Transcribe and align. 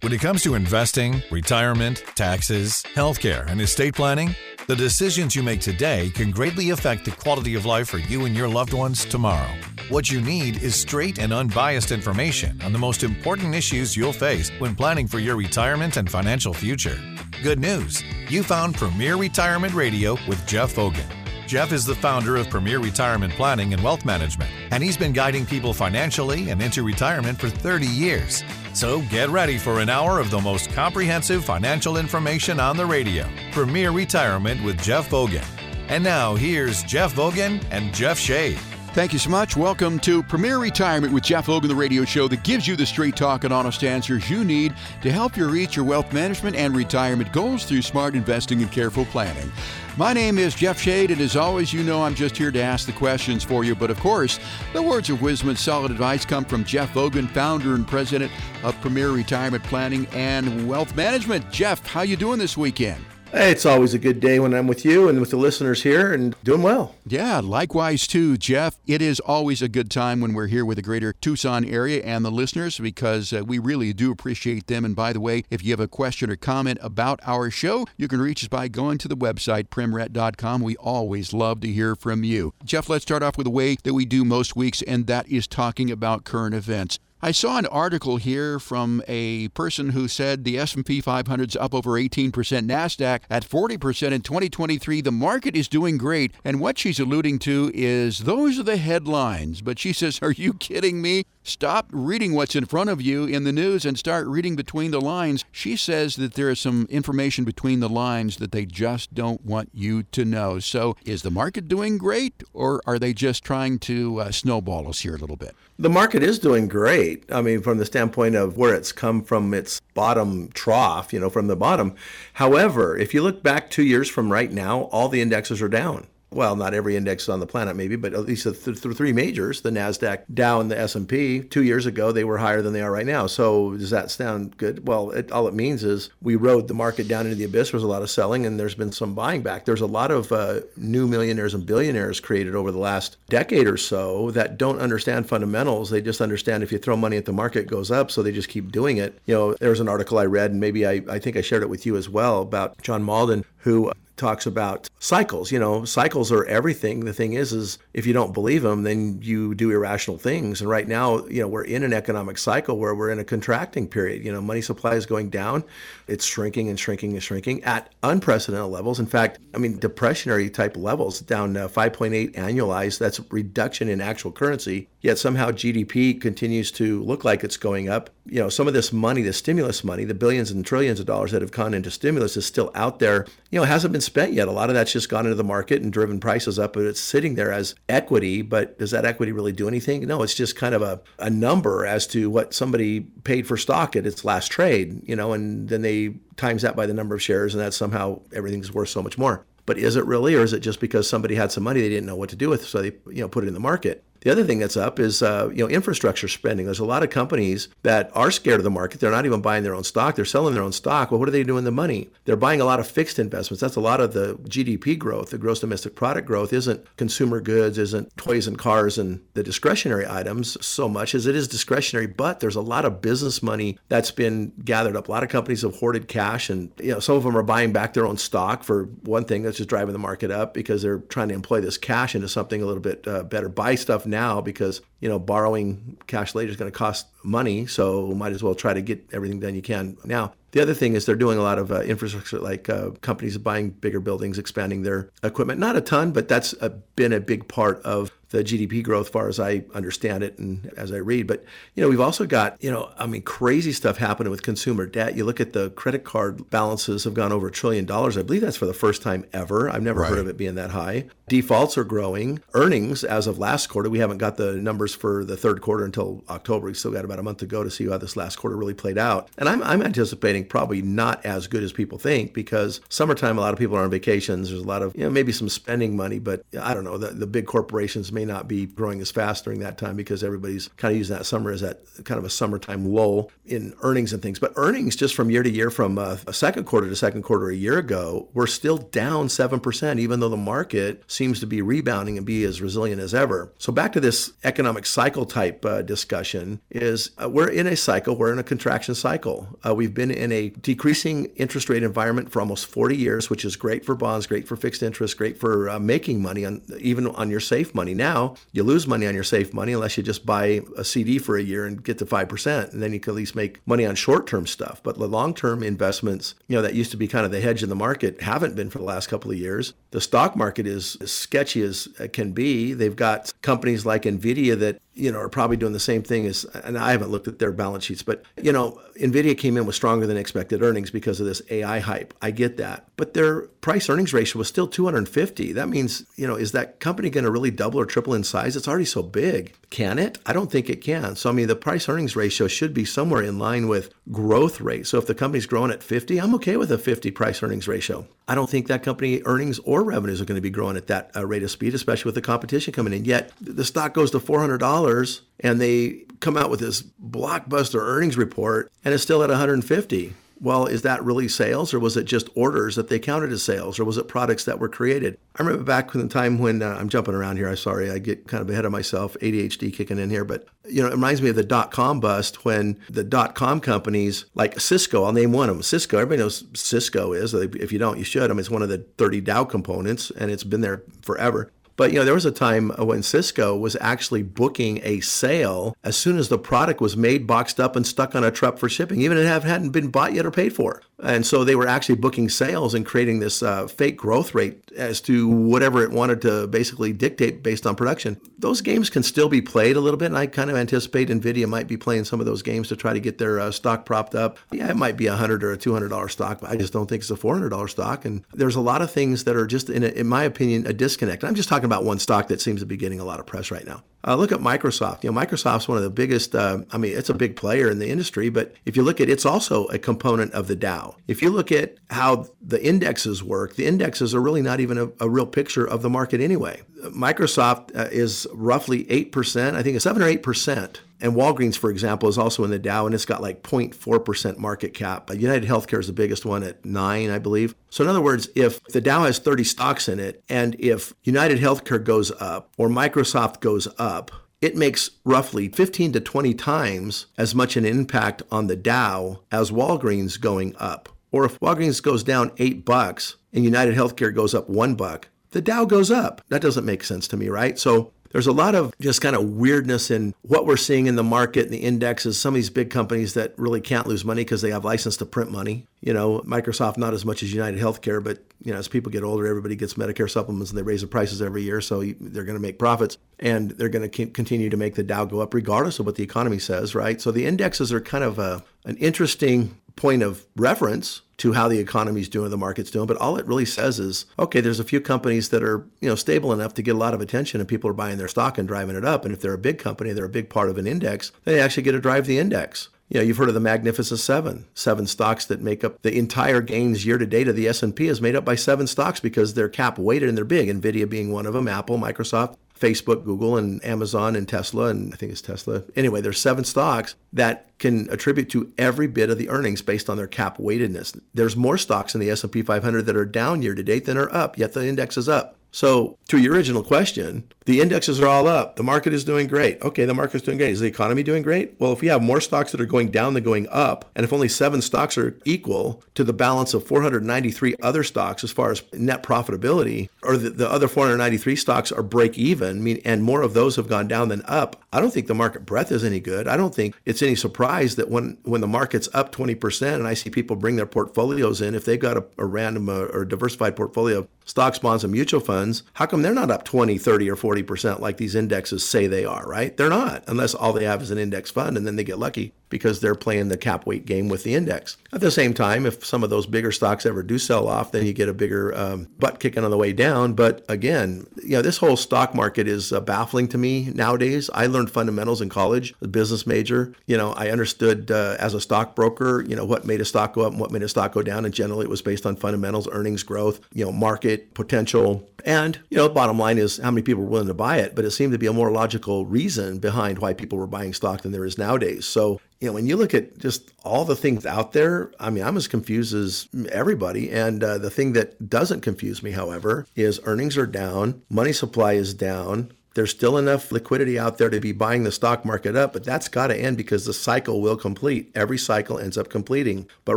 When 0.00 0.12
it 0.12 0.20
comes 0.20 0.44
to 0.44 0.54
investing, 0.54 1.24
retirement, 1.28 2.04
taxes, 2.14 2.84
healthcare, 2.94 3.48
and 3.48 3.60
estate 3.60 3.96
planning, 3.96 4.32
the 4.68 4.76
decisions 4.76 5.34
you 5.34 5.42
make 5.42 5.60
today 5.60 6.10
can 6.10 6.30
greatly 6.30 6.70
affect 6.70 7.04
the 7.04 7.10
quality 7.10 7.56
of 7.56 7.66
life 7.66 7.88
for 7.88 7.98
you 7.98 8.24
and 8.24 8.36
your 8.36 8.46
loved 8.46 8.72
ones 8.72 9.04
tomorrow. 9.04 9.50
What 9.88 10.08
you 10.08 10.20
need 10.20 10.62
is 10.62 10.76
straight 10.76 11.18
and 11.18 11.32
unbiased 11.32 11.90
information 11.90 12.60
on 12.62 12.72
the 12.72 12.78
most 12.78 13.02
important 13.02 13.56
issues 13.56 13.96
you'll 13.96 14.12
face 14.12 14.50
when 14.60 14.76
planning 14.76 15.08
for 15.08 15.18
your 15.18 15.34
retirement 15.34 15.96
and 15.96 16.08
financial 16.08 16.54
future. 16.54 17.00
Good 17.42 17.58
news! 17.58 18.04
You 18.28 18.44
found 18.44 18.76
Premier 18.76 19.16
Retirement 19.16 19.74
Radio 19.74 20.16
with 20.28 20.46
Jeff 20.46 20.76
Vogan. 20.76 21.12
Jeff 21.48 21.72
is 21.72 21.84
the 21.84 21.94
founder 21.94 22.36
of 22.36 22.50
Premier 22.50 22.78
Retirement 22.78 23.32
Planning 23.32 23.72
and 23.72 23.82
Wealth 23.82 24.04
Management, 24.04 24.50
and 24.70 24.80
he's 24.84 24.98
been 24.98 25.14
guiding 25.14 25.46
people 25.46 25.72
financially 25.72 26.50
and 26.50 26.62
into 26.62 26.84
retirement 26.84 27.40
for 27.40 27.48
30 27.48 27.86
years. 27.86 28.44
So 28.78 29.00
get 29.10 29.28
ready 29.28 29.58
for 29.58 29.80
an 29.80 29.88
hour 29.88 30.20
of 30.20 30.30
the 30.30 30.38
most 30.38 30.70
comprehensive 30.70 31.44
financial 31.44 31.96
information 31.96 32.60
on 32.60 32.76
the 32.76 32.86
radio. 32.86 33.28
Premier 33.50 33.90
Retirement 33.90 34.62
with 34.62 34.80
Jeff 34.80 35.10
Vogan. 35.10 35.44
And 35.88 36.04
now 36.04 36.36
here's 36.36 36.84
Jeff 36.84 37.12
Vogan 37.12 37.60
and 37.72 37.92
Jeff 37.92 38.20
Shade. 38.20 38.60
Thank 38.98 39.12
you 39.12 39.20
so 39.20 39.30
much. 39.30 39.56
Welcome 39.56 40.00
to 40.00 40.24
Premier 40.24 40.58
Retirement 40.58 41.12
with 41.12 41.22
Jeff 41.22 41.46
Vogan, 41.46 41.68
the 41.68 41.74
radio 41.76 42.04
show 42.04 42.26
that 42.26 42.42
gives 42.42 42.66
you 42.66 42.74
the 42.74 42.84
straight 42.84 43.14
talk 43.14 43.44
and 43.44 43.52
honest 43.52 43.84
answers 43.84 44.28
you 44.28 44.42
need 44.42 44.74
to 45.02 45.12
help 45.12 45.36
you 45.36 45.48
reach 45.48 45.76
your 45.76 45.84
wealth 45.84 46.12
management 46.12 46.56
and 46.56 46.74
retirement 46.74 47.32
goals 47.32 47.64
through 47.64 47.82
smart 47.82 48.16
investing 48.16 48.60
and 48.60 48.72
careful 48.72 49.04
planning. 49.04 49.52
My 49.96 50.12
name 50.12 50.36
is 50.36 50.52
Jeff 50.52 50.80
Shade, 50.80 51.12
and 51.12 51.20
as 51.20 51.36
always, 51.36 51.72
you 51.72 51.84
know 51.84 52.02
I'm 52.02 52.16
just 52.16 52.36
here 52.36 52.50
to 52.50 52.60
ask 52.60 52.86
the 52.86 52.92
questions 52.92 53.44
for 53.44 53.62
you. 53.62 53.76
But 53.76 53.90
of 53.90 54.00
course, 54.00 54.40
the 54.72 54.82
words 54.82 55.10
of 55.10 55.22
wisdom 55.22 55.50
and 55.50 55.58
solid 55.58 55.92
advice 55.92 56.24
come 56.24 56.44
from 56.44 56.64
Jeff 56.64 56.92
Vogan, 56.92 57.30
founder 57.30 57.76
and 57.76 57.86
president 57.86 58.32
of 58.64 58.80
Premier 58.80 59.10
Retirement 59.10 59.62
Planning 59.62 60.08
and 60.08 60.68
Wealth 60.68 60.96
Management. 60.96 61.52
Jeff, 61.52 61.86
how 61.86 62.02
you 62.02 62.16
doing 62.16 62.40
this 62.40 62.56
weekend? 62.56 63.04
Hey, 63.30 63.50
it's 63.50 63.66
always 63.66 63.92
a 63.92 63.98
good 63.98 64.20
day 64.20 64.40
when 64.40 64.54
I'm 64.54 64.66
with 64.66 64.86
you 64.86 65.06
and 65.06 65.20
with 65.20 65.30
the 65.30 65.36
listeners 65.36 65.82
here 65.82 66.14
and 66.14 66.34
doing 66.44 66.62
well. 66.62 66.94
Yeah, 67.06 67.40
likewise 67.44 68.06
too, 68.06 68.38
Jeff. 68.38 68.78
It 68.86 69.02
is 69.02 69.20
always 69.20 69.60
a 69.60 69.68
good 69.68 69.90
time 69.90 70.22
when 70.22 70.32
we're 70.32 70.46
here 70.46 70.64
with 70.64 70.76
the 70.76 70.82
greater 70.82 71.12
Tucson 71.12 71.62
area 71.66 72.02
and 72.02 72.24
the 72.24 72.30
listeners 72.30 72.78
because 72.78 73.34
uh, 73.34 73.44
we 73.44 73.58
really 73.58 73.92
do 73.92 74.10
appreciate 74.10 74.66
them. 74.66 74.82
And 74.82 74.96
by 74.96 75.12
the 75.12 75.20
way, 75.20 75.44
if 75.50 75.62
you 75.62 75.72
have 75.72 75.80
a 75.80 75.86
question 75.86 76.30
or 76.30 76.36
comment 76.36 76.78
about 76.80 77.20
our 77.26 77.50
show, 77.50 77.86
you 77.98 78.08
can 78.08 78.18
reach 78.18 78.42
us 78.42 78.48
by 78.48 78.66
going 78.66 78.96
to 78.96 79.08
the 79.08 79.16
website, 79.16 79.68
premret.com. 79.68 80.62
We 80.62 80.76
always 80.76 81.34
love 81.34 81.60
to 81.60 81.68
hear 81.68 81.94
from 81.94 82.24
you. 82.24 82.54
Jeff, 82.64 82.88
let's 82.88 83.02
start 83.02 83.22
off 83.22 83.36
with 83.36 83.44
the 83.44 83.50
way 83.50 83.76
that 83.82 83.92
we 83.92 84.06
do 84.06 84.24
most 84.24 84.56
weeks, 84.56 84.80
and 84.80 85.06
that 85.06 85.28
is 85.28 85.46
talking 85.46 85.90
about 85.90 86.24
current 86.24 86.54
events. 86.54 86.98
I 87.20 87.32
saw 87.32 87.58
an 87.58 87.66
article 87.66 88.18
here 88.18 88.60
from 88.60 89.02
a 89.08 89.48
person 89.48 89.88
who 89.88 90.06
said 90.06 90.44
the 90.44 90.56
S&P 90.56 91.02
500's 91.02 91.56
up 91.56 91.74
over 91.74 91.90
18%, 91.90 92.30
Nasdaq 92.30 93.22
at 93.28 93.44
40% 93.44 94.12
in 94.12 94.20
2023. 94.20 95.00
The 95.00 95.10
market 95.10 95.56
is 95.56 95.66
doing 95.66 95.98
great, 95.98 96.32
and 96.44 96.60
what 96.60 96.78
she's 96.78 97.00
alluding 97.00 97.40
to 97.40 97.72
is 97.74 98.20
those 98.20 98.60
are 98.60 98.62
the 98.62 98.76
headlines. 98.76 99.62
But 99.62 99.80
she 99.80 99.92
says, 99.92 100.20
"Are 100.22 100.30
you 100.30 100.54
kidding 100.54 101.02
me? 101.02 101.24
Stop 101.42 101.88
reading 101.90 102.34
what's 102.34 102.54
in 102.54 102.66
front 102.66 102.88
of 102.88 103.02
you 103.02 103.24
in 103.24 103.42
the 103.42 103.52
news 103.52 103.84
and 103.84 103.98
start 103.98 104.28
reading 104.28 104.54
between 104.54 104.92
the 104.92 105.00
lines." 105.00 105.44
She 105.50 105.74
says 105.74 106.14
that 106.16 106.34
there 106.34 106.50
is 106.50 106.60
some 106.60 106.86
information 106.88 107.44
between 107.44 107.80
the 107.80 107.88
lines 107.88 108.36
that 108.36 108.52
they 108.52 108.64
just 108.64 109.12
don't 109.12 109.44
want 109.44 109.70
you 109.74 110.04
to 110.04 110.24
know. 110.24 110.60
So, 110.60 110.94
is 111.04 111.22
the 111.22 111.32
market 111.32 111.66
doing 111.66 111.98
great, 111.98 112.44
or 112.52 112.80
are 112.86 113.00
they 113.00 113.12
just 113.12 113.42
trying 113.42 113.80
to 113.80 114.20
uh, 114.20 114.30
snowball 114.30 114.86
us 114.88 115.00
here 115.00 115.16
a 115.16 115.18
little 115.18 115.36
bit? 115.36 115.56
The 115.80 115.90
market 115.90 116.22
is 116.22 116.38
doing 116.38 116.68
great. 116.68 117.07
I 117.30 117.42
mean, 117.42 117.62
from 117.62 117.78
the 117.78 117.84
standpoint 117.84 118.34
of 118.34 118.56
where 118.56 118.74
it's 118.74 118.92
come 118.92 119.22
from 119.22 119.54
its 119.54 119.80
bottom 119.94 120.50
trough, 120.54 121.12
you 121.12 121.20
know, 121.20 121.30
from 121.30 121.46
the 121.46 121.56
bottom. 121.56 121.94
However, 122.34 122.96
if 122.96 123.14
you 123.14 123.22
look 123.22 123.42
back 123.42 123.70
two 123.70 123.82
years 123.82 124.08
from 124.08 124.32
right 124.32 124.50
now, 124.50 124.82
all 124.92 125.08
the 125.08 125.20
indexes 125.20 125.62
are 125.62 125.68
down 125.68 126.06
well, 126.30 126.56
not 126.56 126.74
every 126.74 126.96
index 126.96 127.28
on 127.28 127.40
the 127.40 127.46
planet 127.46 127.76
maybe, 127.76 127.96
but 127.96 128.14
at 128.14 128.20
least 128.20 128.44
the 128.44 128.52
th- 128.52 128.96
three 128.96 129.12
majors, 129.12 129.62
the 129.62 129.70
Nasdaq, 129.70 130.24
Dow, 130.32 130.60
and 130.60 130.70
the 130.70 130.78
S&P, 130.78 131.40
2 131.40 131.62
years 131.62 131.86
ago 131.86 132.12
they 132.12 132.24
were 132.24 132.38
higher 132.38 132.62
than 132.62 132.72
they 132.72 132.82
are 132.82 132.92
right 132.92 133.06
now. 133.06 133.26
So 133.26 133.76
does 133.76 133.90
that 133.90 134.10
sound 134.10 134.56
good? 134.56 134.86
Well, 134.86 135.10
it, 135.10 135.32
all 135.32 135.48
it 135.48 135.54
means 135.54 135.84
is 135.84 136.10
we 136.20 136.36
rode 136.36 136.68
the 136.68 136.74
market 136.74 137.08
down 137.08 137.26
into 137.26 137.36
the 137.36 137.44
abyss. 137.44 137.70
There 137.70 137.78
was 137.78 137.84
a 137.84 137.88
lot 137.88 138.02
of 138.02 138.10
selling 138.10 138.44
and 138.46 138.58
there's 138.58 138.74
been 138.74 138.92
some 138.92 139.14
buying 139.14 139.42
back. 139.42 139.64
There's 139.64 139.80
a 139.80 139.86
lot 139.86 140.10
of 140.10 140.30
uh, 140.32 140.60
new 140.76 141.06
millionaires 141.06 141.54
and 141.54 141.64
billionaires 141.64 142.20
created 142.20 142.54
over 142.54 142.70
the 142.70 142.78
last 142.78 143.16
decade 143.28 143.66
or 143.66 143.76
so 143.76 144.30
that 144.32 144.58
don't 144.58 144.80
understand 144.80 145.28
fundamentals. 145.28 145.90
They 145.90 146.02
just 146.02 146.20
understand 146.20 146.62
if 146.62 146.72
you 146.72 146.78
throw 146.78 146.96
money 146.96 147.16
at 147.16 147.24
the 147.24 147.32
market, 147.32 147.60
it 147.60 147.68
goes 147.68 147.90
up, 147.90 148.10
so 148.10 148.22
they 148.22 148.32
just 148.32 148.48
keep 148.48 148.70
doing 148.70 148.98
it. 148.98 149.18
You 149.26 149.34
know, 149.34 149.54
there 149.54 149.70
was 149.70 149.80
an 149.80 149.88
article 149.88 150.18
I 150.18 150.26
read 150.26 150.50
and 150.50 150.60
maybe 150.60 150.86
I, 150.86 151.02
I 151.08 151.18
think 151.18 151.36
I 151.36 151.40
shared 151.40 151.62
it 151.62 151.70
with 151.70 151.86
you 151.86 151.96
as 151.96 152.08
well 152.08 152.42
about 152.42 152.80
John 152.82 153.02
Mauldin, 153.02 153.44
who 153.58 153.92
talks 154.18 154.46
about 154.46 154.88
cycles. 154.98 155.50
You 155.52 155.58
know, 155.58 155.84
cycles 155.84 156.30
are 156.32 156.44
everything. 156.44 157.04
The 157.04 157.12
thing 157.12 157.34
is, 157.34 157.52
is 157.52 157.78
if 157.94 158.06
you 158.06 158.12
don't 158.12 158.34
believe 158.34 158.62
them, 158.62 158.82
then 158.82 159.20
you 159.22 159.54
do 159.54 159.70
irrational 159.70 160.18
things. 160.18 160.60
And 160.60 160.68
right 160.68 160.86
now, 160.86 161.24
you 161.26 161.40
know, 161.40 161.48
we're 161.48 161.64
in 161.64 161.82
an 161.82 161.92
economic 161.92 162.38
cycle 162.38 162.78
where 162.78 162.94
we're 162.94 163.10
in 163.10 163.18
a 163.18 163.24
contracting 163.24 163.88
period. 163.88 164.24
You 164.24 164.32
know, 164.32 164.40
money 164.40 164.60
supply 164.60 164.94
is 164.94 165.06
going 165.06 165.30
down. 165.30 165.64
It's 166.06 166.24
shrinking 166.24 166.68
and 166.68 166.78
shrinking 166.78 167.12
and 167.12 167.22
shrinking 167.22 167.64
at 167.64 167.92
unprecedented 168.02 168.70
levels. 168.70 169.00
In 169.00 169.06
fact, 169.06 169.38
I 169.54 169.58
mean, 169.58 169.78
depressionary 169.78 170.52
type 170.52 170.76
levels 170.76 171.20
down 171.20 171.56
uh, 171.56 171.68
5.8 171.68 172.34
annualized. 172.34 172.98
That's 172.98 173.20
reduction 173.30 173.88
in 173.88 174.00
actual 174.00 174.32
currency. 174.32 174.88
Yet 175.00 175.18
somehow 175.18 175.52
GDP 175.52 176.20
continues 176.20 176.72
to 176.72 177.02
look 177.04 177.24
like 177.24 177.44
it's 177.44 177.56
going 177.56 177.88
up. 177.88 178.10
You 178.26 178.40
know, 178.40 178.48
some 178.48 178.66
of 178.66 178.74
this 178.74 178.92
money, 178.92 179.22
the 179.22 179.32
stimulus 179.32 179.84
money, 179.84 180.04
the 180.04 180.12
billions 180.12 180.50
and 180.50 180.66
trillions 180.66 180.98
of 180.98 181.06
dollars 181.06 181.30
that 181.30 181.40
have 181.40 181.52
gone 181.52 181.72
into 181.72 181.90
stimulus 181.90 182.36
is 182.36 182.44
still 182.44 182.72
out 182.74 182.98
there. 182.98 183.24
You 183.50 183.60
know, 183.60 183.64
it 183.64 183.68
hasn't 183.68 183.92
been 183.92 184.00
spent 184.00 184.32
yet. 184.32 184.48
A 184.48 184.52
lot 184.52 184.70
of 184.70 184.74
that's 184.74 184.92
just 184.92 185.08
gone 185.08 185.24
into 185.24 185.36
the 185.36 185.44
market 185.44 185.82
and 185.82 185.92
driven 185.92 186.18
prices 186.18 186.58
up, 186.58 186.72
but 186.72 186.82
it's 186.82 187.00
sitting 187.00 187.36
there 187.36 187.52
as 187.52 187.76
equity. 187.88 188.42
But 188.42 188.78
does 188.78 188.90
that 188.90 189.04
equity 189.04 189.30
really 189.30 189.52
do 189.52 189.68
anything? 189.68 190.04
No, 190.06 190.22
it's 190.22 190.34
just 190.34 190.56
kind 190.56 190.74
of 190.74 190.82
a, 190.82 191.00
a 191.20 191.30
number 191.30 191.86
as 191.86 192.06
to 192.08 192.28
what 192.28 192.52
somebody 192.52 193.00
paid 193.00 193.46
for 193.46 193.56
stock 193.56 193.94
at 193.94 194.04
its 194.04 194.24
last 194.24 194.50
trade, 194.50 195.00
you 195.08 195.14
know, 195.14 195.32
and 195.32 195.68
then 195.68 195.82
they 195.82 196.14
times 196.36 196.62
that 196.62 196.76
by 196.76 196.86
the 196.86 196.94
number 196.94 197.14
of 197.14 197.22
shares, 197.22 197.54
and 197.54 197.62
that 197.62 197.72
somehow 197.72 198.20
everything's 198.32 198.72
worth 198.72 198.88
so 198.88 199.02
much 199.02 199.16
more. 199.16 199.44
But 199.64 199.76
is 199.76 199.96
it 199.96 200.06
really, 200.06 200.34
or 200.34 200.40
is 200.40 200.54
it 200.54 200.60
just 200.60 200.80
because 200.80 201.08
somebody 201.08 201.34
had 201.34 201.52
some 201.52 201.62
money 201.62 201.82
they 201.82 201.90
didn't 201.90 202.06
know 202.06 202.16
what 202.16 202.30
to 202.30 202.36
do 202.36 202.48
with, 202.48 202.66
so 202.66 202.80
they 202.80 202.92
you 203.06 203.20
know 203.20 203.28
put 203.28 203.44
it 203.44 203.48
in 203.48 203.54
the 203.54 203.60
market? 203.60 204.02
The 204.20 204.30
other 204.30 204.44
thing 204.44 204.58
that's 204.58 204.76
up 204.76 204.98
is 204.98 205.22
uh, 205.22 205.50
you 205.52 205.64
know 205.64 205.68
infrastructure 205.68 206.28
spending. 206.28 206.66
There's 206.66 206.78
a 206.78 206.84
lot 206.84 207.02
of 207.02 207.10
companies 207.10 207.68
that 207.82 208.10
are 208.14 208.30
scared 208.30 208.60
of 208.60 208.64
the 208.64 208.70
market. 208.70 209.00
They're 209.00 209.10
not 209.10 209.26
even 209.26 209.40
buying 209.40 209.62
their 209.62 209.74
own 209.74 209.84
stock. 209.84 210.16
They're 210.16 210.24
selling 210.24 210.54
their 210.54 210.62
own 210.62 210.72
stock. 210.72 211.10
Well, 211.10 211.20
what 211.20 211.28
are 211.28 211.32
they 211.32 211.44
doing 211.44 211.64
the 211.64 211.70
money? 211.70 212.08
They're 212.24 212.36
buying 212.36 212.60
a 212.60 212.64
lot 212.64 212.80
of 212.80 212.88
fixed 212.88 213.18
investments. 213.18 213.60
That's 213.60 213.76
a 213.76 213.80
lot 213.80 214.00
of 214.00 214.12
the 214.12 214.34
GDP 214.48 214.98
growth, 214.98 215.30
the 215.30 215.38
gross 215.38 215.60
domestic 215.60 215.94
product 215.94 216.26
growth, 216.26 216.52
isn't 216.52 216.84
consumer 216.96 217.40
goods, 217.40 217.78
isn't 217.78 218.16
toys 218.16 218.46
and 218.46 218.58
cars 218.58 218.98
and 218.98 219.20
the 219.34 219.42
discretionary 219.42 220.06
items 220.08 220.56
so 220.64 220.88
much 220.88 221.14
as 221.14 221.26
it 221.26 221.36
is 221.36 221.46
discretionary. 221.46 222.06
But 222.06 222.40
there's 222.40 222.56
a 222.56 222.60
lot 222.60 222.84
of 222.84 223.00
business 223.00 223.42
money 223.42 223.78
that's 223.88 224.10
been 224.10 224.52
gathered 224.64 224.96
up. 224.96 225.08
A 225.08 225.12
lot 225.12 225.22
of 225.22 225.28
companies 225.28 225.62
have 225.62 225.76
hoarded 225.76 226.08
cash, 226.08 226.50
and 226.50 226.72
you 226.80 226.92
know 226.92 227.00
some 227.00 227.16
of 227.16 227.22
them 227.22 227.36
are 227.36 227.42
buying 227.42 227.72
back 227.72 227.94
their 227.94 228.06
own 228.06 228.16
stock 228.16 228.64
for 228.64 228.84
one 229.04 229.24
thing 229.24 229.42
that's 229.42 229.58
just 229.58 229.68
driving 229.68 229.92
the 229.92 229.98
market 229.98 230.30
up 230.30 230.54
because 230.54 230.82
they're 230.82 230.98
trying 230.98 231.28
to 231.28 231.34
employ 231.34 231.60
this 231.60 231.78
cash 231.78 232.14
into 232.14 232.28
something 232.28 232.62
a 232.62 232.66
little 232.66 232.82
bit 232.82 233.06
uh, 233.06 233.22
better. 233.22 233.48
Buy 233.48 233.74
stuff 233.74 234.06
now 234.08 234.40
because 234.40 234.80
you 235.00 235.08
know 235.08 235.18
borrowing 235.18 235.96
cash 236.06 236.34
later 236.34 236.50
is 236.50 236.56
going 236.56 236.70
to 236.70 236.76
cost 236.76 237.06
money 237.22 237.66
so 237.66 238.08
might 238.08 238.32
as 238.32 238.42
well 238.42 238.54
try 238.54 238.72
to 238.72 238.82
get 238.82 239.04
everything 239.12 239.40
done 239.40 239.54
you 239.54 239.62
can. 239.62 239.96
Now 240.04 240.32
the 240.52 240.60
other 240.60 240.74
thing 240.74 240.94
is 240.94 241.06
they're 241.06 241.14
doing 241.14 241.38
a 241.38 241.42
lot 241.42 241.58
of 241.58 241.70
uh, 241.70 241.80
infrastructure 241.82 242.38
like 242.38 242.68
uh, 242.68 242.90
companies 243.02 243.36
buying 243.38 243.70
bigger 243.70 244.00
buildings 244.00 244.38
expanding 244.38 244.82
their 244.82 245.10
equipment. 245.22 245.60
Not 245.60 245.76
a 245.76 245.80
ton 245.80 246.12
but 246.12 246.28
that's 246.28 246.54
a, 246.60 246.70
been 246.70 247.12
a 247.12 247.20
big 247.20 247.48
part 247.48 247.82
of 247.82 248.12
the 248.30 248.44
GDP 248.44 248.82
growth, 248.82 249.08
far 249.08 249.28
as 249.28 249.40
I 249.40 249.64
understand 249.74 250.22
it 250.22 250.38
and 250.38 250.72
as 250.76 250.92
I 250.92 250.96
read. 250.96 251.26
But 251.26 251.44
you 251.74 251.82
know, 251.82 251.88
we've 251.88 252.00
also 252.00 252.26
got 252.26 252.62
you 252.62 252.70
know, 252.70 252.90
I 252.98 253.06
mean, 253.06 253.22
crazy 253.22 253.72
stuff 253.72 253.98
happening 253.98 254.30
with 254.30 254.42
consumer 254.42 254.86
debt. 254.86 255.16
You 255.16 255.24
look 255.24 255.40
at 255.40 255.52
the 255.52 255.70
credit 255.70 256.04
card 256.04 256.48
balances 256.50 257.04
have 257.04 257.14
gone 257.14 257.32
over 257.32 257.48
a 257.48 257.52
trillion 257.52 257.84
dollars. 257.84 258.16
I 258.16 258.22
believe 258.22 258.42
that's 258.42 258.56
for 258.56 258.66
the 258.66 258.74
first 258.74 259.02
time 259.02 259.24
ever. 259.32 259.70
I've 259.70 259.82
never 259.82 260.00
right. 260.00 260.10
heard 260.10 260.18
of 260.18 260.28
it 260.28 260.36
being 260.36 260.54
that 260.56 260.70
high. 260.70 261.06
Defaults 261.28 261.76
are 261.76 261.84
growing. 261.84 262.40
Earnings, 262.54 263.04
as 263.04 263.26
of 263.26 263.38
last 263.38 263.66
quarter, 263.68 263.90
we 263.90 263.98
haven't 263.98 264.16
got 264.16 264.38
the 264.38 264.54
numbers 264.54 264.94
for 264.94 265.24
the 265.24 265.36
third 265.36 265.60
quarter 265.60 265.84
until 265.84 266.24
October. 266.30 266.66
We 266.68 266.74
still 266.74 266.90
got 266.90 267.04
about 267.04 267.18
a 267.18 267.22
month 267.22 267.38
to 267.38 267.46
go 267.46 267.62
to 267.62 267.70
see 267.70 267.86
how 267.86 267.98
this 267.98 268.16
last 268.16 268.36
quarter 268.36 268.56
really 268.56 268.72
played 268.72 268.96
out. 268.96 269.28
And 269.36 269.48
I'm, 269.48 269.62
I'm 269.62 269.82
anticipating 269.82 270.46
probably 270.46 270.80
not 270.80 271.24
as 271.26 271.46
good 271.46 271.62
as 271.62 271.72
people 271.72 271.98
think 271.98 272.32
because 272.32 272.80
summertime, 272.88 273.36
a 273.36 273.42
lot 273.42 273.52
of 273.52 273.58
people 273.58 273.76
are 273.76 273.84
on 273.84 273.90
vacations. 273.90 274.48
There's 274.48 274.62
a 274.62 274.66
lot 274.66 274.82
of 274.82 274.96
you 274.96 275.04
know 275.04 275.10
maybe 275.10 275.32
some 275.32 275.48
spending 275.50 275.96
money, 275.96 276.18
but 276.18 276.42
I 276.58 276.72
don't 276.72 276.84
know 276.84 276.96
the, 276.96 277.08
the 277.08 277.26
big 277.26 277.46
corporations 277.46 278.10
may 278.18 278.24
not 278.24 278.48
be 278.48 278.66
growing 278.66 279.00
as 279.00 279.12
fast 279.12 279.44
during 279.44 279.60
that 279.60 279.78
time 279.78 279.94
because 279.94 280.24
everybody's 280.24 280.66
kind 280.76 280.90
of 280.90 280.98
using 280.98 281.16
that 281.16 281.24
summer 281.24 281.52
as 281.52 281.60
that 281.60 281.82
kind 282.04 282.18
of 282.18 282.24
a 282.24 282.30
summertime 282.30 282.84
lull 282.84 283.30
in 283.46 283.72
earnings 283.82 284.12
and 284.12 284.20
things. 284.20 284.40
But 284.40 284.52
earnings 284.56 284.96
just 284.96 285.14
from 285.14 285.30
year 285.30 285.44
to 285.44 285.50
year, 285.50 285.70
from 285.70 285.98
uh, 285.98 286.16
a 286.26 286.32
second 286.32 286.64
quarter 286.64 286.88
to 286.88 286.96
second 286.96 287.22
quarter 287.22 287.48
a 287.48 287.54
year 287.54 287.78
ago, 287.78 288.28
were 288.34 288.48
still 288.48 288.76
down 288.76 289.28
7%, 289.28 290.00
even 290.00 290.18
though 290.18 290.28
the 290.28 290.36
market 290.36 291.04
seems 291.06 291.38
to 291.38 291.46
be 291.46 291.62
rebounding 291.62 292.16
and 292.16 292.26
be 292.26 292.42
as 292.42 292.60
resilient 292.60 293.00
as 293.00 293.14
ever. 293.14 293.52
So 293.58 293.72
back 293.72 293.92
to 293.92 294.00
this 294.00 294.32
economic 294.42 294.84
cycle 294.84 295.24
type 295.24 295.64
uh, 295.64 295.82
discussion 295.82 296.60
is 296.70 297.12
uh, 297.22 297.28
we're 297.28 297.50
in 297.50 297.68
a 297.68 297.76
cycle, 297.76 298.16
we're 298.16 298.32
in 298.32 298.40
a 298.40 298.44
contraction 298.44 298.96
cycle. 298.96 299.46
Uh, 299.64 299.76
we've 299.76 299.94
been 299.94 300.10
in 300.10 300.32
a 300.32 300.48
decreasing 300.48 301.26
interest 301.36 301.68
rate 301.68 301.84
environment 301.84 302.32
for 302.32 302.40
almost 302.40 302.66
40 302.66 302.96
years, 302.96 303.30
which 303.30 303.44
is 303.44 303.54
great 303.54 303.84
for 303.84 303.94
bonds, 303.94 304.26
great 304.26 304.48
for 304.48 304.56
fixed 304.56 304.82
interest, 304.82 305.16
great 305.16 305.38
for 305.38 305.70
uh, 305.70 305.78
making 305.78 306.20
money 306.20 306.44
on 306.44 306.62
even 306.80 307.06
on 307.06 307.30
your 307.30 307.40
safe 307.40 307.74
money. 307.74 307.94
Now 307.94 308.07
you 308.52 308.62
lose 308.62 308.86
money 308.86 309.06
on 309.06 309.14
your 309.14 309.24
safe 309.24 309.52
money 309.52 309.72
unless 309.72 309.96
you 309.96 310.02
just 310.02 310.26
buy 310.26 310.62
a 310.76 310.84
CD 310.84 311.18
for 311.18 311.36
a 311.36 311.42
year 311.42 311.66
and 311.66 311.82
get 311.82 311.98
to 311.98 312.06
5%, 312.06 312.72
and 312.72 312.82
then 312.82 312.92
you 312.92 313.00
can 313.00 313.12
at 313.12 313.16
least 313.16 313.34
make 313.34 313.60
money 313.66 313.84
on 313.84 313.94
short-term 313.94 314.46
stuff. 314.46 314.82
But 314.82 314.98
the 314.98 315.06
long-term 315.06 315.62
investments, 315.62 316.34
you 316.46 316.56
know, 316.56 316.62
that 316.62 316.74
used 316.74 316.90
to 316.92 316.96
be 316.96 317.08
kind 317.08 317.24
of 317.24 317.32
the 317.32 317.40
hedge 317.40 317.62
in 317.62 317.68
the 317.68 317.74
market 317.74 318.20
haven't 318.22 318.56
been 318.56 318.70
for 318.70 318.78
the 318.78 318.84
last 318.84 319.08
couple 319.08 319.30
of 319.30 319.38
years. 319.38 319.74
The 319.90 320.00
stock 320.00 320.36
market 320.36 320.66
is 320.66 320.96
as 321.00 321.10
sketchy 321.10 321.62
as 321.62 321.88
it 321.98 322.12
can 322.12 322.32
be. 322.32 322.74
They've 322.74 322.94
got 322.94 323.32
companies 323.42 323.86
like 323.86 324.02
Nvidia 324.02 324.58
that 324.58 324.80
you 324.98 325.12
know, 325.12 325.18
are 325.20 325.28
probably 325.28 325.56
doing 325.56 325.72
the 325.72 325.80
same 325.80 326.02
thing 326.02 326.26
as, 326.26 326.44
and 326.64 326.76
I 326.76 326.90
haven't 326.90 327.10
looked 327.10 327.28
at 327.28 327.38
their 327.38 327.52
balance 327.52 327.84
sheets, 327.84 328.02
but, 328.02 328.24
you 328.42 328.52
know, 328.52 328.80
NVIDIA 329.00 329.38
came 329.38 329.56
in 329.56 329.64
with 329.64 329.76
stronger 329.76 330.08
than 330.08 330.16
expected 330.16 330.60
earnings 330.60 330.90
because 330.90 331.20
of 331.20 331.26
this 331.26 331.40
AI 331.50 331.78
hype. 331.78 332.12
I 332.20 332.32
get 332.32 332.56
that. 332.56 332.88
But 332.96 333.14
their 333.14 333.42
price 333.42 333.88
earnings 333.88 334.12
ratio 334.12 334.38
was 334.38 334.48
still 334.48 334.66
250. 334.66 335.52
That 335.52 335.68
means, 335.68 336.04
you 336.16 336.26
know, 336.26 336.34
is 336.34 336.50
that 336.52 336.80
company 336.80 337.10
going 337.10 337.24
to 337.24 337.30
really 337.30 337.52
double 337.52 337.78
or 337.78 337.86
triple 337.86 338.12
in 338.12 338.24
size? 338.24 338.56
It's 338.56 338.66
already 338.66 338.84
so 338.84 339.04
big. 339.04 339.54
Can 339.70 340.00
it? 340.00 340.18
I 340.26 340.32
don't 340.32 340.50
think 340.50 340.68
it 340.68 340.82
can. 340.82 341.14
So, 341.14 341.30
I 341.30 341.32
mean, 341.32 341.46
the 341.46 341.54
price 341.54 341.88
earnings 341.88 342.16
ratio 342.16 342.48
should 342.48 342.74
be 342.74 342.84
somewhere 342.84 343.22
in 343.22 343.38
line 343.38 343.68
with 343.68 343.94
growth 344.10 344.60
rate. 344.60 344.88
So, 344.88 344.98
if 344.98 345.06
the 345.06 345.14
company's 345.14 345.46
growing 345.46 345.70
at 345.70 345.82
50, 345.82 346.20
I'm 346.20 346.34
okay 346.36 346.56
with 346.56 346.72
a 346.72 346.78
50 346.78 347.12
price 347.12 347.40
earnings 347.42 347.68
ratio. 347.68 348.08
I 348.28 348.34
don't 348.34 348.48
think 348.48 348.66
that 348.68 348.82
company 348.82 349.22
earnings 349.24 349.58
or 349.60 349.82
revenues 349.82 350.20
are 350.20 350.26
going 350.26 350.36
to 350.36 350.42
be 350.42 350.50
growing 350.50 350.76
at 350.76 350.86
that 350.88 351.10
uh, 351.16 351.26
rate 351.26 351.42
of 351.42 351.50
speed, 351.50 351.74
especially 351.74 352.10
with 352.10 352.14
the 352.14 352.20
competition 352.20 352.74
coming 352.74 352.92
in. 352.92 353.06
Yet 353.06 353.32
the 353.40 353.64
stock 353.64 353.94
goes 353.94 354.10
to 354.10 354.20
$400 354.20 355.20
and 355.40 355.58
they 355.60 356.04
come 356.20 356.36
out 356.36 356.50
with 356.50 356.60
this 356.60 356.82
blockbuster 356.82 357.80
earnings 357.80 358.18
report 358.18 358.70
and 358.84 358.92
it's 358.92 359.02
still 359.02 359.22
at 359.22 359.30
150 359.30 360.14
well, 360.40 360.66
is 360.66 360.82
that 360.82 361.04
really 361.04 361.28
sales 361.28 361.74
or 361.74 361.80
was 361.80 361.96
it 361.96 362.04
just 362.04 362.28
orders 362.34 362.76
that 362.76 362.88
they 362.88 362.98
counted 362.98 363.32
as 363.32 363.42
sales 363.42 363.78
or 363.78 363.84
was 363.84 363.96
it 363.96 364.08
products 364.08 364.44
that 364.44 364.58
were 364.58 364.68
created? 364.68 365.18
I 365.36 365.42
remember 365.42 365.64
back 365.64 365.94
in 365.94 366.00
the 366.00 366.08
time 366.08 366.38
when 366.38 366.62
uh, 366.62 366.76
I'm 366.78 366.88
jumping 366.88 367.14
around 367.14 367.36
here. 367.36 367.48
I'm 367.48 367.56
sorry, 367.56 367.90
I 367.90 367.98
get 367.98 368.28
kind 368.28 368.40
of 368.40 368.50
ahead 368.50 368.64
of 368.64 368.72
myself, 368.72 369.16
ADHD 369.20 369.72
kicking 369.72 369.98
in 369.98 370.10
here, 370.10 370.24
but 370.24 370.46
you 370.64 370.82
know, 370.82 370.88
it 370.88 370.92
reminds 370.92 371.22
me 371.22 371.30
of 371.30 371.36
the 371.36 371.44
dot 371.44 371.70
com 371.70 372.00
bust 372.00 372.44
when 372.44 372.78
the 372.90 373.04
dot 373.04 373.34
com 373.34 373.60
companies 373.60 374.26
like 374.34 374.60
Cisco, 374.60 375.04
I'll 375.04 375.12
name 375.12 375.32
one 375.32 375.48
of 375.48 375.56
them. 375.56 375.62
Cisco, 375.62 375.98
everybody 375.98 376.22
knows 376.22 376.44
Cisco 376.54 377.12
is. 377.12 377.34
If 377.34 377.72
you 377.72 377.78
don't, 377.78 377.98
you 377.98 378.04
should. 378.04 378.30
I 378.30 378.34
mean, 378.34 378.40
it's 378.40 378.50
one 378.50 378.62
of 378.62 378.68
the 378.68 378.78
30 378.98 379.20
Dow 379.22 379.44
components 379.44 380.10
and 380.10 380.30
it's 380.30 380.44
been 380.44 380.60
there 380.60 380.82
forever. 381.02 381.50
But 381.78 381.92
you 381.92 381.98
know, 381.98 382.04
there 382.04 382.12
was 382.12 382.26
a 382.26 382.32
time 382.32 382.70
when 382.70 383.02
Cisco 383.02 383.56
was 383.56 383.76
actually 383.80 384.24
booking 384.24 384.80
a 384.82 385.00
sale 385.00 385.74
as 385.84 385.96
soon 385.96 386.18
as 386.18 386.28
the 386.28 386.36
product 386.36 386.82
was 386.82 386.96
made, 386.96 387.26
boxed 387.26 387.58
up, 387.58 387.76
and 387.76 387.86
stuck 387.86 388.14
on 388.14 388.24
a 388.24 388.30
truck 388.30 388.58
for 388.58 388.68
shipping, 388.68 389.00
even 389.00 389.16
if 389.16 389.24
it 389.24 389.48
hadn't 389.48 389.70
been 389.70 389.88
bought 389.88 390.12
yet 390.12 390.26
or 390.26 390.30
paid 390.30 390.52
for. 390.52 390.82
And 391.00 391.24
so 391.24 391.44
they 391.44 391.54
were 391.54 391.68
actually 391.68 391.94
booking 391.94 392.28
sales 392.28 392.74
and 392.74 392.84
creating 392.84 393.20
this 393.20 393.40
uh, 393.40 393.68
fake 393.68 393.96
growth 393.96 394.34
rate 394.34 394.68
as 394.76 395.00
to 395.02 395.28
whatever 395.28 395.84
it 395.84 395.92
wanted 395.92 396.20
to 396.22 396.48
basically 396.48 396.92
dictate 396.92 397.44
based 397.44 397.68
on 397.68 397.76
production. 397.76 398.20
Those 398.36 398.60
games 398.60 398.90
can 398.90 399.04
still 399.04 399.28
be 399.28 399.40
played 399.40 399.76
a 399.76 399.80
little 399.80 399.96
bit, 399.96 400.06
and 400.06 400.18
I 400.18 400.26
kind 400.26 400.50
of 400.50 400.56
anticipate 400.56 401.08
Nvidia 401.08 401.48
might 401.48 401.68
be 401.68 401.76
playing 401.76 402.04
some 402.04 402.18
of 402.18 402.26
those 402.26 402.42
games 402.42 402.66
to 402.68 402.76
try 402.76 402.92
to 402.92 403.00
get 403.00 403.18
their 403.18 403.38
uh, 403.38 403.52
stock 403.52 403.86
propped 403.86 404.16
up. 404.16 404.38
Yeah, 404.50 404.68
it 404.68 404.76
might 404.76 404.96
be 404.96 405.06
a 405.06 405.14
hundred 405.14 405.44
or 405.44 405.52
a 405.52 405.56
two 405.56 405.72
hundred 405.72 405.90
dollar 405.90 406.08
stock, 406.08 406.40
but 406.40 406.50
I 406.50 406.56
just 406.56 406.72
don't 406.72 406.88
think 406.88 407.02
it's 407.02 407.10
a 407.12 407.16
four 407.16 407.34
hundred 407.34 407.50
dollar 407.50 407.68
stock. 407.68 408.04
And 408.04 408.24
there's 408.32 408.56
a 408.56 408.60
lot 408.60 408.82
of 408.82 408.90
things 408.90 409.22
that 409.22 409.36
are 409.36 409.46
just, 409.46 409.70
in, 409.70 409.84
a, 409.84 409.88
in 409.88 410.08
my 410.08 410.24
opinion, 410.24 410.66
a 410.66 410.72
disconnect. 410.72 411.22
I'm 411.22 411.36
just 411.36 411.48
talking 411.48 411.67
about 411.68 411.84
one 411.84 411.98
stock 411.98 412.28
that 412.28 412.40
seems 412.40 412.60
to 412.60 412.66
be 412.66 412.76
getting 412.76 413.00
a 413.00 413.04
lot 413.04 413.20
of 413.20 413.26
press 413.26 413.50
right 413.50 413.66
now. 413.66 413.82
Uh, 414.06 414.14
look 414.14 414.32
at 414.32 414.38
Microsoft. 414.38 415.02
You 415.02 415.10
know, 415.10 415.20
Microsoft's 415.20 415.68
one 415.68 415.76
of 415.76 415.84
the 415.84 415.90
biggest. 415.90 416.34
Uh, 416.34 416.60
I 416.70 416.78
mean, 416.78 416.96
it's 416.96 417.10
a 417.10 417.14
big 417.14 417.36
player 417.36 417.68
in 417.68 417.78
the 417.78 417.88
industry, 417.88 418.28
but 418.28 418.54
if 418.64 418.76
you 418.76 418.82
look 418.82 419.00
at, 419.00 419.10
it's 419.10 419.26
also 419.26 419.66
a 419.66 419.78
component 419.78 420.32
of 420.32 420.46
the 420.46 420.56
Dow. 420.56 420.96
If 421.08 421.20
you 421.20 421.30
look 421.30 421.50
at 421.50 421.76
how 421.90 422.26
the 422.40 422.64
indexes 422.64 423.22
work, 423.22 423.56
the 423.56 423.66
indexes 423.66 424.14
are 424.14 424.20
really 424.20 424.42
not 424.42 424.60
even 424.60 424.78
a, 424.78 424.88
a 425.00 425.08
real 425.08 425.26
picture 425.26 425.66
of 425.66 425.82
the 425.82 425.90
market 425.90 426.20
anyway. 426.20 426.62
Microsoft 426.86 427.76
uh, 427.76 427.88
is 427.90 428.26
roughly 428.32 428.88
eight 428.90 429.10
percent. 429.10 429.56
I 429.56 429.62
think 429.62 429.74
it's 429.74 429.82
seven 429.82 430.00
or 430.00 430.06
eight 430.06 430.22
percent 430.22 430.80
and 431.00 431.14
Walgreens, 431.14 431.56
for 431.56 431.70
example, 431.70 432.08
is 432.08 432.18
also 432.18 432.44
in 432.44 432.50
the 432.50 432.58
Dow, 432.58 432.86
and 432.86 432.94
it's 432.94 433.04
got 433.04 433.22
like 433.22 433.42
0.4% 433.42 434.38
market 434.38 434.74
cap. 434.74 435.06
But 435.06 435.20
United 435.20 435.48
Healthcare 435.48 435.78
is 435.78 435.86
the 435.86 435.92
biggest 435.92 436.24
one 436.24 436.42
at 436.42 436.64
nine, 436.64 437.10
I 437.10 437.18
believe. 437.18 437.54
So, 437.70 437.84
in 437.84 437.90
other 437.90 438.00
words, 438.00 438.28
if 438.34 438.62
the 438.64 438.80
Dow 438.80 439.04
has 439.04 439.18
30 439.18 439.44
stocks 439.44 439.88
in 439.88 440.00
it, 440.00 440.22
and 440.28 440.56
if 440.58 440.92
United 441.04 441.38
Healthcare 441.38 441.82
goes 441.82 442.10
up 442.20 442.50
or 442.56 442.68
Microsoft 442.68 443.40
goes 443.40 443.68
up, 443.78 444.10
it 444.40 444.56
makes 444.56 444.90
roughly 445.04 445.48
15 445.48 445.92
to 445.92 446.00
20 446.00 446.34
times 446.34 447.06
as 447.16 447.34
much 447.34 447.56
an 447.56 447.64
impact 447.64 448.22
on 448.30 448.46
the 448.46 448.56
Dow 448.56 449.20
as 449.32 449.50
Walgreens 449.50 450.20
going 450.20 450.54
up. 450.58 450.88
Or 451.10 451.24
if 451.24 451.40
Walgreens 451.40 451.82
goes 451.82 452.04
down 452.04 452.32
eight 452.38 452.64
bucks 452.64 453.16
and 453.32 453.44
United 453.44 453.74
Healthcare 453.74 454.14
goes 454.14 454.34
up 454.34 454.48
one 454.48 454.74
buck, 454.74 455.08
the 455.30 455.40
Dow 455.40 455.64
goes 455.64 455.90
up. 455.90 456.22
That 456.28 456.42
doesn't 456.42 456.64
make 456.64 456.84
sense 456.84 457.08
to 457.08 457.16
me, 457.16 457.28
right? 457.28 457.58
So 457.58 457.92
there's 458.10 458.26
a 458.26 458.32
lot 458.32 458.54
of 458.54 458.72
just 458.80 459.00
kind 459.00 459.14
of 459.14 459.24
weirdness 459.24 459.90
in 459.90 460.14
what 460.22 460.46
we're 460.46 460.56
seeing 460.56 460.86
in 460.86 460.96
the 460.96 461.04
market 461.04 461.44
and 461.44 461.52
the 461.52 461.58
indexes. 461.58 462.18
Some 462.18 462.34
of 462.34 462.36
these 462.36 462.50
big 462.50 462.70
companies 462.70 463.14
that 463.14 463.34
really 463.36 463.60
can't 463.60 463.86
lose 463.86 464.04
money 464.04 464.22
because 464.22 464.42
they 464.42 464.50
have 464.50 464.64
license 464.64 464.96
to 464.98 465.06
print 465.06 465.30
money. 465.30 465.66
You 465.80 465.92
know, 465.92 466.20
Microsoft 466.20 466.76
not 466.76 466.94
as 466.94 467.04
much 467.04 467.22
as 467.22 467.32
United 467.32 467.60
Healthcare, 467.60 468.02
but 468.02 468.18
you 468.42 468.52
know, 468.52 468.58
as 468.58 468.68
people 468.68 468.90
get 468.90 469.02
older, 469.02 469.26
everybody 469.26 469.56
gets 469.56 469.74
Medicare 469.74 470.10
supplements 470.10 470.50
and 470.50 470.58
they 470.58 470.62
raise 470.62 470.80
the 470.80 470.86
prices 470.86 471.20
every 471.20 471.42
year, 471.42 471.60
so 471.60 471.82
they're 472.00 472.24
going 472.24 472.36
to 472.36 472.42
make 472.42 472.58
profits 472.58 472.96
and 473.18 473.50
they're 473.52 473.68
going 473.68 473.88
to 473.88 474.06
continue 474.06 474.48
to 474.48 474.56
make 474.56 474.74
the 474.74 474.82
Dow 474.82 475.04
go 475.04 475.20
up 475.20 475.34
regardless 475.34 475.78
of 475.78 475.86
what 475.86 475.96
the 475.96 476.04
economy 476.04 476.38
says, 476.38 476.74
right? 476.74 477.00
So 477.00 477.10
the 477.10 477.26
indexes 477.26 477.72
are 477.72 477.80
kind 477.80 478.04
of 478.04 478.18
a, 478.18 478.44
an 478.64 478.76
interesting 478.76 479.56
point 479.78 480.02
of 480.02 480.26
reference 480.36 481.02
to 481.18 481.32
how 481.32 481.48
the 481.48 481.58
economy's 481.58 482.08
doing, 482.08 482.30
the 482.30 482.36
market's 482.36 482.70
doing. 482.70 482.86
But 482.86 482.96
all 482.98 483.16
it 483.16 483.26
really 483.26 483.44
says 483.44 483.80
is, 483.80 484.06
okay, 484.18 484.40
there's 484.40 484.60
a 484.60 484.64
few 484.64 484.80
companies 484.80 485.30
that 485.30 485.42
are, 485.42 485.66
you 485.80 485.88
know, 485.88 485.94
stable 485.94 486.32
enough 486.32 486.54
to 486.54 486.62
get 486.62 486.74
a 486.74 486.78
lot 486.78 486.94
of 486.94 487.00
attention 487.00 487.40
and 487.40 487.48
people 487.48 487.70
are 487.70 487.74
buying 487.74 487.98
their 487.98 488.08
stock 488.08 488.38
and 488.38 488.46
driving 488.46 488.76
it 488.76 488.84
up. 488.84 489.04
And 489.04 489.14
if 489.14 489.20
they're 489.20 489.32
a 489.32 489.38
big 489.38 489.58
company, 489.58 489.92
they're 489.92 490.04
a 490.04 490.10
big 490.10 490.30
part 490.30 490.50
of 490.50 490.58
an 490.58 490.66
index, 490.66 491.12
they 491.24 491.40
actually 491.40 491.64
get 491.64 491.72
to 491.72 491.80
drive 491.80 492.06
the 492.06 492.18
index. 492.18 492.68
You 492.88 492.98
know, 492.98 493.04
you've 493.04 493.18
heard 493.18 493.28
of 493.28 493.34
the 493.34 493.40
Magnificent 493.40 494.00
Seven, 494.00 494.46
seven 494.54 494.86
stocks 494.86 495.26
that 495.26 495.42
make 495.42 495.62
up 495.62 495.82
the 495.82 495.96
entire 495.98 496.40
gains 496.40 496.86
year 496.86 496.96
to 496.96 497.04
date 497.04 497.28
of 497.28 497.36
the 497.36 497.46
S&P 497.46 497.86
is 497.86 498.00
made 498.00 498.16
up 498.16 498.24
by 498.24 498.34
seven 498.34 498.66
stocks 498.66 498.98
because 498.98 499.34
they're 499.34 499.50
cap 499.50 499.78
weighted 499.78 500.08
and 500.08 500.16
they're 500.16 500.24
big. 500.24 500.48
Nvidia 500.48 500.88
being 500.88 501.12
one 501.12 501.26
of 501.26 501.34
them, 501.34 501.48
Apple, 501.48 501.76
Microsoft, 501.76 502.36
Facebook, 502.58 503.04
Google, 503.04 503.36
and 503.36 503.64
Amazon, 503.64 504.16
and 504.16 504.28
Tesla, 504.28 504.66
and 504.66 504.92
I 504.92 504.96
think 504.96 505.12
it's 505.12 505.22
Tesla. 505.22 505.62
Anyway, 505.76 506.00
there's 506.00 506.20
seven 506.20 506.44
stocks 506.44 506.94
that 507.12 507.46
can 507.58 507.88
attribute 507.90 508.30
to 508.30 508.52
every 508.58 508.86
bit 508.86 509.10
of 509.10 509.18
the 509.18 509.28
earnings 509.28 509.62
based 509.62 509.88
on 509.90 509.96
their 509.96 510.06
cap 510.06 510.38
weightedness. 510.38 510.94
There's 511.14 511.36
more 511.36 511.58
stocks 511.58 511.94
in 511.94 512.00
the 512.00 512.10
S&P 512.10 512.42
500 512.42 512.86
that 512.86 512.96
are 512.96 513.04
down 513.04 513.42
year 513.42 513.54
to 513.54 513.62
date 513.62 513.84
than 513.84 513.98
are 513.98 514.12
up, 514.14 514.38
yet 514.38 514.52
the 514.52 514.66
index 514.66 514.96
is 514.96 515.08
up. 515.08 515.36
So, 515.50 515.96
to 516.08 516.18
your 516.18 516.34
original 516.34 516.62
question, 516.62 517.32
the 517.48 517.62
indexes 517.62 517.98
are 517.98 518.06
all 518.06 518.28
up. 518.28 518.56
The 518.56 518.62
market 518.62 518.92
is 518.92 519.04
doing 519.04 519.26
great. 519.26 519.62
Okay, 519.62 519.86
the 519.86 519.94
market's 519.94 520.22
doing 520.22 520.36
great. 520.36 520.50
Is 520.50 520.60
the 520.60 520.66
economy 520.66 521.02
doing 521.02 521.22
great? 521.22 521.54
Well, 521.58 521.72
if 521.72 521.80
we 521.80 521.88
have 521.88 522.02
more 522.02 522.20
stocks 522.20 522.52
that 522.52 522.60
are 522.60 522.66
going 522.66 522.90
down 522.90 523.14
than 523.14 523.24
going 523.24 523.48
up, 523.50 523.86
and 523.96 524.04
if 524.04 524.12
only 524.12 524.28
seven 524.28 524.60
stocks 524.60 524.98
are 524.98 525.18
equal 525.24 525.82
to 525.94 526.04
the 526.04 526.12
balance 526.12 526.52
of 526.52 526.66
493 526.66 527.54
other 527.62 527.82
stocks 527.82 528.22
as 528.22 528.30
far 528.30 528.50
as 528.50 528.62
net 528.74 529.02
profitability, 529.02 529.88
or 530.02 530.18
the, 530.18 530.28
the 530.28 530.50
other 530.50 530.68
493 530.68 531.36
stocks 531.36 531.72
are 531.72 531.82
break 531.82 532.18
even, 532.18 532.62
mean, 532.62 532.82
and 532.84 533.02
more 533.02 533.22
of 533.22 533.32
those 533.32 533.56
have 533.56 533.66
gone 533.66 533.88
down 533.88 534.10
than 534.10 534.20
up, 534.26 534.62
I 534.70 534.82
don't 534.82 534.92
think 534.92 535.06
the 535.06 535.14
market 535.14 535.46
breadth 535.46 535.72
is 535.72 535.84
any 535.84 536.00
good. 536.00 536.28
I 536.28 536.36
don't 536.36 536.54
think 536.54 536.74
it's 536.84 537.00
any 537.00 537.14
surprise 537.14 537.76
that 537.76 537.88
when, 537.88 538.18
when 538.24 538.42
the 538.42 538.46
market's 538.46 538.90
up 538.92 539.10
20% 539.10 539.74
and 539.74 539.88
I 539.88 539.94
see 539.94 540.10
people 540.10 540.36
bring 540.36 540.56
their 540.56 540.66
portfolios 540.66 541.40
in, 541.40 541.54
if 541.54 541.64
they've 541.64 541.80
got 541.80 541.96
a, 541.96 542.04
a 542.18 542.26
random 542.26 542.68
uh, 542.68 542.88
or 542.92 543.06
diversified 543.06 543.56
portfolio 543.56 544.00
of 544.00 544.08
stocks, 544.26 544.58
bonds, 544.58 544.84
and 544.84 544.92
mutual 544.92 545.20
funds, 545.20 545.62
how 545.72 545.86
come 545.86 546.02
they're 546.02 546.12
not 546.12 546.30
up 546.30 546.44
20, 546.44 546.76
30, 546.76 547.10
or 547.10 547.16
40% 547.16 547.37
like 547.80 547.96
these 547.96 548.14
indexes 548.14 548.68
say 548.68 548.86
they 548.86 549.04
are, 549.04 549.26
right? 549.26 549.56
They're 549.56 549.68
not, 549.68 550.04
unless 550.06 550.34
all 550.34 550.52
they 550.52 550.64
have 550.64 550.82
is 550.82 550.90
an 550.90 550.98
index 550.98 551.30
fund 551.30 551.56
and 551.56 551.66
then 551.66 551.76
they 551.76 551.84
get 551.84 551.98
lucky. 551.98 552.32
Because 552.48 552.80
they're 552.80 552.94
playing 552.94 553.28
the 553.28 553.36
cap 553.36 553.66
weight 553.66 553.86
game 553.86 554.08
with 554.08 554.24
the 554.24 554.34
index. 554.34 554.76
At 554.92 555.00
the 555.00 555.10
same 555.10 555.34
time, 555.34 555.66
if 555.66 555.84
some 555.84 556.02
of 556.02 556.10
those 556.10 556.26
bigger 556.26 556.52
stocks 556.52 556.86
ever 556.86 557.02
do 557.02 557.18
sell 557.18 557.48
off, 557.48 557.72
then 557.72 557.86
you 557.86 557.92
get 557.92 558.08
a 558.08 558.14
bigger 558.14 558.56
um, 558.56 558.88
butt 558.98 559.20
kicking 559.20 559.44
on 559.44 559.50
the 559.50 559.56
way 559.56 559.72
down. 559.72 560.14
But 560.14 560.44
again, 560.48 561.06
you 561.22 561.30
know, 561.30 561.42
this 561.42 561.58
whole 561.58 561.76
stock 561.76 562.14
market 562.14 562.48
is 562.48 562.72
uh, 562.72 562.80
baffling 562.80 563.28
to 563.28 563.38
me 563.38 563.70
nowadays. 563.74 564.30
I 564.32 564.46
learned 564.46 564.70
fundamentals 564.70 565.20
in 565.20 565.28
college, 565.28 565.74
a 565.82 565.88
business 565.88 566.26
major. 566.26 566.74
You 566.86 566.96
know, 566.96 567.12
I 567.12 567.30
understood 567.30 567.90
uh, 567.90 568.16
as 568.18 568.34
a 568.34 568.40
stockbroker, 568.40 569.24
you 569.26 569.36
know, 569.36 569.44
what 569.44 569.64
made 569.64 569.80
a 569.80 569.84
stock 569.84 570.14
go 570.14 570.22
up 570.22 570.32
and 570.32 570.40
what 570.40 570.50
made 570.50 570.62
a 570.62 570.68
stock 570.68 570.92
go 570.92 571.02
down. 571.02 571.24
And 571.24 571.34
generally, 571.34 571.64
it 571.64 571.70
was 571.70 571.82
based 571.82 572.06
on 572.06 572.16
fundamentals, 572.16 572.68
earnings 572.70 573.02
growth, 573.02 573.40
you 573.52 573.64
know, 573.64 573.72
market 573.72 574.34
potential. 574.34 575.08
And, 575.24 575.58
you 575.68 575.76
know, 575.76 575.88
bottom 575.88 576.18
line 576.18 576.38
is 576.38 576.58
how 576.58 576.70
many 576.70 576.82
people 576.82 577.02
were 577.02 577.10
willing 577.10 577.28
to 577.28 577.34
buy 577.34 577.58
it. 577.58 577.74
But 577.74 577.84
it 577.84 577.90
seemed 577.90 578.12
to 578.12 578.18
be 578.18 578.26
a 578.26 578.32
more 578.32 578.50
logical 578.50 579.04
reason 579.04 579.58
behind 579.58 579.98
why 579.98 580.14
people 580.14 580.38
were 580.38 580.46
buying 580.46 580.72
stock 580.72 581.02
than 581.02 581.12
there 581.12 581.24
is 581.24 581.38
nowadays. 581.38 581.86
So 581.86 582.20
you 582.40 582.46
know, 582.46 582.52
when 582.52 582.66
you 582.66 582.76
look 582.76 582.94
at 582.94 583.18
just 583.18 583.50
all 583.64 583.84
the 583.84 583.96
things 583.96 584.24
out 584.24 584.52
there, 584.52 584.92
I 585.00 585.10
mean, 585.10 585.24
I'm 585.24 585.36
as 585.36 585.48
confused 585.48 585.94
as 585.94 586.28
everybody. 586.52 587.10
And 587.10 587.42
uh, 587.42 587.58
the 587.58 587.70
thing 587.70 587.94
that 587.94 588.28
doesn't 588.28 588.60
confuse 588.60 589.02
me, 589.02 589.10
however, 589.10 589.66
is 589.74 590.00
earnings 590.04 590.38
are 590.38 590.46
down, 590.46 591.02
money 591.10 591.32
supply 591.32 591.72
is 591.72 591.94
down, 591.94 592.52
there's 592.74 592.92
still 592.92 593.18
enough 593.18 593.50
liquidity 593.50 593.98
out 593.98 594.18
there 594.18 594.30
to 594.30 594.38
be 594.38 594.52
buying 594.52 594.84
the 594.84 594.92
stock 594.92 595.24
market 595.24 595.56
up, 595.56 595.72
but 595.72 595.82
that's 595.82 596.06
got 596.06 596.28
to 596.28 596.36
end 596.36 596.56
because 596.56 596.84
the 596.84 596.92
cycle 596.92 597.40
will 597.40 597.56
complete. 597.56 598.12
Every 598.14 598.38
cycle 598.38 598.78
ends 598.78 598.96
up 598.96 599.08
completing. 599.08 599.68
But 599.84 599.96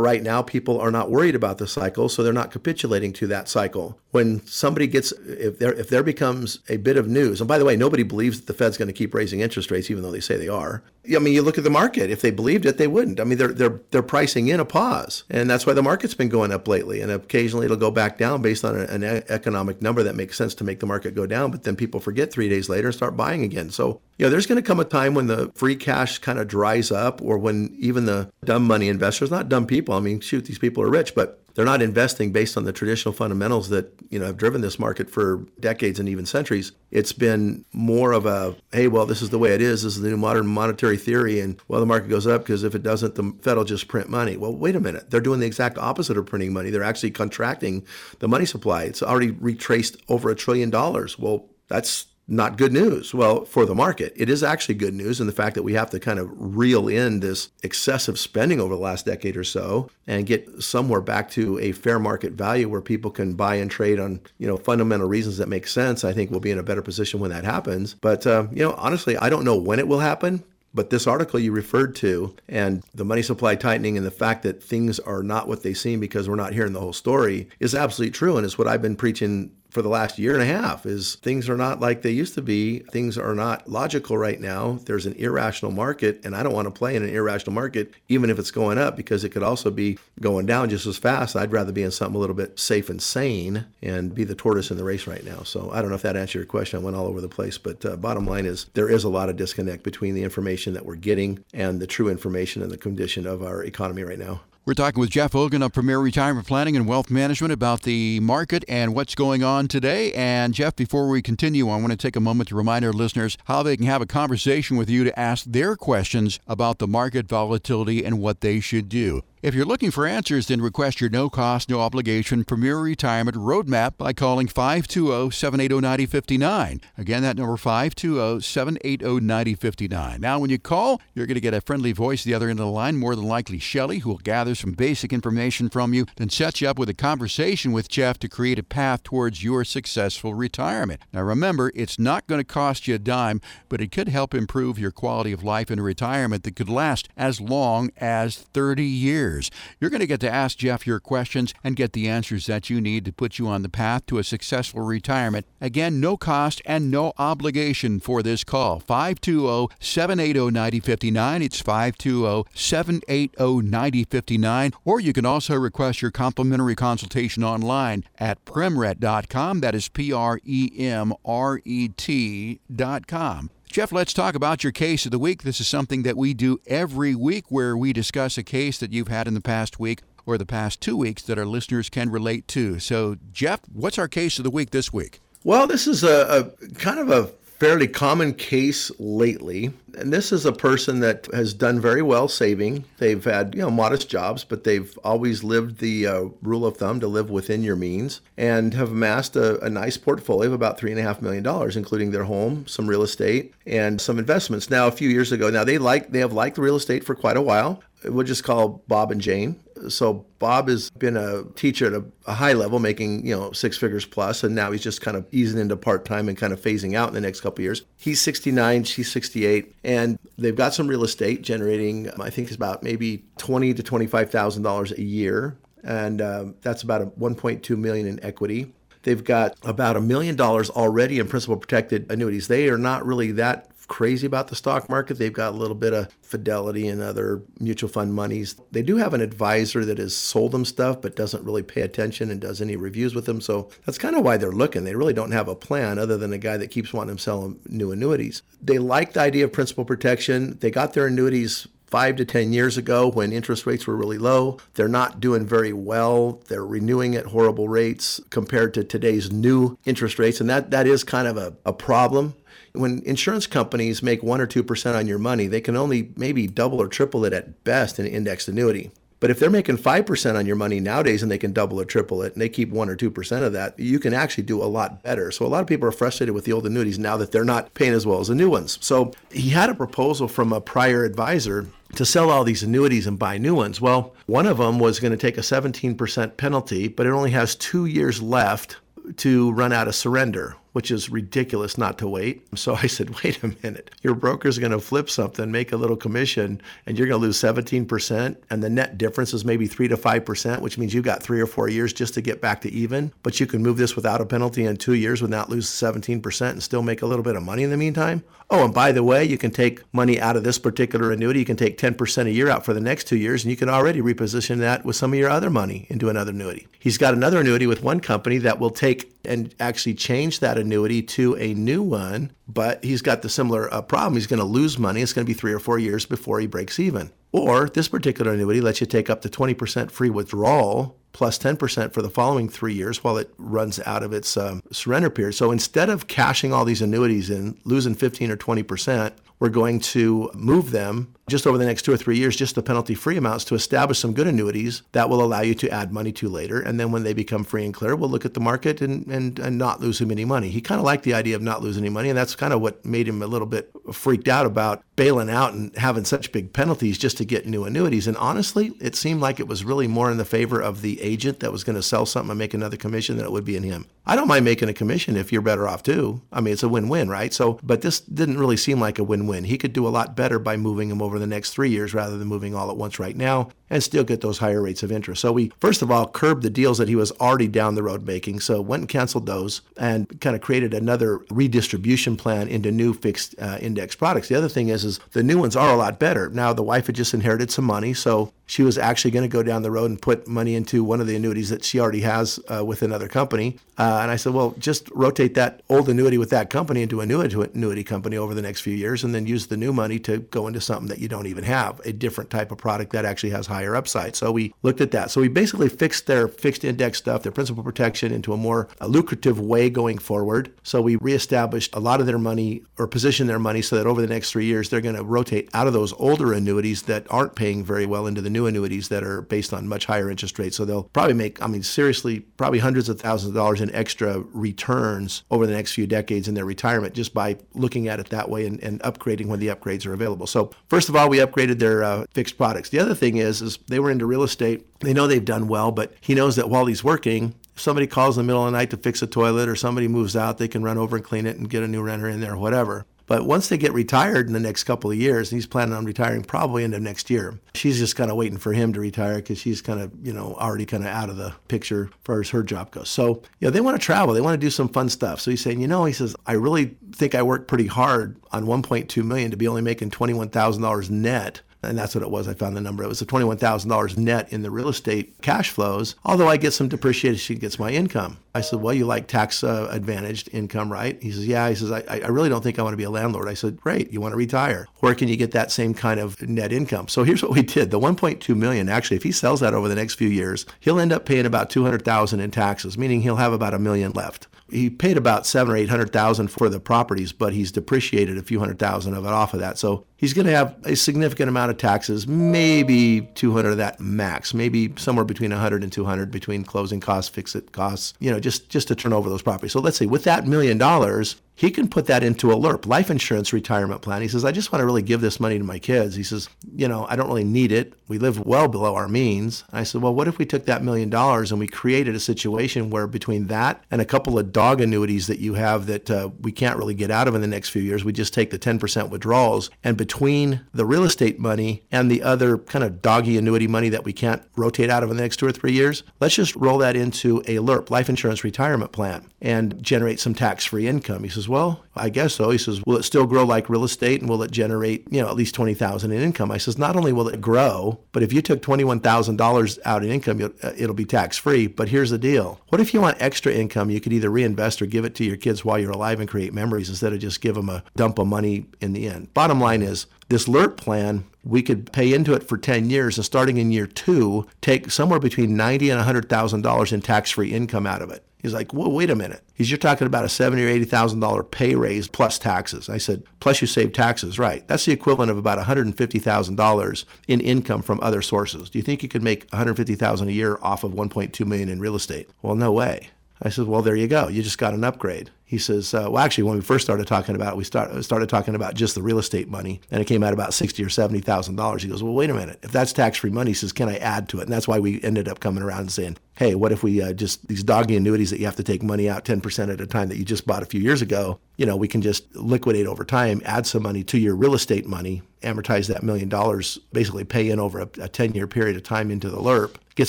right 0.00 0.20
now, 0.20 0.42
people 0.42 0.80
are 0.80 0.90
not 0.90 1.08
worried 1.08 1.36
about 1.36 1.58
the 1.58 1.68
cycle, 1.68 2.08
so 2.08 2.24
they're 2.24 2.32
not 2.32 2.50
capitulating 2.50 3.12
to 3.12 3.28
that 3.28 3.48
cycle. 3.48 4.00
When 4.12 4.46
somebody 4.46 4.86
gets, 4.86 5.12
if 5.26 5.58
there 5.58 5.72
if 5.72 5.88
there 5.88 6.02
becomes 6.02 6.58
a 6.68 6.76
bit 6.76 6.96
of 6.98 7.08
news, 7.08 7.40
and 7.40 7.48
by 7.48 7.58
the 7.58 7.64
way, 7.64 7.76
nobody 7.76 8.02
believes 8.02 8.38
that 8.38 8.46
the 8.46 8.52
Fed's 8.52 8.76
going 8.76 8.88
to 8.88 8.92
keep 8.92 9.14
raising 9.14 9.40
interest 9.40 9.70
rates, 9.70 9.90
even 9.90 10.02
though 10.02 10.12
they 10.12 10.20
say 10.20 10.36
they 10.36 10.48
are. 10.48 10.82
I 11.14 11.18
mean, 11.18 11.34
you 11.34 11.42
look 11.42 11.58
at 11.58 11.64
the 11.64 11.70
market. 11.70 12.10
If 12.10 12.20
they 12.20 12.30
believed 12.30 12.64
it, 12.64 12.76
they 12.76 12.86
wouldn't. 12.86 13.18
I 13.18 13.24
mean, 13.24 13.38
they're 13.38 13.52
they're 13.52 13.80
they're 13.90 14.02
pricing 14.02 14.48
in 14.48 14.60
a 14.60 14.66
pause, 14.66 15.24
and 15.30 15.48
that's 15.48 15.66
why 15.66 15.72
the 15.72 15.82
market's 15.82 16.14
been 16.14 16.28
going 16.28 16.52
up 16.52 16.68
lately. 16.68 17.00
And 17.00 17.10
occasionally, 17.10 17.64
it'll 17.64 17.76
go 17.78 17.90
back 17.90 18.18
down 18.18 18.42
based 18.42 18.64
on 18.64 18.76
an 18.76 19.02
economic 19.02 19.80
number 19.80 20.02
that 20.02 20.14
makes 20.14 20.36
sense 20.36 20.54
to 20.56 20.64
make 20.64 20.80
the 20.80 20.86
market 20.86 21.14
go 21.14 21.26
down. 21.26 21.50
But 21.50 21.64
then 21.64 21.74
people 21.74 21.98
forget 21.98 22.30
three 22.30 22.48
days 22.50 22.68
later 22.68 22.88
and 22.88 22.94
start 22.94 23.16
buying 23.16 23.42
again. 23.42 23.70
So, 23.70 24.00
you 24.18 24.26
know, 24.26 24.30
there's 24.30 24.46
going 24.46 24.62
to 24.62 24.66
come 24.66 24.78
a 24.78 24.84
time 24.84 25.14
when 25.14 25.26
the 25.26 25.50
free 25.54 25.74
cash 25.74 26.18
kind 26.18 26.38
of 26.38 26.48
dries 26.48 26.92
up 26.92 27.22
or 27.22 27.38
when 27.38 27.74
even 27.78 28.04
the 28.04 28.30
dumb 28.44 28.66
money 28.66 28.88
investors, 28.88 29.30
not 29.30 29.48
dumb 29.48 29.66
people, 29.66 29.94
I 29.94 30.00
mean, 30.00 30.20
shoot, 30.20 30.44
these 30.44 30.58
people 30.58 30.82
are 30.82 30.90
rich, 30.90 31.14
but 31.14 31.41
they're 31.54 31.64
not 31.64 31.82
investing 31.82 32.32
based 32.32 32.56
on 32.56 32.64
the 32.64 32.72
traditional 32.72 33.12
fundamentals 33.12 33.68
that 33.68 33.92
you 34.10 34.18
know 34.18 34.26
have 34.26 34.36
driven 34.36 34.60
this 34.60 34.78
market 34.78 35.10
for 35.10 35.46
decades 35.60 35.98
and 35.98 36.08
even 36.08 36.26
centuries. 36.26 36.72
It's 36.90 37.12
been 37.12 37.64
more 37.72 38.12
of 38.12 38.26
a 38.26 38.56
hey, 38.72 38.88
well, 38.88 39.06
this 39.06 39.22
is 39.22 39.30
the 39.30 39.38
way 39.38 39.54
it 39.54 39.62
is. 39.62 39.82
This 39.82 39.96
is 39.96 40.02
the 40.02 40.10
new 40.10 40.16
modern 40.16 40.46
monetary 40.46 40.96
theory, 40.96 41.40
and 41.40 41.60
well, 41.68 41.80
the 41.80 41.86
market 41.86 42.08
goes 42.08 42.26
up 42.26 42.42
because 42.42 42.64
if 42.64 42.74
it 42.74 42.82
doesn't, 42.82 43.14
the 43.14 43.34
Fed 43.42 43.56
will 43.56 43.64
just 43.64 43.88
print 43.88 44.08
money. 44.08 44.36
Well, 44.36 44.54
wait 44.54 44.76
a 44.76 44.80
minute, 44.80 45.10
they're 45.10 45.20
doing 45.20 45.40
the 45.40 45.46
exact 45.46 45.78
opposite 45.78 46.16
of 46.16 46.26
printing 46.26 46.52
money. 46.52 46.70
They're 46.70 46.82
actually 46.82 47.10
contracting 47.10 47.86
the 48.18 48.28
money 48.28 48.46
supply. 48.46 48.84
It's 48.84 49.02
already 49.02 49.30
retraced 49.30 49.96
over 50.08 50.30
a 50.30 50.34
trillion 50.34 50.70
dollars. 50.70 51.18
Well, 51.18 51.48
that's 51.68 52.06
not 52.32 52.56
good 52.56 52.72
news. 52.72 53.12
Well, 53.12 53.44
for 53.44 53.66
the 53.66 53.74
market, 53.74 54.14
it 54.16 54.30
is 54.30 54.42
actually 54.42 54.76
good 54.76 54.94
news 54.94 55.20
in 55.20 55.26
the 55.26 55.34
fact 55.34 55.54
that 55.54 55.62
we 55.62 55.74
have 55.74 55.90
to 55.90 56.00
kind 56.00 56.18
of 56.18 56.30
reel 56.32 56.88
in 56.88 57.20
this 57.20 57.50
excessive 57.62 58.18
spending 58.18 58.58
over 58.58 58.74
the 58.74 58.80
last 58.80 59.04
decade 59.04 59.36
or 59.36 59.44
so 59.44 59.90
and 60.06 60.24
get 60.24 60.62
somewhere 60.62 61.02
back 61.02 61.30
to 61.32 61.58
a 61.58 61.72
fair 61.72 61.98
market 61.98 62.32
value 62.32 62.70
where 62.70 62.80
people 62.80 63.10
can 63.10 63.34
buy 63.34 63.56
and 63.56 63.70
trade 63.70 64.00
on, 64.00 64.18
you 64.38 64.46
know, 64.46 64.56
fundamental 64.56 65.06
reasons 65.06 65.36
that 65.36 65.48
make 65.48 65.66
sense. 65.66 66.04
I 66.04 66.14
think 66.14 66.30
we'll 66.30 66.40
be 66.40 66.50
in 66.50 66.58
a 66.58 66.62
better 66.62 66.80
position 66.80 67.20
when 67.20 67.30
that 67.30 67.44
happens. 67.44 67.94
But, 68.00 68.26
uh, 68.26 68.46
you 68.50 68.64
know, 68.64 68.72
honestly, 68.78 69.16
I 69.18 69.28
don't 69.28 69.44
know 69.44 69.56
when 69.56 69.78
it 69.78 69.86
will 69.86 70.00
happen. 70.00 70.42
But 70.74 70.88
this 70.88 71.06
article 71.06 71.38
you 71.38 71.52
referred 71.52 71.94
to 71.96 72.34
and 72.48 72.82
the 72.94 73.04
money 73.04 73.20
supply 73.20 73.56
tightening 73.56 73.98
and 73.98 74.06
the 74.06 74.10
fact 74.10 74.42
that 74.44 74.62
things 74.62 74.98
are 75.00 75.22
not 75.22 75.46
what 75.46 75.62
they 75.62 75.74
seem 75.74 76.00
because 76.00 76.30
we're 76.30 76.36
not 76.36 76.54
hearing 76.54 76.72
the 76.72 76.80
whole 76.80 76.94
story 76.94 77.50
is 77.60 77.74
absolutely 77.74 78.12
true. 78.12 78.38
And 78.38 78.46
it's 78.46 78.56
what 78.56 78.66
I've 78.66 78.80
been 78.80 78.96
preaching 78.96 79.52
for 79.72 79.80
the 79.80 79.88
last 79.88 80.18
year 80.18 80.34
and 80.34 80.42
a 80.42 80.46
half 80.46 80.84
is 80.84 81.14
things 81.16 81.48
are 81.48 81.56
not 81.56 81.80
like 81.80 82.02
they 82.02 82.10
used 82.10 82.34
to 82.34 82.42
be. 82.42 82.80
Things 82.80 83.16
are 83.16 83.34
not 83.34 83.70
logical 83.70 84.18
right 84.18 84.38
now. 84.38 84.78
There's 84.84 85.06
an 85.06 85.14
irrational 85.14 85.72
market, 85.72 86.20
and 86.26 86.36
I 86.36 86.42
don't 86.42 86.52
want 86.52 86.66
to 86.66 86.70
play 86.70 86.94
in 86.94 87.02
an 87.02 87.08
irrational 87.08 87.54
market, 87.54 87.94
even 88.06 88.28
if 88.28 88.38
it's 88.38 88.50
going 88.50 88.76
up, 88.76 88.98
because 88.98 89.24
it 89.24 89.30
could 89.30 89.42
also 89.42 89.70
be 89.70 89.98
going 90.20 90.44
down 90.44 90.68
just 90.68 90.84
as 90.84 90.98
fast. 90.98 91.36
I'd 91.36 91.52
rather 91.52 91.72
be 91.72 91.82
in 91.82 91.90
something 91.90 92.16
a 92.16 92.18
little 92.18 92.36
bit 92.36 92.58
safe 92.58 92.90
and 92.90 93.00
sane 93.00 93.64
and 93.80 94.14
be 94.14 94.24
the 94.24 94.34
tortoise 94.34 94.70
in 94.70 94.76
the 94.76 94.84
race 94.84 95.06
right 95.06 95.24
now. 95.24 95.42
So 95.42 95.70
I 95.72 95.80
don't 95.80 95.88
know 95.88 95.96
if 95.96 96.02
that 96.02 96.18
answered 96.18 96.40
your 96.40 96.46
question. 96.46 96.78
I 96.78 96.82
went 96.82 96.94
all 96.94 97.06
over 97.06 97.22
the 97.22 97.28
place, 97.28 97.56
but 97.56 97.82
uh, 97.86 97.96
bottom 97.96 98.26
line 98.26 98.44
is 98.44 98.66
there 98.74 98.90
is 98.90 99.04
a 99.04 99.08
lot 99.08 99.30
of 99.30 99.36
disconnect 99.36 99.84
between 99.84 100.14
the 100.14 100.22
information 100.22 100.74
that 100.74 100.84
we're 100.84 100.96
getting 100.96 101.42
and 101.54 101.80
the 101.80 101.86
true 101.86 102.10
information 102.10 102.60
and 102.60 102.70
the 102.70 102.76
condition 102.76 103.26
of 103.26 103.42
our 103.42 103.64
economy 103.64 104.02
right 104.02 104.18
now. 104.18 104.42
We're 104.64 104.74
talking 104.74 105.00
with 105.00 105.10
Jeff 105.10 105.32
Vogan 105.32 105.64
of 105.64 105.72
Premier 105.72 105.98
Retirement 105.98 106.46
Planning 106.46 106.76
and 106.76 106.86
Wealth 106.86 107.10
Management 107.10 107.52
about 107.52 107.82
the 107.82 108.20
market 108.20 108.64
and 108.68 108.94
what's 108.94 109.16
going 109.16 109.42
on 109.42 109.66
today. 109.66 110.12
And 110.12 110.54
Jeff, 110.54 110.76
before 110.76 111.08
we 111.08 111.20
continue, 111.20 111.68
I 111.68 111.78
want 111.78 111.90
to 111.90 111.96
take 111.96 112.14
a 112.14 112.20
moment 112.20 112.48
to 112.50 112.54
remind 112.54 112.84
our 112.84 112.92
listeners 112.92 113.36
how 113.46 113.64
they 113.64 113.76
can 113.76 113.86
have 113.86 114.00
a 114.00 114.06
conversation 114.06 114.76
with 114.76 114.88
you 114.88 115.02
to 115.02 115.18
ask 115.18 115.46
their 115.46 115.74
questions 115.74 116.38
about 116.46 116.78
the 116.78 116.86
market 116.86 117.26
volatility 117.26 118.04
and 118.04 118.20
what 118.20 118.40
they 118.40 118.60
should 118.60 118.88
do. 118.88 119.24
If 119.42 119.56
you're 119.56 119.66
looking 119.66 119.90
for 119.90 120.06
answers, 120.06 120.46
then 120.46 120.62
request 120.62 121.00
your 121.00 121.10
no 121.10 121.28
cost, 121.28 121.68
no 121.68 121.80
obligation 121.80 122.44
Premier 122.44 122.78
Retirement 122.78 123.36
Roadmap 123.36 123.96
by 123.96 124.12
calling 124.12 124.46
520 124.46 125.32
780 125.32 125.80
9059. 125.80 126.80
Again, 126.96 127.22
that 127.22 127.36
number 127.36 127.56
520 127.56 128.40
780 128.40 129.26
9059. 129.26 130.20
Now, 130.20 130.38
when 130.38 130.50
you 130.50 130.60
call, 130.60 131.00
you're 131.12 131.26
going 131.26 131.34
to 131.34 131.40
get 131.40 131.54
a 131.54 131.60
friendly 131.60 131.90
voice 131.90 132.22
the 132.22 132.34
other 132.34 132.48
end 132.48 132.60
of 132.60 132.66
the 132.66 132.70
line, 132.70 132.98
more 132.98 133.16
than 133.16 133.24
likely 133.24 133.58
Shelly, 133.58 133.98
who 133.98 134.10
will 134.10 134.18
gather 134.18 134.54
some 134.54 134.74
basic 134.74 135.12
information 135.12 135.68
from 135.68 135.92
you, 135.92 136.06
then 136.18 136.30
set 136.30 136.60
you 136.60 136.68
up 136.68 136.78
with 136.78 136.88
a 136.88 136.94
conversation 136.94 137.72
with 137.72 137.88
Jeff 137.88 138.20
to 138.20 138.28
create 138.28 138.60
a 138.60 138.62
path 138.62 139.02
towards 139.02 139.42
your 139.42 139.64
successful 139.64 140.34
retirement. 140.34 141.02
Now, 141.12 141.22
remember, 141.22 141.72
it's 141.74 141.98
not 141.98 142.28
going 142.28 142.38
to 142.40 142.44
cost 142.44 142.86
you 142.86 142.94
a 142.94 143.00
dime, 143.00 143.40
but 143.68 143.80
it 143.80 143.90
could 143.90 144.08
help 144.08 144.34
improve 144.34 144.78
your 144.78 144.92
quality 144.92 145.32
of 145.32 145.42
life 145.42 145.68
in 145.68 145.80
retirement 145.80 146.44
that 146.44 146.54
could 146.54 146.68
last 146.68 147.08
as 147.16 147.40
long 147.40 147.90
as 147.96 148.36
30 148.36 148.84
years 148.84 149.31
You're 149.80 149.90
going 149.90 150.00
to 150.00 150.06
get 150.06 150.20
to 150.20 150.30
ask 150.30 150.58
Jeff 150.58 150.86
your 150.86 151.00
questions 151.00 151.54
and 151.64 151.76
get 151.76 151.92
the 151.92 152.08
answers 152.08 152.46
that 152.46 152.68
you 152.68 152.80
need 152.80 153.04
to 153.04 153.12
put 153.12 153.38
you 153.38 153.48
on 153.48 153.62
the 153.62 153.68
path 153.68 154.06
to 154.06 154.18
a 154.18 154.24
successful 154.24 154.82
retirement. 154.82 155.46
Again, 155.60 156.00
no 156.00 156.16
cost 156.16 156.60
and 156.64 156.90
no 156.90 157.12
obligation 157.18 158.00
for 158.00 158.22
this 158.22 158.44
call. 158.44 158.80
520 158.80 159.74
780 159.80 160.50
9059. 160.50 161.42
It's 161.42 161.60
520 161.60 162.44
780 162.54 163.68
9059. 163.68 164.72
Or 164.84 165.00
you 165.00 165.12
can 165.12 165.26
also 165.26 165.56
request 165.56 166.02
your 166.02 166.10
complimentary 166.10 166.74
consultation 166.74 167.44
online 167.44 168.04
at 168.18 168.44
premret.com. 168.44 169.60
That 169.60 169.74
is 169.74 169.88
P 169.88 170.12
R 170.12 170.40
E 170.44 170.70
M 170.78 171.12
R 171.24 171.60
E 171.64 171.88
T.com. 171.88 173.50
Jeff, 173.72 173.90
let's 173.90 174.12
talk 174.12 174.34
about 174.34 174.62
your 174.62 174.70
case 174.70 175.06
of 175.06 175.12
the 175.12 175.18
week. 175.18 175.44
This 175.44 175.58
is 175.58 175.66
something 175.66 176.02
that 176.02 176.14
we 176.14 176.34
do 176.34 176.60
every 176.66 177.14
week 177.14 177.46
where 177.48 177.74
we 177.74 177.94
discuss 177.94 178.36
a 178.36 178.42
case 178.42 178.76
that 178.76 178.92
you've 178.92 179.08
had 179.08 179.26
in 179.26 179.32
the 179.32 179.40
past 179.40 179.80
week 179.80 180.02
or 180.26 180.36
the 180.36 180.44
past 180.44 180.82
two 180.82 180.94
weeks 180.94 181.22
that 181.22 181.38
our 181.38 181.46
listeners 181.46 181.88
can 181.88 182.10
relate 182.10 182.46
to. 182.48 182.78
So, 182.78 183.16
Jeff, 183.32 183.60
what's 183.72 183.98
our 183.98 184.08
case 184.08 184.36
of 184.36 184.44
the 184.44 184.50
week 184.50 184.72
this 184.72 184.92
week? 184.92 185.20
Well, 185.42 185.66
this 185.66 185.86
is 185.86 186.04
a, 186.04 186.52
a 186.60 186.74
kind 186.74 186.98
of 186.98 187.08
a 187.08 187.30
fairly 187.62 187.86
common 187.86 188.34
case 188.34 188.90
lately. 188.98 189.72
And 189.96 190.12
this 190.12 190.32
is 190.32 190.44
a 190.44 190.52
person 190.52 190.98
that 190.98 191.28
has 191.32 191.54
done 191.54 191.80
very 191.80 192.02
well 192.02 192.26
saving. 192.26 192.86
They've 192.98 193.24
had, 193.24 193.54
you 193.54 193.60
know, 193.60 193.70
modest 193.70 194.08
jobs, 194.08 194.42
but 194.42 194.64
they've 194.64 194.98
always 195.04 195.44
lived 195.44 195.78
the 195.78 196.08
uh, 196.08 196.24
rule 196.42 196.66
of 196.66 196.76
thumb 196.76 196.98
to 196.98 197.06
live 197.06 197.30
within 197.30 197.62
your 197.62 197.76
means 197.76 198.20
and 198.36 198.74
have 198.74 198.90
amassed 198.90 199.36
a, 199.36 199.64
a 199.64 199.70
nice 199.70 199.96
portfolio 199.96 200.48
of 200.48 200.54
about 200.54 200.76
$3.5 200.76 201.22
million, 201.22 201.46
including 201.78 202.10
their 202.10 202.24
home, 202.24 202.66
some 202.66 202.88
real 202.88 203.04
estate, 203.04 203.54
and 203.64 204.00
some 204.00 204.18
investments. 204.18 204.68
Now, 204.68 204.88
a 204.88 204.92
few 204.92 205.08
years 205.08 205.30
ago, 205.30 205.48
now 205.48 205.62
they 205.62 205.78
like, 205.78 206.10
they 206.10 206.18
have 206.18 206.32
liked 206.32 206.58
real 206.58 206.74
estate 206.74 207.04
for 207.04 207.14
quite 207.14 207.36
a 207.36 207.42
while. 207.42 207.80
We'll 208.04 208.26
just 208.26 208.42
call 208.42 208.82
Bob 208.88 209.12
and 209.12 209.20
Jane 209.20 209.60
so 209.88 210.26
Bob 210.38 210.68
has 210.68 210.90
been 210.90 211.16
a 211.16 211.44
teacher 211.54 211.86
at 211.86 211.92
a, 211.92 212.04
a, 212.26 212.34
high 212.34 212.52
level, 212.52 212.78
making 212.78 213.26
you 213.26 213.34
know 213.34 213.52
six 213.52 213.76
figures 213.76 214.04
plus, 214.04 214.44
and 214.44 214.54
now 214.54 214.70
he's 214.70 214.82
just 214.82 215.00
kind 215.00 215.16
of 215.16 215.26
easing 215.32 215.60
into 215.60 215.76
part 215.76 216.04
time 216.04 216.28
and 216.28 216.36
kind 216.36 216.52
of 216.52 216.60
phasing 216.60 216.94
out 216.94 217.08
in 217.08 217.14
the 217.14 217.20
next 217.20 217.40
couple 217.40 217.62
years. 217.62 217.82
He's 217.96 218.20
69, 218.20 218.84
she's 218.84 219.10
68, 219.10 219.74
and 219.84 220.18
they've 220.38 220.56
got 220.56 220.74
some 220.74 220.88
real 220.88 221.04
estate 221.04 221.42
generating. 221.42 222.10
I 222.20 222.30
think 222.30 222.48
it's 222.48 222.56
about 222.56 222.82
maybe 222.82 223.24
twenty 223.38 223.74
to 223.74 223.82
twenty 223.82 224.06
five 224.06 224.30
thousand 224.30 224.62
dollars 224.62 224.92
a 224.92 225.02
year, 225.02 225.56
and 225.82 226.20
um, 226.20 226.54
that's 226.62 226.82
about 226.82 227.02
a 227.02 227.06
1.2 227.06 227.76
million 227.76 228.06
in 228.06 228.22
equity. 228.24 228.72
They've 229.02 229.22
got 229.22 229.56
about 229.64 229.96
a 229.96 230.00
million 230.00 230.36
dollars 230.36 230.70
already 230.70 231.18
in 231.18 231.26
principal 231.26 231.56
protected 231.56 232.10
annuities. 232.10 232.48
They 232.48 232.68
are 232.68 232.78
not 232.78 233.04
really 233.04 233.32
that 233.32 233.71
crazy 233.92 234.26
about 234.26 234.48
the 234.48 234.56
stock 234.56 234.88
market. 234.88 235.18
They've 235.18 235.30
got 235.30 235.52
a 235.52 235.56
little 235.56 235.76
bit 235.76 235.92
of 235.92 236.10
Fidelity 236.22 236.88
and 236.88 237.02
other 237.02 237.42
mutual 237.60 237.90
fund 237.90 238.14
monies. 238.14 238.56
They 238.70 238.82
do 238.82 238.96
have 238.96 239.12
an 239.12 239.20
advisor 239.20 239.84
that 239.84 239.98
has 239.98 240.16
sold 240.16 240.52
them 240.52 240.64
stuff 240.64 241.02
but 241.02 241.14
doesn't 241.14 241.44
really 241.44 241.62
pay 241.62 241.82
attention 241.82 242.30
and 242.30 242.40
does 242.40 242.62
any 242.62 242.74
reviews 242.74 243.14
with 243.14 243.26
them. 243.26 243.42
So 243.42 243.68
that's 243.84 243.98
kind 243.98 244.16
of 244.16 244.24
why 244.24 244.38
they're 244.38 244.50
looking. 244.50 244.84
They 244.84 244.94
really 244.94 245.12
don't 245.12 245.32
have 245.32 245.46
a 245.46 245.54
plan 245.54 245.98
other 245.98 246.16
than 246.16 246.32
a 246.32 246.38
guy 246.38 246.56
that 246.56 246.70
keeps 246.70 246.94
wanting 246.94 247.16
to 247.16 247.22
sell 247.22 247.42
them 247.42 247.60
new 247.68 247.92
annuities. 247.92 248.42
They 248.62 248.78
like 248.78 249.12
the 249.12 249.20
idea 249.20 249.44
of 249.44 249.52
principal 249.52 249.84
protection. 249.84 250.56
They 250.60 250.70
got 250.70 250.94
their 250.94 251.08
annuities 251.08 251.68
five 251.92 252.16
to 252.16 252.24
10 252.24 252.54
years 252.54 252.78
ago 252.78 253.10
when 253.10 253.30
interest 253.30 253.66
rates 253.66 253.86
were 253.86 253.94
really 253.94 254.16
low. 254.16 254.56
They're 254.72 254.88
not 254.88 255.20
doing 255.20 255.44
very 255.46 255.74
well. 255.74 256.40
They're 256.48 256.64
renewing 256.64 257.14
at 257.14 257.26
horrible 257.26 257.68
rates 257.68 258.18
compared 258.30 258.72
to 258.72 258.84
today's 258.84 259.30
new 259.30 259.76
interest 259.84 260.18
rates. 260.18 260.40
And 260.40 260.48
that, 260.48 260.70
that 260.70 260.86
is 260.86 261.04
kind 261.04 261.28
of 261.28 261.36
a, 261.36 261.54
a 261.66 261.74
problem. 261.74 262.34
When 262.72 263.02
insurance 263.04 263.46
companies 263.46 264.02
make 264.02 264.22
1 264.22 264.40
or 264.40 264.46
2% 264.46 264.94
on 264.94 265.06
your 265.06 265.18
money, 265.18 265.46
they 265.46 265.60
can 265.60 265.76
only 265.76 266.10
maybe 266.16 266.46
double 266.46 266.80
or 266.80 266.88
triple 266.88 267.24
it 267.24 267.32
at 267.32 267.64
best 267.64 267.98
in 267.98 268.06
indexed 268.06 268.48
annuity. 268.48 268.90
But 269.22 269.30
if 269.30 269.38
they're 269.38 269.50
making 269.50 269.76
5% 269.78 270.34
on 270.36 270.46
your 270.46 270.56
money 270.56 270.80
nowadays 270.80 271.22
and 271.22 271.30
they 271.30 271.38
can 271.38 271.52
double 271.52 271.80
or 271.80 271.84
triple 271.84 272.22
it 272.22 272.32
and 272.32 272.42
they 272.42 272.48
keep 272.48 272.70
1 272.70 272.88
or 272.88 272.96
2% 272.96 273.42
of 273.42 273.52
that, 273.52 273.78
you 273.78 274.00
can 274.00 274.12
actually 274.12 274.42
do 274.42 274.60
a 274.60 274.64
lot 274.64 275.00
better. 275.04 275.30
So 275.30 275.46
a 275.46 275.48
lot 275.48 275.60
of 275.60 275.68
people 275.68 275.86
are 275.86 275.92
frustrated 275.92 276.34
with 276.34 276.44
the 276.44 276.52
old 276.52 276.66
annuities 276.66 276.98
now 276.98 277.16
that 277.18 277.30
they're 277.30 277.44
not 277.44 277.72
paying 277.74 277.92
as 277.92 278.04
well 278.04 278.18
as 278.18 278.26
the 278.26 278.34
new 278.34 278.50
ones. 278.50 278.78
So 278.80 279.12
he 279.30 279.50
had 279.50 279.70
a 279.70 279.76
proposal 279.76 280.26
from 280.26 280.52
a 280.52 280.60
prior 280.60 281.04
advisor 281.04 281.68
to 281.94 282.04
sell 282.04 282.30
all 282.30 282.42
these 282.42 282.64
annuities 282.64 283.06
and 283.06 283.16
buy 283.16 283.38
new 283.38 283.54
ones. 283.54 283.80
Well, 283.80 284.12
one 284.26 284.46
of 284.46 284.58
them 284.58 284.80
was 284.80 284.98
going 284.98 285.12
to 285.12 285.16
take 285.16 285.38
a 285.38 285.42
17% 285.42 286.36
penalty, 286.36 286.88
but 286.88 287.06
it 287.06 287.10
only 287.10 287.30
has 287.30 287.54
two 287.54 287.86
years 287.86 288.20
left 288.20 288.78
to 289.18 289.52
run 289.52 289.72
out 289.72 289.86
of 289.86 289.94
surrender 289.94 290.56
which 290.72 290.90
is 290.90 291.10
ridiculous 291.10 291.78
not 291.78 291.98
to 291.98 292.08
wait. 292.08 292.46
So 292.62 292.74
I 292.76 292.86
said, 292.86 293.22
wait 293.24 293.42
a 293.42 293.52
minute. 293.64 293.90
Your 294.02 294.14
broker's 294.14 294.58
going 294.58 294.70
to 294.70 294.78
flip 294.78 295.10
something, 295.10 295.50
make 295.50 295.72
a 295.72 295.76
little 295.76 295.96
commission, 295.96 296.62
and 296.86 296.96
you're 296.96 297.08
going 297.08 297.20
to 297.20 297.26
lose 297.26 297.40
17%. 297.40 298.36
And 298.50 298.62
the 298.62 298.70
net 298.70 298.98
difference 298.98 299.34
is 299.34 299.44
maybe 299.44 299.66
3 299.66 299.88
to 299.88 299.96
5%, 299.96 300.60
which 300.60 300.78
means 300.78 300.94
you've 300.94 301.04
got 301.04 301.24
three 301.24 301.40
or 301.40 301.46
four 301.48 301.68
years 301.68 301.92
just 301.92 302.14
to 302.14 302.20
get 302.20 302.40
back 302.40 302.60
to 302.60 302.70
even. 302.70 303.12
But 303.24 303.40
you 303.40 303.46
can 303.46 303.64
move 303.64 303.78
this 303.78 303.96
without 303.96 304.20
a 304.20 304.26
penalty 304.26 304.64
in 304.64 304.76
two 304.76 304.94
years 304.94 305.20
without 305.20 305.50
lose 305.50 305.68
17% 305.68 306.50
and 306.50 306.62
still 306.62 306.82
make 306.82 307.02
a 307.02 307.06
little 307.06 307.24
bit 307.24 307.34
of 307.34 307.42
money 307.42 307.64
in 307.64 307.70
the 307.70 307.76
meantime. 307.76 308.22
Oh, 308.50 308.66
and 308.66 308.74
by 308.74 308.92
the 308.92 309.02
way, 309.02 309.24
you 309.24 309.38
can 309.38 309.50
take 309.50 309.82
money 309.94 310.20
out 310.20 310.36
of 310.36 310.44
this 310.44 310.58
particular 310.58 311.10
annuity. 311.10 311.40
You 311.40 311.46
can 311.46 311.56
take 311.56 311.78
10% 311.78 312.26
a 312.26 312.30
year 312.30 312.50
out 312.50 312.64
for 312.64 312.74
the 312.74 312.80
next 312.80 313.04
two 313.04 313.16
years, 313.16 313.44
and 313.44 313.50
you 313.50 313.56
can 313.56 313.70
already 313.70 314.02
reposition 314.02 314.58
that 314.58 314.84
with 314.84 314.94
some 314.94 315.12
of 315.14 315.18
your 315.18 315.30
other 315.30 315.48
money 315.48 315.86
into 315.88 316.10
another 316.10 316.32
annuity. 316.32 316.68
He's 316.78 316.98
got 316.98 317.14
another 317.14 317.40
annuity 317.40 317.66
with 317.66 317.82
one 317.82 318.00
company 318.00 318.38
that 318.38 318.58
will 318.58 318.70
take 318.70 319.11
and 319.24 319.54
actually 319.60 319.94
change 319.94 320.40
that 320.40 320.58
annuity 320.58 321.02
to 321.02 321.36
a 321.36 321.54
new 321.54 321.82
one, 321.82 322.32
but 322.48 322.82
he's 322.84 323.02
got 323.02 323.22
the 323.22 323.28
similar 323.28 323.72
uh, 323.72 323.82
problem. 323.82 324.14
He's 324.14 324.26
going 324.26 324.40
to 324.40 324.44
lose 324.44 324.78
money. 324.78 325.02
It's 325.02 325.12
going 325.12 325.26
to 325.26 325.30
be 325.30 325.38
three 325.38 325.52
or 325.52 325.58
four 325.58 325.78
years 325.78 326.06
before 326.06 326.40
he 326.40 326.46
breaks 326.46 326.78
even. 326.78 327.10
Or 327.32 327.68
this 327.68 327.88
particular 327.88 328.32
annuity 328.32 328.60
lets 328.60 328.80
you 328.80 328.86
take 328.86 329.08
up 329.08 329.22
to 329.22 329.28
20% 329.28 329.90
free 329.90 330.10
withdrawal 330.10 330.96
plus 331.12 331.38
10% 331.38 331.92
for 331.92 332.02
the 332.02 332.10
following 332.10 332.48
three 332.48 332.74
years 332.74 333.04
while 333.04 333.18
it 333.18 333.32
runs 333.38 333.78
out 333.80 334.02
of 334.02 334.12
its 334.12 334.36
um, 334.36 334.62
surrender 334.70 335.10
period. 335.10 335.34
So 335.34 335.50
instead 335.50 335.90
of 335.90 336.06
cashing 336.06 336.52
all 336.52 336.64
these 336.64 336.82
annuities 336.82 337.30
in, 337.30 337.58
losing 337.64 337.94
15 337.94 338.30
or 338.30 338.36
20%, 338.36 339.12
we're 339.38 339.48
going 339.48 339.80
to 339.80 340.30
move 340.34 340.70
them 340.70 341.14
just 341.32 341.46
over 341.46 341.58
the 341.58 341.66
next 341.66 341.82
two 341.82 341.92
or 341.92 341.96
three 341.96 342.16
years, 342.16 342.36
just 342.36 342.54
the 342.54 342.62
penalty 342.62 342.94
free 342.94 343.16
amounts 343.16 343.44
to 343.46 343.56
establish 343.56 343.98
some 343.98 344.12
good 344.12 344.28
annuities 344.28 344.82
that 344.92 345.10
will 345.10 345.22
allow 345.22 345.40
you 345.40 345.54
to 345.56 345.70
add 345.70 345.92
money 345.92 346.12
to 346.12 346.28
later. 346.28 346.60
And 346.60 346.78
then 346.78 346.92
when 346.92 347.02
they 347.02 347.12
become 347.12 347.42
free 347.42 347.64
and 347.64 347.74
clear, 347.74 347.96
we'll 347.96 348.10
look 348.10 348.24
at 348.24 348.34
the 348.34 348.40
market 348.40 348.80
and, 348.80 349.06
and, 349.08 349.38
and 349.40 349.58
not 349.58 349.80
lose 349.80 350.00
him 350.00 350.12
any 350.12 350.24
money. 350.24 350.50
He 350.50 350.60
kind 350.60 350.78
of 350.78 350.84
liked 350.84 351.02
the 351.02 351.14
idea 351.14 351.34
of 351.34 351.42
not 351.42 351.62
losing 351.62 351.82
any 351.82 351.90
money. 351.90 352.08
And 352.10 352.16
that's 352.16 352.36
kind 352.36 352.52
of 352.52 352.60
what 352.60 352.84
made 352.84 353.08
him 353.08 353.22
a 353.22 353.26
little 353.26 353.48
bit 353.48 353.72
freaked 353.92 354.28
out 354.28 354.46
about 354.46 354.84
bailing 354.94 355.30
out 355.30 355.54
and 355.54 355.74
having 355.76 356.04
such 356.04 356.30
big 356.32 356.52
penalties 356.52 356.98
just 356.98 357.16
to 357.16 357.24
get 357.24 357.46
new 357.46 357.64
annuities. 357.64 358.06
And 358.06 358.16
honestly, 358.18 358.72
it 358.78 358.94
seemed 358.94 359.20
like 359.20 359.40
it 359.40 359.48
was 359.48 359.64
really 359.64 359.88
more 359.88 360.10
in 360.10 360.18
the 360.18 360.24
favor 360.24 360.60
of 360.60 360.82
the 360.82 361.00
agent 361.00 361.40
that 361.40 361.50
was 361.50 361.64
going 361.64 361.76
to 361.76 361.82
sell 361.82 362.06
something 362.06 362.30
and 362.30 362.38
make 362.38 362.54
another 362.54 362.76
commission 362.76 363.16
than 363.16 363.24
it 363.24 363.32
would 363.32 363.44
be 363.44 363.56
in 363.56 363.62
him. 363.62 363.86
I 364.04 364.16
don't 364.16 364.28
mind 364.28 364.44
making 364.44 364.68
a 364.68 364.74
commission 364.74 365.16
if 365.16 365.32
you're 365.32 365.42
better 365.42 365.66
off 365.66 365.82
too. 365.82 366.20
I 366.32 366.40
mean, 366.40 366.52
it's 366.52 366.62
a 366.62 366.68
win-win, 366.68 367.08
right? 367.08 367.32
So, 367.32 367.58
but 367.62 367.82
this 367.82 368.00
didn't 368.00 368.38
really 368.38 368.56
seem 368.56 368.80
like 368.80 368.98
a 368.98 369.04
win-win. 369.04 369.44
He 369.44 369.58
could 369.58 369.72
do 369.72 369.86
a 369.86 369.90
lot 369.90 370.14
better 370.14 370.38
by 370.38 370.56
moving 370.56 370.90
him 370.90 371.00
over 371.00 371.18
the 371.22 371.26
next 371.26 371.50
three 371.50 371.70
years 371.70 371.94
rather 371.94 372.18
than 372.18 372.28
moving 372.28 372.54
all 372.54 372.70
at 372.70 372.76
once 372.76 372.98
right 372.98 373.16
now 373.16 373.48
and 373.72 373.82
still 373.82 374.04
get 374.04 374.20
those 374.20 374.38
higher 374.38 374.62
rates 374.62 374.82
of 374.82 374.92
interest. 374.92 375.22
So 375.22 375.32
we 375.32 375.50
first 375.58 375.82
of 375.82 375.90
all 375.90 376.06
curbed 376.06 376.42
the 376.42 376.50
deals 376.50 376.78
that 376.78 376.88
he 376.88 376.94
was 376.94 377.10
already 377.12 377.48
down 377.48 377.74
the 377.74 377.82
road 377.82 378.06
making. 378.06 378.40
So 378.40 378.60
went 378.60 378.82
and 378.82 378.88
canceled 378.88 379.26
those 379.26 379.62
and 379.78 380.20
kind 380.20 380.36
of 380.36 380.42
created 380.42 380.74
another 380.74 381.20
redistribution 381.30 382.16
plan 382.16 382.48
into 382.48 382.70
new 382.70 382.92
fixed 382.92 383.34
uh, 383.40 383.58
index 383.60 383.96
products. 383.96 384.28
The 384.28 384.34
other 384.34 384.48
thing 384.48 384.68
is, 384.68 384.84
is 384.84 385.00
the 385.12 385.22
new 385.22 385.38
ones 385.38 385.56
are 385.56 385.72
a 385.72 385.76
lot 385.76 385.98
better. 385.98 386.28
Now 386.28 386.52
the 386.52 386.62
wife 386.62 386.86
had 386.86 386.94
just 386.96 387.14
inherited 387.14 387.50
some 387.50 387.64
money, 387.64 387.94
so 387.94 388.32
she 388.52 388.62
was 388.62 388.76
actually 388.76 389.10
going 389.12 389.28
to 389.28 389.34
go 389.34 389.42
down 389.42 389.62
the 389.62 389.70
road 389.70 389.88
and 389.88 390.02
put 390.02 390.28
money 390.28 390.54
into 390.54 390.84
one 390.84 391.00
of 391.00 391.06
the 391.06 391.16
annuities 391.16 391.48
that 391.48 391.64
she 391.64 391.80
already 391.80 392.02
has 392.02 392.38
uh, 392.54 392.62
with 392.62 392.82
another 392.82 393.08
company. 393.08 393.56
Uh, 393.78 394.00
and 394.02 394.10
I 394.10 394.16
said, 394.16 394.34
well, 394.34 394.54
just 394.58 394.90
rotate 394.90 395.34
that 395.36 395.62
old 395.70 395.88
annuity 395.88 396.18
with 396.18 396.28
that 396.30 396.50
company 396.50 396.82
into 396.82 397.00
a 397.00 397.06
new 397.06 397.22
annuity 397.22 397.82
company 397.82 398.18
over 398.18 398.34
the 398.34 398.42
next 398.42 398.60
few 398.60 398.74
years, 398.74 399.04
and 399.04 399.14
then 399.14 399.26
use 399.26 399.46
the 399.46 399.56
new 399.56 399.72
money 399.72 399.98
to 400.00 400.18
go 400.18 400.46
into 400.46 400.60
something 400.60 400.88
that 400.88 400.98
you 400.98 401.08
don't 401.08 401.26
even 401.26 401.44
have, 401.44 401.80
a 401.86 401.92
different 401.92 402.28
type 402.28 402.52
of 402.52 402.58
product 402.58 402.92
that 402.92 403.06
actually 403.06 403.30
has 403.30 403.46
higher 403.62 403.76
upside. 403.76 404.16
So 404.16 404.32
we 404.32 404.52
looked 404.62 404.80
at 404.80 404.90
that. 404.90 405.10
So 405.10 405.20
we 405.20 405.28
basically 405.28 405.68
fixed 405.68 406.06
their 406.06 406.26
fixed 406.26 406.64
index 406.64 406.98
stuff, 406.98 407.22
their 407.22 407.32
principal 407.32 407.62
protection, 407.62 408.12
into 408.12 408.32
a 408.32 408.36
more 408.36 408.68
lucrative 408.80 409.38
way 409.38 409.70
going 409.70 409.98
forward. 409.98 410.52
So 410.62 410.82
we 410.82 410.96
reestablished 410.96 411.74
a 411.74 411.80
lot 411.80 412.00
of 412.00 412.06
their 412.06 412.18
money 412.18 412.62
or 412.78 412.86
positioned 412.88 413.28
their 413.28 413.38
money 413.38 413.62
so 413.62 413.76
that 413.76 413.86
over 413.86 414.00
the 414.00 414.08
next 414.08 414.32
three 414.32 414.46
years 414.46 414.68
they're 414.68 414.80
going 414.80 414.96
to 414.96 415.04
rotate 415.04 415.48
out 415.54 415.66
of 415.66 415.72
those 415.72 415.92
older 415.94 416.32
annuities 416.32 416.82
that 416.82 417.06
aren't 417.08 417.36
paying 417.36 417.64
very 417.64 417.86
well 417.86 418.06
into 418.06 418.20
the 418.20 418.30
new 418.30 418.46
annuities 418.46 418.88
that 418.88 419.04
are 419.04 419.22
based 419.22 419.52
on 419.52 419.68
much 419.68 419.86
higher 419.86 420.10
interest 420.10 420.38
rates. 420.38 420.56
So 420.56 420.64
they'll 420.64 420.84
probably 420.84 421.14
make, 421.14 421.40
I 421.40 421.46
mean, 421.46 421.62
seriously, 421.62 422.20
probably 422.20 422.58
hundreds 422.58 422.88
of 422.88 423.00
thousands 423.00 423.30
of 423.30 423.34
dollars 423.34 423.60
in 423.60 423.72
extra 423.74 424.24
returns 424.32 425.22
over 425.30 425.46
the 425.46 425.52
next 425.52 425.72
few 425.72 425.86
decades 425.86 426.26
in 426.26 426.34
their 426.34 426.44
retirement 426.44 426.94
just 426.94 427.14
by 427.14 427.36
looking 427.54 427.86
at 427.88 428.00
it 428.00 428.10
that 428.10 428.28
way 428.28 428.46
and, 428.46 428.60
and 428.62 428.80
upgrading 428.82 429.26
when 429.26 429.38
the 429.38 429.48
upgrades 429.48 429.86
are 429.86 429.92
available. 429.92 430.26
So 430.26 430.50
first 430.68 430.88
of 430.88 430.96
all, 430.96 431.08
we 431.08 431.18
upgraded 431.18 431.58
their 431.58 431.84
uh, 431.84 432.06
fixed 432.12 432.36
products. 432.36 432.70
The 432.70 432.78
other 432.78 432.94
thing 432.94 433.18
is, 433.18 433.40
is 433.42 433.51
they 433.56 433.78
were 433.78 433.90
into 433.90 434.06
real 434.06 434.22
estate. 434.22 434.66
They 434.80 434.92
know 434.92 435.06
they've 435.06 435.24
done 435.24 435.48
well, 435.48 435.72
but 435.72 435.94
he 436.00 436.14
knows 436.14 436.36
that 436.36 436.50
while 436.50 436.66
he's 436.66 436.84
working, 436.84 437.34
if 437.54 437.60
somebody 437.60 437.86
calls 437.86 438.16
in 438.16 438.24
the 438.24 438.26
middle 438.26 438.46
of 438.46 438.52
the 438.52 438.58
night 438.58 438.70
to 438.70 438.76
fix 438.76 439.02
a 439.02 439.06
toilet 439.06 439.48
or 439.48 439.56
somebody 439.56 439.88
moves 439.88 440.16
out, 440.16 440.38
they 440.38 440.48
can 440.48 440.62
run 440.62 440.78
over 440.78 440.96
and 440.96 441.04
clean 441.04 441.26
it 441.26 441.36
and 441.36 441.50
get 441.50 441.62
a 441.62 441.68
new 441.68 441.82
renter 441.82 442.08
in 442.08 442.20
there, 442.20 442.36
whatever. 442.36 442.86
But 443.06 443.26
once 443.26 443.48
they 443.48 443.58
get 443.58 443.74
retired 443.74 444.26
in 444.26 444.32
the 444.32 444.40
next 444.40 444.64
couple 444.64 444.90
of 444.90 444.96
years, 444.96 445.30
and 445.30 445.36
he's 445.36 445.46
planning 445.46 445.74
on 445.74 445.84
retiring 445.84 446.22
probably 446.22 446.64
into 446.64 446.80
next 446.80 447.10
year, 447.10 447.38
she's 447.54 447.78
just 447.78 447.96
kind 447.96 448.10
of 448.10 448.16
waiting 448.16 448.38
for 448.38 448.52
him 448.52 448.72
to 448.72 448.80
retire 448.80 449.16
because 449.16 449.38
she's 449.38 449.60
kind 449.60 449.80
of, 449.80 449.92
you 450.02 450.12
know, 450.12 450.34
already 450.38 450.64
kind 450.64 450.82
of 450.82 450.88
out 450.88 451.10
of 451.10 451.16
the 451.16 451.34
picture 451.48 451.90
as 451.92 452.00
far 452.04 452.20
as 452.20 452.30
her 452.30 452.42
job 452.42 452.70
goes. 452.70 452.88
So, 452.88 453.22
you 453.38 453.48
know, 453.48 453.50
they 453.50 453.60
want 453.60 453.78
to 453.78 453.84
travel. 453.84 454.14
They 454.14 454.20
want 454.20 454.40
to 454.40 454.46
do 454.46 454.50
some 454.50 454.68
fun 454.68 454.88
stuff. 454.88 455.20
So 455.20 455.30
he's 455.30 455.42
saying, 455.42 455.60
you 455.60 455.68
know, 455.68 455.84
he 455.84 455.92
says, 455.92 456.16
I 456.26 456.32
really 456.32 456.76
think 456.92 457.14
I 457.14 457.22
worked 457.22 457.48
pretty 457.48 457.66
hard 457.66 458.16
on 458.30 458.46
1.2 458.46 459.04
million 459.04 459.30
to 459.30 459.36
be 459.36 459.48
only 459.48 459.62
making 459.62 459.90
$21,000 459.90 460.90
net 460.90 461.42
and 461.62 461.78
that's 461.78 461.94
what 461.94 462.02
it 462.02 462.10
was. 462.10 462.28
I 462.28 462.34
found 462.34 462.56
the 462.56 462.60
number. 462.60 462.82
It 462.82 462.88
was 462.88 463.02
a 463.02 463.06
$21,000 463.06 463.96
net 463.96 464.32
in 464.32 464.42
the 464.42 464.50
real 464.50 464.68
estate 464.68 465.20
cash 465.22 465.50
flows, 465.50 465.94
although 466.04 466.28
I 466.28 466.36
get 466.36 466.52
some 466.52 466.68
depreciation 466.68 467.36
against 467.36 467.58
my 467.58 467.70
income. 467.70 468.18
I 468.34 468.40
said, 468.40 468.60
Well, 468.60 468.74
you 468.74 468.86
like 468.86 469.06
tax 469.06 469.44
uh, 469.44 469.68
advantaged 469.70 470.30
income, 470.32 470.72
right? 470.72 471.00
He 471.02 471.12
says, 471.12 471.26
Yeah. 471.26 471.48
He 471.48 471.54
says, 471.54 471.70
I, 471.70 471.82
I 471.88 472.08
really 472.08 472.28
don't 472.28 472.42
think 472.42 472.58
I 472.58 472.62
want 472.62 472.72
to 472.72 472.78
be 472.78 472.84
a 472.84 472.90
landlord. 472.90 473.28
I 473.28 473.34
said, 473.34 473.60
Great. 473.60 473.92
You 473.92 474.00
want 474.00 474.12
to 474.12 474.16
retire. 474.16 474.68
Where 474.80 474.94
can 474.94 475.08
you 475.08 475.16
get 475.16 475.32
that 475.32 475.52
same 475.52 475.74
kind 475.74 476.00
of 476.00 476.20
net 476.22 476.52
income? 476.52 476.88
So 476.88 477.04
here's 477.04 477.22
what 477.22 477.32
we 477.32 477.42
did. 477.42 477.70
The 477.70 477.80
1.2 477.80 478.34
million, 478.36 478.68
actually, 478.68 478.96
if 478.96 479.02
he 479.02 479.12
sells 479.12 479.40
that 479.40 479.54
over 479.54 479.68
the 479.68 479.74
next 479.74 479.94
few 479.94 480.08
years, 480.08 480.46
he'll 480.60 480.80
end 480.80 480.92
up 480.92 481.04
paying 481.04 481.26
about 481.26 481.50
200,000 481.50 482.20
in 482.20 482.30
taxes, 482.30 482.78
meaning 482.78 483.02
he'll 483.02 483.16
have 483.16 483.32
about 483.32 483.54
a 483.54 483.58
million 483.58 483.92
left 483.92 484.28
he 484.52 484.68
paid 484.68 484.96
about 484.96 485.26
seven 485.26 485.54
or 485.54 485.56
eight 485.56 485.70
hundred 485.70 485.92
thousand 485.92 486.28
for 486.28 486.48
the 486.48 486.60
properties, 486.60 487.12
but 487.12 487.32
he's 487.32 487.50
depreciated 487.50 488.18
a 488.18 488.22
few 488.22 488.38
hundred 488.38 488.58
thousand 488.58 488.94
of 488.94 489.04
it 489.04 489.10
off 489.10 489.34
of 489.34 489.40
that. 489.40 489.58
So 489.58 489.86
he's 490.02 490.12
going 490.12 490.26
to 490.26 490.32
have 490.32 490.56
a 490.64 490.74
significant 490.74 491.28
amount 491.28 491.50
of 491.50 491.56
taxes, 491.56 492.08
maybe 492.08 493.02
200 493.14 493.52
of 493.52 493.56
that 493.58 493.80
max, 493.80 494.34
maybe 494.34 494.74
somewhere 494.76 495.04
between 495.04 495.30
100 495.30 495.62
and 495.62 495.72
200 495.72 496.10
between 496.10 496.42
closing 496.42 496.80
costs, 496.80 497.08
fix 497.08 497.34
it 497.36 497.52
costs, 497.52 497.94
you 498.00 498.10
know, 498.10 498.20
just 498.20 498.50
just 498.50 498.68
to 498.68 498.74
turn 498.74 498.92
over 498.92 499.08
those 499.08 499.22
properties. 499.22 499.52
So 499.52 499.60
let's 499.60 499.78
say 499.78 499.86
with 499.86 500.04
that 500.04 500.26
million 500.26 500.58
dollars, 500.58 501.16
he 501.34 501.50
can 501.50 501.68
put 501.68 501.86
that 501.86 502.04
into 502.04 502.30
a 502.30 502.36
LIRP, 502.36 502.66
life 502.66 502.90
insurance 502.90 503.32
retirement 503.32 503.80
plan. 503.80 504.02
He 504.02 504.08
says, 504.08 504.24
I 504.24 504.32
just 504.32 504.52
want 504.52 504.60
to 504.60 504.66
really 504.66 504.82
give 504.82 505.00
this 505.00 505.18
money 505.18 505.38
to 505.38 505.44
my 505.44 505.58
kids. 505.58 505.94
He 505.94 506.02
says, 506.02 506.28
you 506.54 506.68
know, 506.68 506.86
I 506.88 506.94
don't 506.94 507.08
really 507.08 507.24
need 507.24 507.52
it. 507.52 507.72
We 507.88 507.98
live 507.98 508.24
well 508.26 508.48
below 508.48 508.74
our 508.74 508.86
means. 508.86 509.44
I 509.50 509.62
said, 509.62 509.80
well, 509.80 509.94
what 509.94 510.08
if 510.08 510.18
we 510.18 510.26
took 510.26 510.44
that 510.44 510.62
million 510.62 510.90
dollars 510.90 511.32
and 511.32 511.40
we 511.40 511.46
created 511.46 511.94
a 511.94 512.00
situation 512.00 512.70
where 512.70 512.86
between 512.86 513.28
that 513.28 513.64
and 513.70 513.80
a 513.80 513.86
couple 513.86 514.18
of 514.18 514.30
dog 514.30 514.60
annuities 514.60 515.06
that 515.06 515.20
you 515.20 515.34
have 515.34 515.66
that 515.66 515.90
uh, 515.90 516.10
we 516.20 516.32
can't 516.32 516.58
really 516.58 516.74
get 516.74 516.90
out 516.90 517.08
of 517.08 517.14
in 517.14 517.22
the 517.22 517.26
next 517.26 517.48
few 517.48 517.62
years, 517.62 517.82
we 517.82 517.92
just 517.92 518.12
take 518.12 518.30
the 518.30 518.38
10% 518.38 518.90
withdrawals. 518.90 519.50
And 519.64 519.76
between 519.76 519.91
the 520.00 520.64
real 520.64 520.84
estate 520.84 521.18
money 521.18 521.62
and 521.70 521.90
the 521.90 522.02
other 522.02 522.38
kind 522.38 522.64
of 522.64 522.82
doggy 522.82 523.18
annuity 523.18 523.46
money 523.46 523.68
that 523.68 523.84
we 523.84 523.92
can't 523.92 524.22
rotate 524.36 524.70
out 524.70 524.82
of 524.82 524.90
in 524.90 524.96
the 524.96 525.02
next 525.02 525.18
two 525.18 525.26
or 525.26 525.32
three 525.32 525.52
years, 525.52 525.82
let's 526.00 526.14
just 526.14 526.34
roll 526.36 526.58
that 526.58 526.76
into 526.76 527.20
a 527.20 527.38
LIRP, 527.38 527.70
life 527.70 527.88
insurance 527.88 528.24
retirement 528.24 528.72
plan, 528.72 529.06
and 529.20 529.62
generate 529.62 530.00
some 530.00 530.14
tax 530.14 530.44
free 530.44 530.66
income. 530.66 531.04
He 531.04 531.08
says, 531.08 531.28
well, 531.28 531.64
I 531.74 531.88
guess 531.88 532.14
so. 532.14 532.30
He 532.30 532.38
says, 532.38 532.62
will 532.66 532.76
it 532.76 532.82
still 532.82 533.06
grow 533.06 533.24
like 533.24 533.48
real 533.48 533.64
estate 533.64 534.00
and 534.00 534.10
will 534.10 534.22
it 534.22 534.30
generate, 534.30 534.86
you 534.90 535.00
know, 535.00 535.08
at 535.08 535.16
least 535.16 535.34
20,000 535.34 535.90
in 535.90 536.02
income? 536.02 536.30
I 536.30 536.38
says, 536.38 536.58
not 536.58 536.76
only 536.76 536.92
will 536.92 537.08
it 537.08 537.20
grow, 537.20 537.80
but 537.92 538.02
if 538.02 538.12
you 538.12 538.20
took 538.20 538.42
$21,000 538.42 539.58
out 539.64 539.84
in 539.84 539.90
income, 539.90 540.34
uh, 540.42 540.52
it'll 540.56 540.74
be 540.74 540.84
tax 540.84 541.16
free. 541.16 541.46
But 541.46 541.68
here's 541.68 541.90
the 541.90 541.98
deal. 541.98 542.40
What 542.48 542.60
if 542.60 542.74
you 542.74 542.80
want 542.80 543.00
extra 543.00 543.32
income? 543.32 543.70
You 543.70 543.80
could 543.80 543.92
either 543.92 544.10
reinvest 544.10 544.60
or 544.60 544.66
give 544.66 544.84
it 544.84 544.94
to 544.96 545.04
your 545.04 545.16
kids 545.16 545.44
while 545.44 545.58
you're 545.58 545.70
alive 545.70 546.00
and 546.00 546.08
create 546.08 546.34
memories 546.34 546.68
instead 546.68 546.92
of 546.92 546.98
just 546.98 547.20
give 547.20 547.36
them 547.36 547.48
a 547.48 547.64
dump 547.76 547.98
of 547.98 548.06
money 548.06 548.46
in 548.60 548.72
the 548.72 548.88
end. 548.88 549.12
Bottom 549.14 549.40
line 549.40 549.62
is, 549.62 549.71
is 549.72 549.86
this 550.08 550.28
LIRP 550.28 550.56
plan, 550.56 551.04
we 551.24 551.42
could 551.42 551.72
pay 551.72 551.92
into 551.94 552.14
it 552.14 552.22
for 552.22 552.36
10 552.36 552.70
years 552.70 552.98
and 552.98 553.04
starting 553.04 553.38
in 553.38 553.50
year 553.50 553.66
two, 553.66 554.26
take 554.40 554.70
somewhere 554.70 555.00
between 555.00 555.36
90 555.36 555.70
and 555.70 555.80
$100,000 555.80 556.72
in 556.72 556.82
tax-free 556.82 557.32
income 557.32 557.66
out 557.66 557.82
of 557.82 557.90
it. 557.90 558.04
He's 558.22 558.34
like, 558.34 558.54
well, 558.54 558.70
wait 558.70 558.90
a 558.90 558.94
minute. 558.94 559.24
He's 559.34 559.50
you're 559.50 559.58
talking 559.58 559.88
about 559.88 560.04
a 560.04 560.08
seventy 560.08 560.44
or 560.44 560.48
eighty 560.48 560.64
thousand 560.64 561.00
dollar 561.00 561.24
pay 561.24 561.56
raise 561.56 561.88
plus 561.88 562.20
taxes. 562.20 562.68
I 562.68 562.78
said, 562.78 563.02
plus 563.18 563.40
you 563.40 563.48
save 563.48 563.72
taxes, 563.72 564.16
right? 564.16 564.46
That's 564.46 564.64
the 564.64 564.70
equivalent 564.72 565.10
of 565.10 565.18
about 565.18 565.38
one 565.38 565.46
hundred 565.46 565.66
and 565.66 565.76
fifty 565.76 565.98
thousand 565.98 566.36
dollars 566.36 566.86
in 567.08 567.20
income 567.20 567.62
from 567.62 567.80
other 567.82 568.00
sources. 568.00 568.48
Do 568.48 568.60
you 568.60 568.62
think 568.62 568.84
you 568.84 568.88
could 568.88 569.02
make 569.02 569.26
one 569.30 569.38
hundred 569.38 569.56
fifty 569.56 569.74
thousand 569.74 570.08
a 570.08 570.12
year 570.12 570.38
off 570.40 570.62
of 570.62 570.72
one 570.72 570.88
point 570.88 571.12
two 571.12 571.24
million 571.24 571.48
in 571.48 571.58
real 571.58 571.74
estate? 571.74 572.08
Well, 572.22 572.36
no 572.36 572.52
way. 572.52 572.90
I 573.20 573.28
said, 573.28 573.46
well, 573.46 573.62
there 573.62 573.76
you 573.76 573.88
go. 573.88 574.06
You 574.06 574.22
just 574.22 574.38
got 574.38 574.54
an 574.54 574.64
upgrade. 574.64 575.10
He 575.32 575.38
says, 575.38 575.72
uh, 575.72 575.88
well, 575.88 576.04
actually, 576.04 576.24
when 576.24 576.36
we 576.36 576.42
first 576.42 576.62
started 576.62 576.86
talking 576.86 577.14
about 577.14 577.32
it, 577.32 577.36
we 577.38 577.44
start, 577.44 577.82
started 577.82 578.10
talking 578.10 578.34
about 578.34 578.52
just 578.52 578.74
the 578.74 578.82
real 578.82 578.98
estate 578.98 579.30
money, 579.30 579.62
and 579.70 579.80
it 579.80 579.86
came 579.86 580.02
out 580.02 580.12
about 580.12 580.34
sixty 580.34 580.62
or 580.62 580.68
seventy 580.68 581.00
thousand 581.00 581.36
dollars. 581.36 581.62
He 581.62 581.70
goes, 581.70 581.82
well, 581.82 581.94
wait 581.94 582.10
a 582.10 582.14
minute. 582.14 582.38
If 582.42 582.52
that's 582.52 582.74
tax-free 582.74 583.08
money, 583.08 583.30
he 583.30 583.34
says, 583.34 583.50
can 583.50 583.70
I 583.70 583.78
add 583.78 584.10
to 584.10 584.18
it? 584.18 584.24
And 584.24 584.32
that's 584.32 584.46
why 584.46 584.58
we 584.58 584.82
ended 584.82 585.08
up 585.08 585.20
coming 585.20 585.42
around 585.42 585.60
and 585.60 585.72
saying, 585.72 585.96
hey, 586.22 586.36
what 586.36 586.52
if 586.52 586.62
we 586.62 586.80
uh, 586.80 586.92
just 586.92 587.26
these 587.26 587.42
doggy 587.42 587.76
annuities 587.76 588.10
that 588.10 588.20
you 588.20 588.26
have 588.26 588.36
to 588.36 588.44
take 588.44 588.62
money 588.62 588.88
out 588.88 589.04
ten 589.04 589.20
percent 589.20 589.50
at 589.50 589.60
a 589.60 589.66
time 589.66 589.88
that 589.88 589.96
you 589.96 590.04
just 590.04 590.24
bought 590.24 590.42
a 590.42 590.46
few 590.46 590.60
years 590.60 590.80
ago? 590.80 591.18
You 591.36 591.46
know, 591.46 591.56
we 591.56 591.66
can 591.66 591.82
just 591.82 592.14
liquidate 592.14 592.66
over 592.66 592.84
time, 592.84 593.20
add 593.24 593.46
some 593.46 593.64
money 593.64 593.82
to 593.84 593.98
your 593.98 594.14
real 594.14 594.34
estate 594.34 594.66
money, 594.66 595.02
amortize 595.22 595.66
that 595.66 595.82
million 595.82 596.08
dollars, 596.08 596.58
basically 596.72 597.04
pay 597.04 597.28
in 597.28 597.40
over 597.40 597.60
a, 597.60 597.68
a 597.80 597.88
ten-year 597.88 598.28
period 598.28 598.56
of 598.56 598.62
time 598.62 598.90
into 598.90 599.10
the 599.10 599.16
LIRP, 599.16 599.56
get 599.74 599.88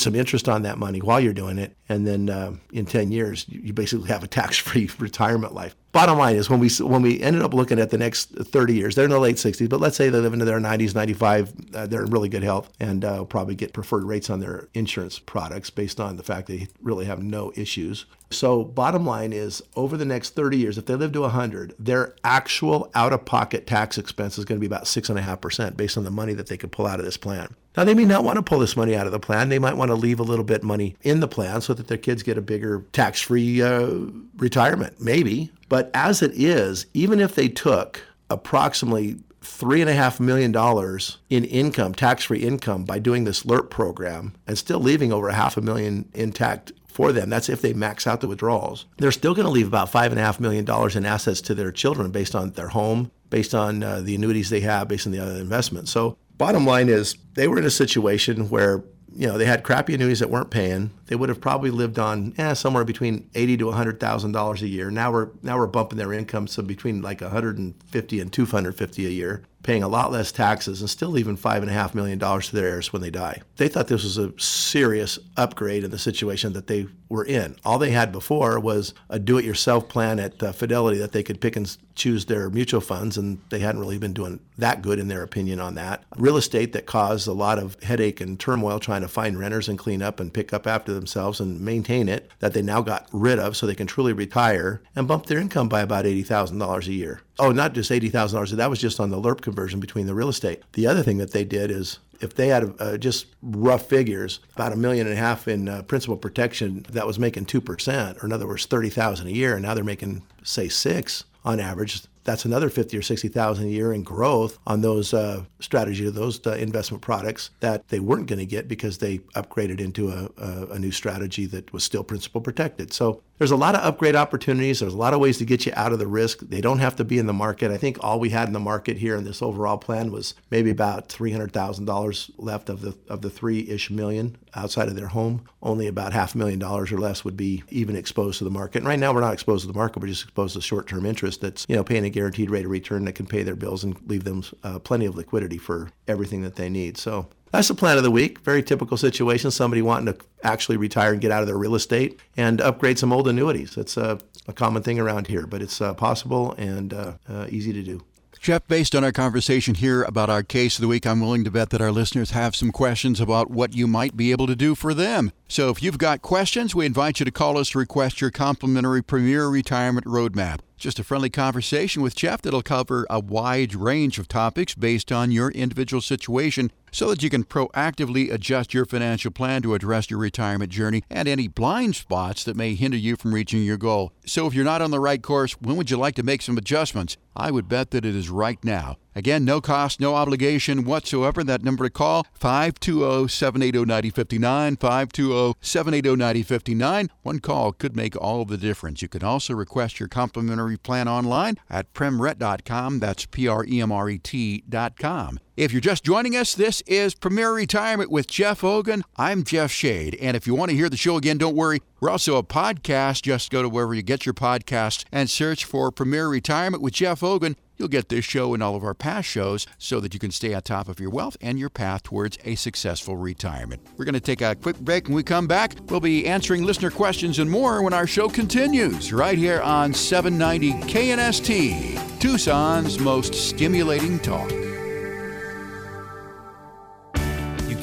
some 0.00 0.16
interest 0.16 0.48
on 0.48 0.62
that 0.62 0.76
money 0.76 0.98
while 1.00 1.20
you're 1.20 1.32
doing 1.32 1.58
it, 1.58 1.76
and 1.88 2.04
then 2.06 2.28
uh, 2.28 2.52
in 2.72 2.84
ten 2.84 3.12
years, 3.12 3.46
you, 3.48 3.60
you 3.60 3.72
basically 3.72 4.08
have 4.08 4.24
a 4.24 4.28
tax-free 4.28 4.90
retirement 4.98 5.54
life 5.54 5.76
bottom 5.94 6.18
line 6.18 6.34
is 6.34 6.50
when 6.50 6.58
we 6.58 6.68
when 6.80 7.00
we 7.00 7.20
ended 7.20 7.40
up 7.40 7.54
looking 7.54 7.78
at 7.78 7.88
the 7.88 7.96
next 7.96 8.30
30 8.32 8.74
years, 8.74 8.94
they're 8.96 9.04
in 9.04 9.12
the 9.12 9.18
late 9.18 9.36
60s, 9.36 9.68
but 9.68 9.80
let's 9.80 9.96
say 9.96 10.10
they 10.10 10.18
live 10.18 10.32
into 10.32 10.44
their 10.44 10.58
90s, 10.58 10.94
95, 10.94 11.54
uh, 11.72 11.86
they're 11.86 12.02
in 12.02 12.10
really 12.10 12.28
good 12.28 12.42
health 12.42 12.68
and 12.80 13.04
uh, 13.04 13.24
probably 13.24 13.54
get 13.54 13.72
preferred 13.72 14.04
rates 14.04 14.28
on 14.28 14.40
their 14.40 14.68
insurance 14.74 15.20
products 15.20 15.70
based 15.70 16.00
on 16.00 16.16
the 16.16 16.24
fact 16.24 16.48
they 16.48 16.66
really 16.82 17.04
have 17.06 17.22
no 17.22 17.52
issues. 17.54 18.06
So 18.30 18.64
bottom 18.64 19.06
line 19.06 19.32
is 19.32 19.62
over 19.76 19.96
the 19.96 20.04
next 20.04 20.30
30 20.30 20.58
years, 20.58 20.76
if 20.76 20.86
they 20.86 20.96
live 20.96 21.12
to 21.12 21.20
100, 21.20 21.74
their 21.78 22.16
actual 22.24 22.90
out-of-pocket 22.94 23.66
tax 23.66 23.96
expense 23.96 24.36
is 24.36 24.44
going 24.44 24.56
to 24.56 24.60
be 24.60 24.66
about 24.66 24.88
six 24.88 25.08
and 25.08 25.18
a 25.18 25.22
half 25.22 25.40
percent 25.40 25.76
based 25.76 25.96
on 25.96 26.02
the 26.02 26.10
money 26.10 26.34
that 26.34 26.48
they 26.48 26.56
could 26.56 26.72
pull 26.72 26.86
out 26.86 26.98
of 26.98 27.04
this 27.04 27.16
plan. 27.16 27.54
Now, 27.76 27.84
they 27.84 27.94
may 27.94 28.04
not 28.04 28.22
want 28.22 28.36
to 28.36 28.42
pull 28.42 28.60
this 28.60 28.76
money 28.76 28.94
out 28.94 29.06
of 29.06 29.12
the 29.12 29.20
plan. 29.20 29.48
They 29.48 29.58
might 29.58 29.76
want 29.76 29.90
to 29.90 29.96
leave 29.96 30.20
a 30.20 30.24
little 30.24 30.44
bit 30.44 30.62
money 30.62 30.96
in 31.02 31.20
the 31.20 31.28
plan 31.28 31.60
so 31.60 31.74
that 31.74 31.88
their 31.88 31.98
kids 31.98 32.22
get 32.22 32.38
a 32.38 32.42
bigger 32.42 32.84
tax 32.92 33.20
free 33.20 33.62
uh, 33.62 33.90
retirement, 34.36 35.00
maybe. 35.00 35.50
But 35.74 35.90
as 35.92 36.22
it 36.22 36.30
is, 36.36 36.86
even 36.94 37.18
if 37.18 37.34
they 37.34 37.48
took 37.48 38.00
approximately 38.30 39.16
three 39.40 39.80
and 39.80 39.90
a 39.90 39.92
half 39.92 40.20
million 40.20 40.52
dollars 40.52 41.18
in 41.28 41.42
income, 41.44 41.96
tax-free 41.96 42.44
income, 42.44 42.84
by 42.84 43.00
doing 43.00 43.24
this 43.24 43.42
LIRP 43.42 43.70
program, 43.70 44.34
and 44.46 44.56
still 44.56 44.78
leaving 44.78 45.12
over 45.12 45.28
a 45.28 45.34
half 45.34 45.56
a 45.56 45.60
million 45.60 46.08
intact 46.14 46.70
for 46.86 47.10
them. 47.10 47.28
That's 47.28 47.48
if 47.48 47.60
they 47.60 47.72
max 47.72 48.06
out 48.06 48.20
the 48.20 48.28
withdrawals. 48.28 48.86
They're 48.98 49.10
still 49.10 49.34
going 49.34 49.46
to 49.46 49.50
leave 49.50 49.66
about 49.66 49.88
five 49.88 50.12
and 50.12 50.20
a 50.20 50.22
half 50.22 50.38
million 50.38 50.64
dollars 50.64 50.94
in 50.94 51.04
assets 51.04 51.40
to 51.40 51.56
their 51.56 51.72
children 51.72 52.12
based 52.12 52.36
on 52.36 52.50
their 52.52 52.68
home, 52.68 53.10
based 53.30 53.52
on 53.52 53.82
uh, 53.82 54.00
the 54.00 54.14
annuities 54.14 54.50
they 54.50 54.60
have, 54.60 54.86
based 54.86 55.08
on 55.08 55.12
the 55.12 55.18
other 55.18 55.40
investments. 55.40 55.90
So, 55.90 56.16
bottom 56.38 56.64
line 56.64 56.88
is, 56.88 57.16
they 57.34 57.48
were 57.48 57.58
in 57.58 57.64
a 57.64 57.70
situation 57.70 58.48
where 58.48 58.84
you 59.16 59.28
know, 59.28 59.38
they 59.38 59.46
had 59.46 59.62
crappy 59.62 59.94
annuities 59.94 60.18
that 60.20 60.30
weren't 60.30 60.50
paying. 60.50 60.90
They 61.06 61.16
would 61.16 61.28
have 61.28 61.40
probably 61.40 61.70
lived 61.70 61.98
on 61.98 62.34
eh, 62.38 62.54
somewhere 62.54 62.84
between 62.84 63.28
eighty 63.34 63.56
to 63.58 63.70
hundred 63.70 64.00
thousand 64.00 64.32
dollars 64.32 64.62
a 64.62 64.68
year. 64.68 64.90
Now 64.90 65.12
we're 65.12 65.28
now 65.42 65.58
we're 65.58 65.66
bumping 65.66 65.98
their 65.98 66.12
income 66.12 66.46
so 66.46 66.62
between 66.62 67.02
like 67.02 67.20
one 67.20 67.30
hundred 67.30 67.58
and 67.58 67.74
fifty 67.84 68.20
and 68.20 68.32
two 68.32 68.46
hundred 68.46 68.76
fifty 68.76 69.06
a 69.06 69.10
year, 69.10 69.42
paying 69.62 69.82
a 69.82 69.88
lot 69.88 70.12
less 70.12 70.32
taxes 70.32 70.80
and 70.80 70.88
still 70.88 71.10
leaving 71.10 71.36
five 71.36 71.62
and 71.62 71.70
a 71.70 71.74
half 71.74 71.94
million 71.94 72.18
dollars 72.18 72.48
to 72.48 72.56
their 72.56 72.68
heirs 72.68 72.92
when 72.92 73.02
they 73.02 73.10
die. 73.10 73.42
They 73.56 73.68
thought 73.68 73.88
this 73.88 74.04
was 74.04 74.18
a 74.18 74.32
serious 74.38 75.18
upgrade 75.36 75.84
in 75.84 75.90
the 75.90 75.98
situation 75.98 76.52
that 76.54 76.66
they 76.66 76.86
were 77.08 77.24
in. 77.24 77.56
All 77.64 77.78
they 77.78 77.90
had 77.90 78.10
before 78.10 78.58
was 78.58 78.94
a 79.08 79.18
do-it-yourself 79.18 79.88
plan 79.88 80.18
at 80.18 80.42
uh, 80.42 80.52
Fidelity 80.52 80.98
that 80.98 81.12
they 81.12 81.22
could 81.22 81.40
pick 81.40 81.54
and 81.54 81.76
choose 81.94 82.24
their 82.24 82.50
mutual 82.50 82.80
funds, 82.80 83.16
and 83.16 83.40
they 83.50 83.60
hadn't 83.60 83.80
really 83.80 83.98
been 83.98 84.14
doing 84.14 84.40
that 84.58 84.82
good 84.82 84.98
in 84.98 85.06
their 85.06 85.22
opinion 85.22 85.60
on 85.60 85.76
that. 85.76 86.02
Real 86.16 86.36
estate 86.36 86.72
that 86.72 86.86
caused 86.86 87.28
a 87.28 87.32
lot 87.32 87.58
of 87.58 87.80
headache 87.84 88.20
and 88.20 88.40
turmoil 88.40 88.80
trying 88.80 89.02
to 89.02 89.08
find 89.08 89.38
renters 89.38 89.68
and 89.68 89.78
clean 89.78 90.02
up 90.02 90.18
and 90.18 90.34
pick 90.34 90.52
up 90.52 90.66
after 90.66 90.93
themselves 90.94 91.40
and 91.40 91.60
maintain 91.60 92.08
it 92.08 92.30
that 92.40 92.52
they 92.52 92.62
now 92.62 92.80
got 92.82 93.08
rid 93.12 93.38
of 93.38 93.56
so 93.56 93.66
they 93.66 93.74
can 93.74 93.86
truly 93.86 94.12
retire 94.12 94.82
and 94.96 95.08
bump 95.08 95.26
their 95.26 95.38
income 95.38 95.68
by 95.68 95.80
about 95.80 96.04
$80,000 96.04 96.86
a 96.86 96.92
year. 96.92 97.20
Oh, 97.38 97.50
not 97.50 97.72
just 97.72 97.90
$80,000. 97.90 98.50
That 98.50 98.70
was 98.70 98.80
just 98.80 99.00
on 99.00 99.10
the 99.10 99.20
LIRP 99.20 99.40
conversion 99.40 99.80
between 99.80 100.06
the 100.06 100.14
real 100.14 100.28
estate. 100.28 100.62
The 100.72 100.86
other 100.86 101.02
thing 101.02 101.18
that 101.18 101.32
they 101.32 101.44
did 101.44 101.70
is 101.70 101.98
if 102.20 102.34
they 102.34 102.48
had 102.48 102.74
uh, 102.78 102.96
just 102.96 103.26
rough 103.42 103.86
figures, 103.86 104.40
about 104.54 104.72
a 104.72 104.76
million 104.76 105.06
and 105.06 105.16
a 105.16 105.18
half 105.18 105.48
in 105.48 105.68
uh, 105.68 105.82
principal 105.82 106.16
protection 106.16 106.86
that 106.90 107.06
was 107.06 107.18
making 107.18 107.46
2%, 107.46 108.22
or 108.22 108.26
in 108.26 108.32
other 108.32 108.46
words, 108.46 108.66
30,000 108.66 109.26
a 109.26 109.30
year, 109.30 109.54
and 109.54 109.62
now 109.62 109.74
they're 109.74 109.84
making, 109.84 110.22
say, 110.42 110.68
six 110.68 111.24
on 111.44 111.60
average, 111.60 112.02
that's 112.24 112.44
another 112.44 112.70
50 112.70 112.96
or 112.96 113.02
60,000 113.02 113.64
a 113.64 113.68
year 113.68 113.92
in 113.92 114.02
growth 114.02 114.58
on 114.66 114.80
those 114.80 115.14
uh, 115.14 115.44
strategy 115.60 116.08
those 116.10 116.44
uh, 116.46 116.52
investment 116.52 117.02
products 117.02 117.50
that 117.60 117.86
they 117.88 118.00
weren't 118.00 118.26
going 118.26 118.38
to 118.38 118.46
get 118.46 118.68
because 118.68 118.98
they 118.98 119.18
upgraded 119.36 119.80
into 119.80 120.10
a, 120.10 120.28
a, 120.42 120.66
a, 120.72 120.78
new 120.78 120.90
strategy 120.90 121.46
that 121.46 121.72
was 121.72 121.84
still 121.84 122.04
principal 122.04 122.40
protected. 122.40 122.92
So 122.92 123.22
there's 123.38 123.50
a 123.50 123.56
lot 123.56 123.74
of 123.74 123.82
upgrade 123.82 124.14
opportunities. 124.14 124.80
There's 124.80 124.94
a 124.94 124.98
lot 124.98 125.12
of 125.12 125.20
ways 125.20 125.38
to 125.38 125.44
get 125.44 125.66
you 125.66 125.72
out 125.74 125.92
of 125.92 125.98
the 125.98 126.06
risk. 126.06 126.40
They 126.40 126.60
don't 126.60 126.78
have 126.78 126.96
to 126.96 127.04
be 127.04 127.18
in 127.18 127.26
the 127.26 127.32
market. 127.32 127.70
I 127.70 127.76
think 127.76 127.98
all 128.00 128.20
we 128.20 128.30
had 128.30 128.46
in 128.46 128.54
the 128.54 128.60
market 128.60 128.98
here 128.98 129.16
in 129.16 129.24
this 129.24 129.42
overall 129.42 129.76
plan 129.76 130.12
was 130.12 130.34
maybe 130.50 130.70
about 130.70 131.08
$300,000 131.08 132.30
left 132.36 132.68
of 132.68 132.80
the 132.80 132.96
of 133.08 133.22
the 133.22 133.30
three-ish 133.30 133.90
million 133.90 134.36
outside 134.54 134.88
of 134.88 134.94
their 134.94 135.08
home. 135.08 135.44
Only 135.62 135.88
about 135.88 136.12
half 136.12 136.34
a 136.34 136.38
million 136.38 136.58
dollars 136.58 136.92
or 136.92 136.98
less 136.98 137.24
would 137.24 137.36
be 137.36 137.64
even 137.70 137.96
exposed 137.96 138.38
to 138.38 138.44
the 138.44 138.50
market. 138.50 138.78
And 138.78 138.86
right 138.86 138.98
now 138.98 139.12
we're 139.12 139.20
not 139.20 139.34
exposed 139.34 139.62
to 139.62 139.68
the 139.72 139.78
market. 139.78 140.00
We're 140.00 140.08
just 140.08 140.24
exposed 140.24 140.54
to 140.54 140.60
short-term 140.60 141.04
interest 141.04 141.40
that's 141.40 141.66
you 141.68 141.74
know 141.74 141.84
paying 141.84 142.04
a 142.04 142.10
guaranteed 142.10 142.50
rate 142.50 142.64
of 142.64 142.70
return 142.70 143.04
that 143.06 143.14
can 143.14 143.26
pay 143.26 143.42
their 143.42 143.56
bills 143.56 143.82
and 143.82 143.96
leave 144.06 144.24
them 144.24 144.44
uh, 144.62 144.78
plenty 144.78 145.06
of 145.06 145.16
liquidity 145.16 145.58
for 145.58 145.90
everything 146.06 146.42
that 146.42 146.56
they 146.56 146.68
need. 146.68 146.96
So 146.96 147.26
that's 147.54 147.68
the 147.68 147.74
plan 147.74 147.96
of 147.96 148.02
the 148.02 148.10
week. 148.10 148.40
Very 148.40 148.62
typical 148.62 148.96
situation. 148.96 149.50
Somebody 149.50 149.82
wanting 149.82 150.12
to 150.12 150.24
actually 150.42 150.76
retire 150.76 151.12
and 151.12 151.20
get 151.20 151.30
out 151.30 151.42
of 151.42 151.46
their 151.46 151.56
real 151.56 151.74
estate 151.74 152.20
and 152.36 152.60
upgrade 152.60 152.98
some 152.98 153.12
old 153.12 153.28
annuities. 153.28 153.74
That's 153.74 153.96
a, 153.96 154.18
a 154.48 154.52
common 154.52 154.82
thing 154.82 154.98
around 154.98 155.28
here, 155.28 155.46
but 155.46 155.62
it's 155.62 155.80
uh, 155.80 155.94
possible 155.94 156.52
and 156.58 156.92
uh, 156.92 157.12
uh, 157.28 157.46
easy 157.50 157.72
to 157.72 157.82
do. 157.82 158.04
Jeff, 158.44 158.68
based 158.68 158.94
on 158.94 159.02
our 159.02 159.10
conversation 159.10 159.74
here 159.74 160.02
about 160.02 160.28
our 160.28 160.42
case 160.42 160.76
of 160.76 160.82
the 160.82 160.88
week, 160.88 161.06
I'm 161.06 161.18
willing 161.18 161.44
to 161.44 161.50
bet 161.50 161.70
that 161.70 161.80
our 161.80 161.90
listeners 161.90 162.32
have 162.32 162.54
some 162.54 162.72
questions 162.72 163.18
about 163.18 163.50
what 163.50 163.74
you 163.74 163.86
might 163.86 164.18
be 164.18 164.32
able 164.32 164.46
to 164.48 164.54
do 164.54 164.74
for 164.74 164.92
them. 164.92 165.32
So 165.48 165.70
if 165.70 165.82
you've 165.82 165.96
got 165.96 166.20
questions, 166.20 166.74
we 166.74 166.84
invite 166.84 167.20
you 167.20 167.24
to 167.24 167.30
call 167.30 167.56
us 167.56 167.70
to 167.70 167.78
request 167.78 168.20
your 168.20 168.30
complimentary 168.30 169.02
Premier 169.02 169.48
Retirement 169.48 170.04
Roadmap. 170.04 170.58
Just 170.76 170.98
a 170.98 171.04
friendly 171.04 171.30
conversation 171.30 172.02
with 172.02 172.16
Jeff 172.16 172.42
that'll 172.42 172.60
cover 172.60 173.06
a 173.08 173.18
wide 173.18 173.74
range 173.74 174.18
of 174.18 174.28
topics 174.28 174.74
based 174.74 175.10
on 175.10 175.30
your 175.30 175.50
individual 175.52 176.02
situation 176.02 176.70
so 176.94 177.10
that 177.10 177.22
you 177.24 177.28
can 177.28 177.42
proactively 177.42 178.32
adjust 178.32 178.72
your 178.72 178.84
financial 178.84 179.32
plan 179.32 179.62
to 179.62 179.74
address 179.74 180.08
your 180.08 180.20
retirement 180.20 180.70
journey 180.70 181.02
and 181.10 181.26
any 181.26 181.48
blind 181.48 181.96
spots 181.96 182.44
that 182.44 182.56
may 182.56 182.76
hinder 182.76 182.96
you 182.96 183.16
from 183.16 183.34
reaching 183.34 183.64
your 183.64 183.76
goal. 183.76 184.12
So, 184.24 184.46
if 184.46 184.54
you're 184.54 184.64
not 184.64 184.80
on 184.80 184.92
the 184.92 185.00
right 185.00 185.20
course, 185.20 185.54
when 185.54 185.76
would 185.76 185.90
you 185.90 185.96
like 185.96 186.14
to 186.14 186.22
make 186.22 186.40
some 186.40 186.56
adjustments? 186.56 187.16
I 187.34 187.50
would 187.50 187.68
bet 187.68 187.90
that 187.90 188.04
it 188.04 188.14
is 188.14 188.30
right 188.30 188.64
now. 188.64 188.98
Again, 189.16 189.44
no 189.44 189.60
cost, 189.60 189.98
no 189.98 190.14
obligation 190.14 190.84
whatsoever. 190.84 191.42
That 191.42 191.64
number 191.64 191.82
to 191.84 191.90
call 191.90 192.28
520-780-9059, 192.38 194.78
520-780-9059. 194.78 197.08
One 197.22 197.40
call 197.40 197.72
could 197.72 197.96
make 197.96 198.16
all 198.16 198.44
the 198.44 198.56
difference. 198.56 199.02
You 199.02 199.08
can 199.08 199.24
also 199.24 199.54
request 199.54 199.98
your 199.98 200.08
complimentary 200.08 200.76
plan 200.76 201.08
online 201.08 201.56
at 201.68 201.92
premret.com. 201.92 203.00
That's 203.00 203.26
P 203.26 203.48
R 203.48 203.64
E 203.66 203.80
M 203.80 203.90
R 203.90 204.08
E 204.08 204.18
T.com. 204.18 205.40
If 205.56 205.70
you're 205.70 205.80
just 205.80 206.02
joining 206.02 206.34
us, 206.34 206.52
this 206.52 206.80
is 206.80 207.14
Premier 207.14 207.52
Retirement 207.52 208.10
with 208.10 208.26
Jeff 208.26 208.62
Vogan. 208.62 209.02
I'm 209.16 209.44
Jeff 209.44 209.70
Shade, 209.70 210.18
and 210.20 210.36
if 210.36 210.48
you 210.48 210.54
want 210.56 210.72
to 210.72 210.76
hear 210.76 210.88
the 210.88 210.96
show 210.96 211.16
again, 211.16 211.38
don't 211.38 211.54
worry. 211.54 211.80
We're 212.00 212.10
also 212.10 212.36
a 212.36 212.42
podcast. 212.42 213.22
Just 213.22 213.52
go 213.52 213.62
to 213.62 213.68
wherever 213.68 213.94
you 213.94 214.02
get 214.02 214.26
your 214.26 214.32
podcasts 214.34 215.04
and 215.12 215.30
search 215.30 215.64
for 215.64 215.92
Premier 215.92 216.28
Retirement 216.28 216.82
with 216.82 216.94
Jeff 216.94 217.20
Vogan. 217.20 217.54
You'll 217.76 217.86
get 217.86 218.08
this 218.08 218.24
show 218.24 218.52
and 218.52 218.64
all 218.64 218.74
of 218.74 218.82
our 218.82 218.94
past 218.94 219.28
shows 219.28 219.64
so 219.78 220.00
that 220.00 220.12
you 220.12 220.18
can 220.18 220.32
stay 220.32 220.54
on 220.54 220.62
top 220.62 220.88
of 220.88 220.98
your 220.98 221.10
wealth 221.10 221.36
and 221.40 221.56
your 221.56 221.70
path 221.70 222.02
towards 222.02 222.36
a 222.44 222.56
successful 222.56 223.16
retirement. 223.16 223.80
We're 223.96 224.06
going 224.06 224.14
to 224.14 224.20
take 224.20 224.42
a 224.42 224.56
quick 224.56 224.80
break. 224.80 225.06
When 225.06 225.14
we 225.14 225.22
come 225.22 225.46
back, 225.46 225.76
we'll 225.88 226.00
be 226.00 226.26
answering 226.26 226.64
listener 226.64 226.90
questions 226.90 227.38
and 227.38 227.48
more 227.48 227.80
when 227.80 227.92
our 227.92 228.08
show 228.08 228.28
continues 228.28 229.12
right 229.12 229.38
here 229.38 229.60
on 229.60 229.94
790 229.94 230.72
KNST, 230.92 232.18
Tucson's 232.18 232.98
most 232.98 233.34
stimulating 233.34 234.18
talk. 234.18 234.50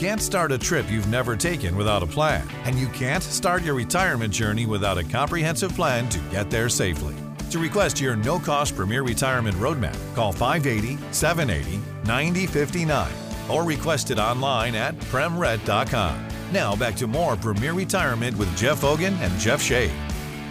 Can't 0.01 0.19
start 0.19 0.51
a 0.51 0.57
trip 0.57 0.89
you've 0.89 1.09
never 1.09 1.35
taken 1.35 1.75
without 1.75 2.01
a 2.01 2.07
plan, 2.07 2.47
and 2.65 2.75
you 2.75 2.87
can't 2.87 3.21
start 3.21 3.61
your 3.61 3.75
retirement 3.75 4.33
journey 4.33 4.65
without 4.65 4.97
a 4.97 5.03
comprehensive 5.03 5.75
plan 5.75 6.09
to 6.09 6.17
get 6.31 6.49
there 6.49 6.69
safely. 6.69 7.13
To 7.51 7.59
request 7.59 8.01
your 8.01 8.15
no 8.15 8.39
cost 8.39 8.75
Premier 8.75 9.03
Retirement 9.03 9.55
Roadmap, 9.57 9.95
call 10.15 10.31
580 10.31 10.97
780 11.11 11.79
9059 12.07 13.11
or 13.47 13.63
request 13.63 14.09
it 14.09 14.17
online 14.17 14.73
at 14.73 14.97
premret.com. 15.11 16.27
Now 16.51 16.75
back 16.75 16.95
to 16.95 17.05
more 17.05 17.35
Premier 17.35 17.73
Retirement 17.73 18.35
with 18.37 18.57
Jeff 18.57 18.81
Vogan 18.81 19.15
and 19.19 19.39
Jeff 19.39 19.61
Shade. 19.61 19.93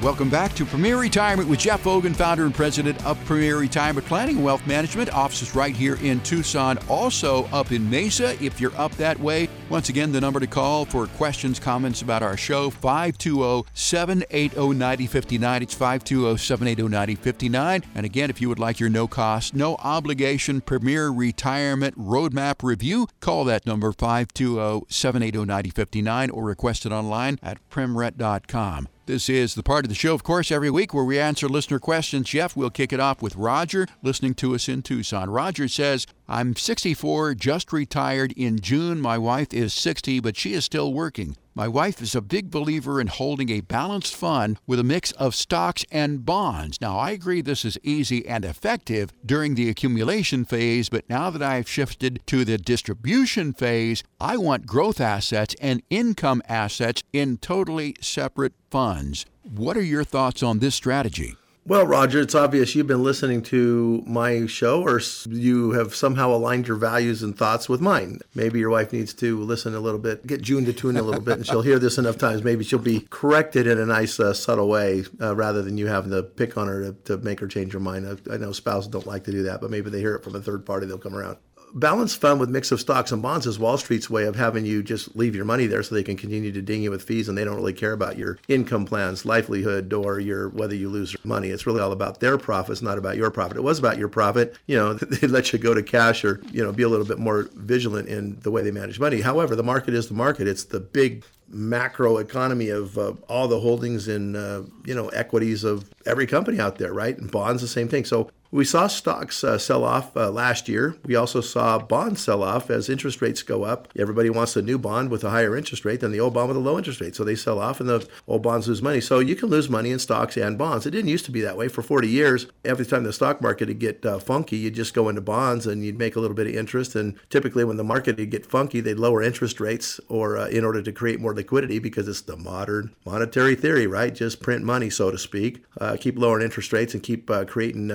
Welcome 0.03 0.31
back 0.31 0.55
to 0.55 0.65
Premier 0.65 0.97
Retirement 0.97 1.47
with 1.47 1.59
Jeff 1.59 1.85
Vogan, 1.85 2.17
founder 2.17 2.47
and 2.47 2.55
president 2.55 3.05
of 3.05 3.23
Premier 3.27 3.59
Retirement 3.59 4.07
Planning 4.07 4.37
and 4.37 4.45
Wealth 4.47 4.67
Management. 4.67 5.13
Offices 5.13 5.55
right 5.55 5.77
here 5.77 5.97
in 5.97 6.21
Tucson, 6.21 6.79
also 6.89 7.45
up 7.53 7.71
in 7.71 7.91
Mesa 7.91 8.43
if 8.43 8.63
you're 8.63 8.75
up 8.79 8.93
that 8.93 9.21
way. 9.21 9.47
Once 9.69 9.91
again, 9.91 10.11
the 10.11 10.19
number 10.19 10.41
to 10.41 10.47
call 10.47 10.87
for 10.87 11.07
questions, 11.07 11.61
comments 11.61 12.01
about 12.01 12.23
our 12.23 12.39
show, 12.39 12.71
520 12.71 13.69
780 13.75 14.73
9059. 14.73 15.63
It's 15.63 15.75
520 15.75 16.39
780 16.39 16.89
9059. 16.89 17.83
And 17.95 18.07
again, 18.07 18.31
if 18.31 18.41
you 18.41 18.49
would 18.49 18.59
like 18.59 18.81
your 18.81 18.89
no 18.89 19.07
cost, 19.07 19.55
no 19.55 19.75
obligation 19.81 20.63
Premier 20.63 21.11
Retirement 21.11 21.99
Roadmap 21.99 22.63
Review, 22.63 23.07
call 23.21 23.45
that 23.45 23.67
number 23.67 23.93
520 23.93 24.87
780 24.89 25.45
9059 25.45 26.31
or 26.31 26.45
request 26.45 26.87
it 26.87 26.93
online 26.93 27.39
at 27.43 27.59
premret.com. 27.69 28.89
This 29.11 29.29
is 29.29 29.57
the 29.57 29.64
part 29.64 29.85
of 29.85 29.88
the 29.88 29.96
show, 29.96 30.14
of 30.14 30.23
course, 30.23 30.53
every 30.53 30.70
week 30.70 30.94
where 30.94 31.03
we 31.03 31.18
answer 31.18 31.49
listener 31.49 31.81
questions. 31.81 32.29
Jeff, 32.29 32.55
we'll 32.55 32.70
kick 32.70 32.92
it 32.92 33.01
off 33.01 33.20
with 33.20 33.35
Roger 33.35 33.88
listening 34.05 34.35
to 34.35 34.55
us 34.55 34.68
in 34.68 34.83
Tucson. 34.83 35.29
Roger 35.31 35.66
says, 35.66 36.07
I'm 36.29 36.55
64, 36.55 37.35
just 37.35 37.73
retired 37.73 38.31
in 38.37 38.61
June. 38.61 39.01
My 39.01 39.18
wife 39.18 39.53
is 39.53 39.75
60, 39.75 40.20
but 40.20 40.37
she 40.37 40.53
is 40.53 40.64
still 40.64 40.94
working. 40.94 41.37
My 41.53 41.67
wife 41.67 42.01
is 42.01 42.15
a 42.15 42.21
big 42.21 42.49
believer 42.49 43.01
in 43.01 43.09
holding 43.09 43.51
a 43.51 43.61
balanced 43.61 44.15
fund 44.15 44.59
with 44.69 44.79
a 44.79 44.85
mix 44.85 45.11
of 45.13 45.35
stocks 45.35 45.85
and 45.91 46.25
bonds. 46.25 46.81
Now, 46.81 46.97
I 46.97 47.11
agree 47.11 47.41
this 47.41 47.65
is 47.65 47.77
easy 47.83 48.25
and 48.27 48.45
effective 48.45 49.13
during 49.27 49.57
the 49.57 49.69
accumulation 49.69 50.45
phase, 50.45 50.89
but 50.89 51.09
now 51.11 51.29
that 51.31 51.43
I've 51.43 51.69
shifted 51.69 52.23
to 52.27 52.45
the 52.45 52.57
distribution 52.57 53.53
phase, 53.53 54.05
I 54.21 54.37
want 54.37 54.67
growth 54.67 55.01
assets 55.01 55.57
and 55.61 55.83
income 55.91 56.41
assets 56.49 57.03
in 57.13 57.39
totally 57.39 57.97
separate 58.01 58.55
funds. 58.71 59.27
What 59.43 59.77
are 59.77 59.83
your 59.83 60.05
thoughts 60.05 60.45
on 60.45 60.61
this 60.61 60.77
strategy? 60.77 61.35
Well, 61.66 61.87
Roger, 61.87 62.20
it's 62.20 62.35
obvious 62.35 62.75
you've 62.75 62.87
been 62.87 63.05
listening 63.05 63.42
to 63.42 64.03
my 64.07 64.46
show 64.46 64.83
or 64.83 65.01
you 65.29 65.73
have 65.73 65.94
somehow 65.94 66.31
aligned 66.31 66.66
your 66.66 66.79
values 66.79 67.23
and 67.23 67.37
thoughts 67.37 67.68
with 67.68 67.83
mine. 67.83 68.20
Maybe 68.35 68.59
your 68.59 68.70
wife 68.70 68.92
needs 68.92 69.12
to 69.14 69.38
listen 69.38 69.75
a 69.75 69.81
little 69.81 70.01
bit, 70.01 70.27
get 70.27 70.40
June 70.40 70.64
to 70.64 70.73
tune 70.73 70.96
a 70.96 71.03
little 71.03 71.20
bit, 71.20 71.37
and 71.37 71.46
she'll 71.46 71.62
hear 71.62 71.79
this 71.79 71.99
enough 71.99 72.16
times. 72.16 72.42
Maybe 72.42 72.64
she'll 72.64 72.79
be 72.79 73.07
corrected 73.11 73.66
in 73.66 73.79
a 73.79 73.85
nice, 73.85 74.18
uh, 74.18 74.33
subtle 74.33 74.68
way 74.68 75.05
uh, 75.20 75.37
rather 75.37 75.61
than 75.61 75.77
you 75.77 75.87
having 75.87 76.11
to 76.12 76.23
pick 76.23 76.57
on 76.57 76.66
her 76.66 76.83
to, 76.83 76.92
to 77.05 77.18
make 77.18 77.40
her 77.40 77.46
change 77.46 77.75
her 77.75 77.81
mind. 77.81 78.20
I, 78.31 78.35
I 78.35 78.37
know 78.38 78.53
spouses 78.53 78.90
don't 78.90 79.07
like 79.07 79.25
to 79.25 79.31
do 79.31 79.42
that, 79.42 79.61
but 79.61 79.70
maybe 79.70 79.90
they 79.90 80.01
hear 80.01 80.14
it 80.14 80.25
from 80.25 80.35
a 80.35 80.40
third 80.40 80.64
party, 80.64 80.87
they'll 80.87 80.99
come 80.99 81.14
around 81.14 81.37
balanced 81.75 82.21
fund 82.21 82.41
with 82.41 82.51
mix 82.51 82.73
of 82.73 82.81
stocks 82.81 83.13
and 83.13 83.23
bonds 83.23 83.47
is 83.47 83.59
Wall 83.59 83.79
Street's 83.79 84.11
way 84.11 84.25
of 84.25 84.37
having 84.37 84.65
you 84.67 84.83
just 84.83 85.15
leave 85.17 85.35
your 85.35 85.45
money 85.45 85.67
there 85.67 85.83
so 85.83 85.95
they 85.95 86.03
can 86.03 86.17
continue 86.17 86.53
to 86.53 86.63
ding 86.63 86.83
you 86.83 86.91
with 86.91 87.03
fees 87.03 87.29
and 87.29 87.37
they 87.37 87.45
don't 87.45 87.57
really 87.57 87.73
care 87.73 87.93
about 87.93 88.19
your 88.19 88.39
income 88.49 88.85
plans, 88.85 89.25
livelihood, 89.25 89.93
or 89.93 90.21
your 90.21 90.49
whether 90.51 90.75
you 90.75 90.89
lose 90.89 91.17
money. 91.25 91.49
It's 91.49 91.67
really 91.67 91.81
all 91.81 91.93
about 91.93 92.21
their 92.21 92.39
profits, 92.39 92.83
not 92.83 92.99
about 92.99 93.17
your 93.17 93.31
profit. 93.31 93.57
It 93.57 93.63
was 93.63 93.79
about 93.79 93.99
your 93.99 94.09
profit. 94.09 94.57
You 94.67 94.77
know, 94.77 94.95
they 94.95 95.27
let 95.27 95.53
you 95.53 95.59
go 95.59 95.75
to 95.75 95.83
cash 95.83 96.25
or, 96.25 96.41
you 96.51 96.63
know, 96.63 96.73
be 96.73 96.83
a 96.83 96.89
little 96.89 97.07
bit 97.07 97.19
more 97.19 97.49
vigilant 97.55 98.09
in 98.09 98.39
the 98.41 98.51
way 98.51 98.63
they 98.63 98.71
manage 98.71 99.01
money. 99.01 99.21
However, 99.21 99.57
the 99.57 99.63
market 99.63 99.95
is 99.95 100.09
the 100.09 100.15
market. 100.15 100.49
It's 100.49 100.65
the 100.65 100.81
big 100.81 101.25
macro 101.51 102.19
economy 102.19 102.69
of 102.69 102.97
uh, 102.97 103.13
all 103.29 103.49
the 103.49 103.61
holdings 103.61 104.09
in 104.09 104.37
uh, 104.37 104.63
you 104.85 104.95
know 104.95 105.09
equities 105.09 105.65
of 105.65 105.91
every 106.07 106.27
company 106.27 106.61
out 106.61 106.79
there 106.79 106.93
right 106.93 107.19
and 107.19 107.31
bonds 107.31 107.61
the 107.61 107.69
same 107.69 107.89
thing 107.89 108.05
so 108.05 108.31
we 108.53 108.65
saw 108.65 108.89
stocks 108.89 109.45
uh, 109.45 109.59
sell 109.59 109.85
off 109.85 110.17
uh, 110.17 110.29
last 110.29 110.69
year. 110.69 110.97
We 111.05 111.15
also 111.15 111.41
saw 111.41 111.79
bonds 111.79 112.21
sell 112.21 112.43
off 112.43 112.69
as 112.69 112.89
interest 112.89 113.23
rates 113.23 113.45
go 113.45 113.63
up. 113.63 113.87
Everybody 113.97 114.29
wants 114.29 114.57
a 114.57 114.63
new 114.63 114.77
bond 114.77 115.09
with 115.11 115.23
a 115.23 115.31
higher 115.31 115.57
interest 115.57 115.85
rate 115.85 116.01
than 116.01 116.11
the 116.11 116.19
old 116.19 116.35
bond 116.35 116.49
with 116.49 116.57
a 116.57 116.61
low 116.61 116.77
interest 116.77 117.01
rate. 117.01 117.15
So 117.15 117.23
they 117.23 117.37
sell 117.37 117.61
off 117.61 117.79
and 117.79 117.89
the 117.89 118.09
old 118.27 118.43
bonds 118.43 118.67
lose 118.67 118.83
money. 118.83 119.01
So 119.01 119.21
you 119.21 119.37
can 119.37 119.51
lose 119.51 119.71
money 119.71 119.93
in 119.93 120.01
stocks 120.01 120.37
and 120.37 120.59
bonds. 120.59 120.85
It 120.85 120.91
didn't 120.91 121.11
used 121.11 121.27
to 121.27 121.31
be 121.31 121.43
that 121.43 121.57
way 121.57 121.69
for 121.69 121.83
40 121.83 122.09
years. 122.09 122.47
Every 122.65 122.85
time 122.85 123.05
the 123.05 123.13
stock 123.13 123.41
market 123.41 123.69
would 123.69 123.79
get 123.79 124.05
uh, 124.05 124.19
funky, 124.19 124.57
you'd 124.57 124.75
just 124.75 124.95
go 124.95 125.09
into 125.09 125.21
bonds 125.21 125.65
and 125.65 125.85
you'd 125.85 125.99
make 125.99 126.17
a 126.17 126.21
little 126.21 126.37
bit 126.37 126.49
of 126.49 126.55
interest. 126.55 126.97
And 126.97 127.15
typically, 127.31 127.63
when 127.63 127.77
the 127.77 127.85
market 127.85 128.17
would 128.17 128.31
get 128.31 128.47
funky, 128.47 128.81
they'd 128.81 128.99
lower 128.99 129.23
interest 129.23 129.61
rates 129.61 130.01
or 130.09 130.37
uh, 130.37 130.49
in 130.49 130.65
order 130.65 130.83
to 130.83 130.91
create 130.91 131.21
more 131.21 131.35
liquidity 131.40 131.79
because 131.79 132.07
it's 132.07 132.20
the 132.20 132.37
modern 132.37 132.94
monetary 133.05 133.55
theory, 133.55 133.87
right? 133.87 134.14
Just 134.14 134.40
print 134.40 134.62
money, 134.62 134.90
so 134.90 135.11
to 135.11 135.18
speak. 135.18 135.64
Uh, 135.81 135.96
keep 135.98 136.18
lowering 136.18 136.44
interest 136.44 136.72
rates 136.72 136.94
and 136.94 137.03
keep 137.03 137.31
uh, 137.31 137.44
creating 137.44 137.90